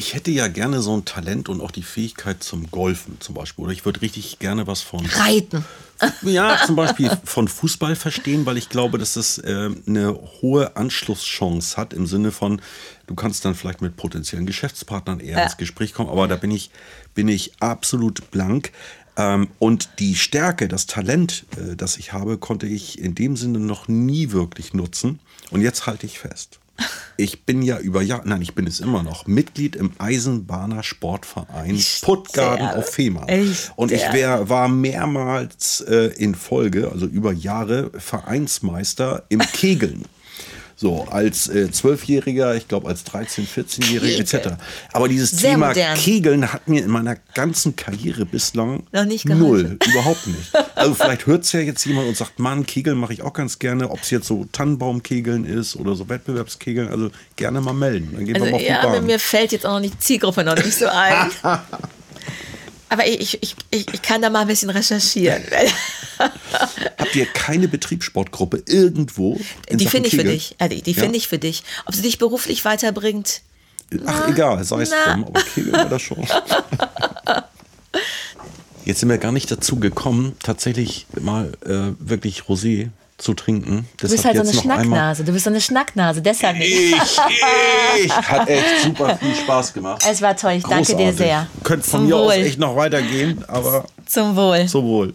Ich 0.00 0.14
hätte 0.14 0.30
ja 0.30 0.48
gerne 0.48 0.80
so 0.80 0.96
ein 0.96 1.04
Talent 1.04 1.50
und 1.50 1.60
auch 1.60 1.70
die 1.70 1.82
Fähigkeit 1.82 2.42
zum 2.42 2.70
Golfen 2.70 3.20
zum 3.20 3.34
Beispiel. 3.34 3.64
Oder 3.64 3.74
ich 3.74 3.84
würde 3.84 4.00
richtig 4.00 4.38
gerne 4.38 4.66
was 4.66 4.80
von. 4.80 5.04
Reiten. 5.04 5.64
Ja, 6.22 6.56
zum 6.64 6.76
Beispiel 6.76 7.10
von 7.24 7.46
Fußball 7.46 7.94
verstehen, 7.94 8.46
weil 8.46 8.56
ich 8.56 8.70
glaube, 8.70 8.96
dass 8.96 9.12
das 9.12 9.36
äh, 9.36 9.68
eine 9.86 10.18
hohe 10.40 10.74
Anschlusschance 10.74 11.76
hat 11.76 11.92
im 11.92 12.06
Sinne 12.06 12.32
von, 12.32 12.62
du 13.06 13.14
kannst 13.14 13.44
dann 13.44 13.54
vielleicht 13.54 13.82
mit 13.82 13.98
potenziellen 13.98 14.46
Geschäftspartnern 14.46 15.20
eher 15.20 15.36
ja. 15.36 15.44
ins 15.44 15.58
Gespräch 15.58 15.92
kommen. 15.92 16.08
Aber 16.08 16.26
da 16.26 16.36
bin 16.36 16.52
ich, 16.52 16.70
bin 17.14 17.28
ich 17.28 17.52
absolut 17.60 18.30
blank. 18.30 18.72
Ähm, 19.18 19.48
und 19.58 19.90
die 19.98 20.14
Stärke, 20.14 20.68
das 20.68 20.86
Talent, 20.86 21.44
äh, 21.58 21.76
das 21.76 21.98
ich 21.98 22.14
habe, 22.14 22.38
konnte 22.38 22.66
ich 22.66 22.98
in 22.98 23.14
dem 23.14 23.36
Sinne 23.36 23.58
noch 23.58 23.86
nie 23.86 24.32
wirklich 24.32 24.72
nutzen. 24.72 25.20
Und 25.50 25.60
jetzt 25.60 25.86
halte 25.86 26.06
ich 26.06 26.18
fest. 26.18 26.59
Ich 27.16 27.44
bin 27.44 27.60
ja 27.62 27.78
über 27.78 28.00
Jahre, 28.00 28.26
nein, 28.26 28.40
ich 28.40 28.54
bin 28.54 28.66
es 28.66 28.80
immer 28.80 29.02
noch, 29.02 29.26
Mitglied 29.26 29.76
im 29.76 29.92
Eisenbahner 29.98 30.82
Sportverein 30.82 31.78
Puttgarden 32.00 32.68
auf 32.68 32.88
Fehmarn. 32.88 33.28
Und 33.76 33.92
ich 33.92 34.12
wär, 34.12 34.48
war 34.48 34.68
mehrmals 34.68 35.82
äh, 35.82 36.06
in 36.16 36.34
Folge, 36.34 36.90
also 36.90 37.06
über 37.06 37.32
Jahre, 37.32 37.90
Vereinsmeister 37.98 39.24
im 39.28 39.40
Kegeln. 39.40 40.04
So, 40.80 41.06
als 41.10 41.46
äh, 41.48 41.70
Zwölfjähriger, 41.70 42.54
äh, 42.54 42.56
ich 42.56 42.66
glaube 42.66 42.88
als 42.88 43.04
13-, 43.04 43.46
14-Jähriger 43.46 44.18
etc. 44.18 44.54
Aber 44.94 45.08
dieses 45.08 45.30
Sehr 45.30 45.50
Thema 45.50 45.68
modern. 45.68 45.94
Kegeln 45.94 46.50
hat 46.54 46.68
mir 46.68 46.82
in 46.82 46.88
meiner 46.88 47.16
ganzen 47.34 47.76
Karriere 47.76 48.24
bislang 48.24 48.84
Noch 48.90 49.04
nicht 49.04 49.28
null, 49.28 49.76
überhaupt 49.86 50.26
nicht. 50.26 50.50
Also 50.74 50.94
vielleicht 50.94 51.26
hört 51.26 51.44
es 51.44 51.52
ja 51.52 51.60
jetzt 51.60 51.84
jemand 51.84 52.08
und 52.08 52.16
sagt, 52.16 52.38
Mann, 52.38 52.64
Kegeln 52.64 52.96
mache 52.96 53.12
ich 53.12 53.20
auch 53.20 53.34
ganz 53.34 53.58
gerne, 53.58 53.90
ob 53.90 54.00
es 54.00 54.08
jetzt 54.08 54.26
so 54.26 54.46
Tannenbaumkegeln 54.52 55.44
ist 55.44 55.76
oder 55.76 55.94
so 55.94 56.08
Wettbewerbskegeln, 56.08 56.88
also 56.88 57.10
gerne 57.36 57.60
mal 57.60 57.74
melden. 57.74 58.12
Dann 58.14 58.24
gehen 58.24 58.36
also, 58.36 58.46
wir 58.46 58.52
mal 58.52 58.62
ja, 58.62 58.80
aber 58.80 59.02
mir 59.02 59.18
fällt 59.18 59.52
jetzt 59.52 59.66
auch 59.66 59.78
noch 59.78 59.82
die 59.82 59.98
Zielgruppe 59.98 60.44
noch 60.44 60.56
nicht 60.56 60.78
so 60.78 60.86
ein. 60.86 61.30
Aber 62.90 63.06
ich, 63.06 63.40
ich, 63.40 63.56
ich, 63.70 63.86
ich 63.94 64.02
kann 64.02 64.20
da 64.20 64.30
mal 64.30 64.40
ein 64.40 64.48
bisschen 64.48 64.68
recherchieren. 64.68 65.42
Habt 66.98 67.14
ihr 67.14 67.24
keine 67.26 67.68
Betriebssportgruppe 67.68 68.64
irgendwo? 68.66 69.40
die 69.70 69.86
finde 69.86 70.08
ich 70.08 70.16
für 70.16 70.24
dich. 70.24 70.56
Ja, 70.60 70.66
die, 70.66 70.82
die 70.82 70.92
ja? 70.92 71.02
finde 71.02 71.16
ich 71.16 71.28
für 71.28 71.38
dich. 71.38 71.62
Ob 71.86 71.94
sie 71.94 72.02
dich 72.02 72.18
beruflich 72.18 72.64
weiterbringt? 72.64 73.42
Ach, 74.06 74.24
na, 74.26 74.28
egal, 74.28 74.64
sei 74.64 74.82
es 74.82 74.90
drum, 74.90 75.24
aber 75.24 75.40
Kegel 75.42 75.72
war 75.72 75.88
das 75.88 76.02
schon. 76.02 76.18
Jetzt 78.84 79.00
sind 79.00 79.08
wir 79.08 79.18
gar 79.18 79.32
nicht 79.32 79.50
dazu 79.50 79.76
gekommen, 79.76 80.36
tatsächlich 80.42 81.06
mal 81.20 81.52
äh, 81.64 81.92
wirklich 82.00 82.42
Rosé 82.42 82.88
zu 83.20 83.34
trinken. 83.34 83.86
Du 83.98 84.08
bist 84.08 84.24
halt 84.24 84.36
so 84.36 84.42
eine 84.42 84.52
Schnacknase. 84.52 85.24
Du 85.24 85.32
bist 85.32 85.44
so 85.44 85.50
eine 85.50 85.60
Schnacknase, 85.60 86.22
deshalb 86.22 86.58
nicht. 86.58 86.70
Ich, 86.70 87.18
ich. 88.04 88.12
Hat 88.12 88.48
echt 88.48 88.82
super 88.84 89.16
viel 89.16 89.34
Spaß 89.34 89.72
gemacht. 89.74 90.02
Es 90.08 90.22
war 90.22 90.36
toll, 90.36 90.52
ich 90.52 90.62
Großartig. 90.62 90.88
danke 90.88 91.04
dir 91.04 91.16
sehr. 91.16 91.46
Könnt 91.62 91.84
von 91.84 92.00
Zum 92.00 92.08
mir 92.08 92.16
Wohl. 92.16 92.22
aus 92.26 92.32
echt 92.34 92.58
noch 92.58 92.76
weitergehen, 92.76 93.44
aber. 93.48 93.84
Zum 94.06 94.36
Wohl. 94.36 94.66
Zum 94.66 94.84
Wohl. 94.84 95.14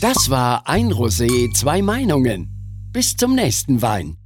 Das 0.00 0.30
war 0.30 0.68
ein 0.68 0.92
Rosé, 0.92 1.52
zwei 1.54 1.82
Meinungen. 1.82 2.48
Bis 2.92 3.16
zum 3.16 3.34
nächsten 3.34 3.80
Wein. 3.82 4.16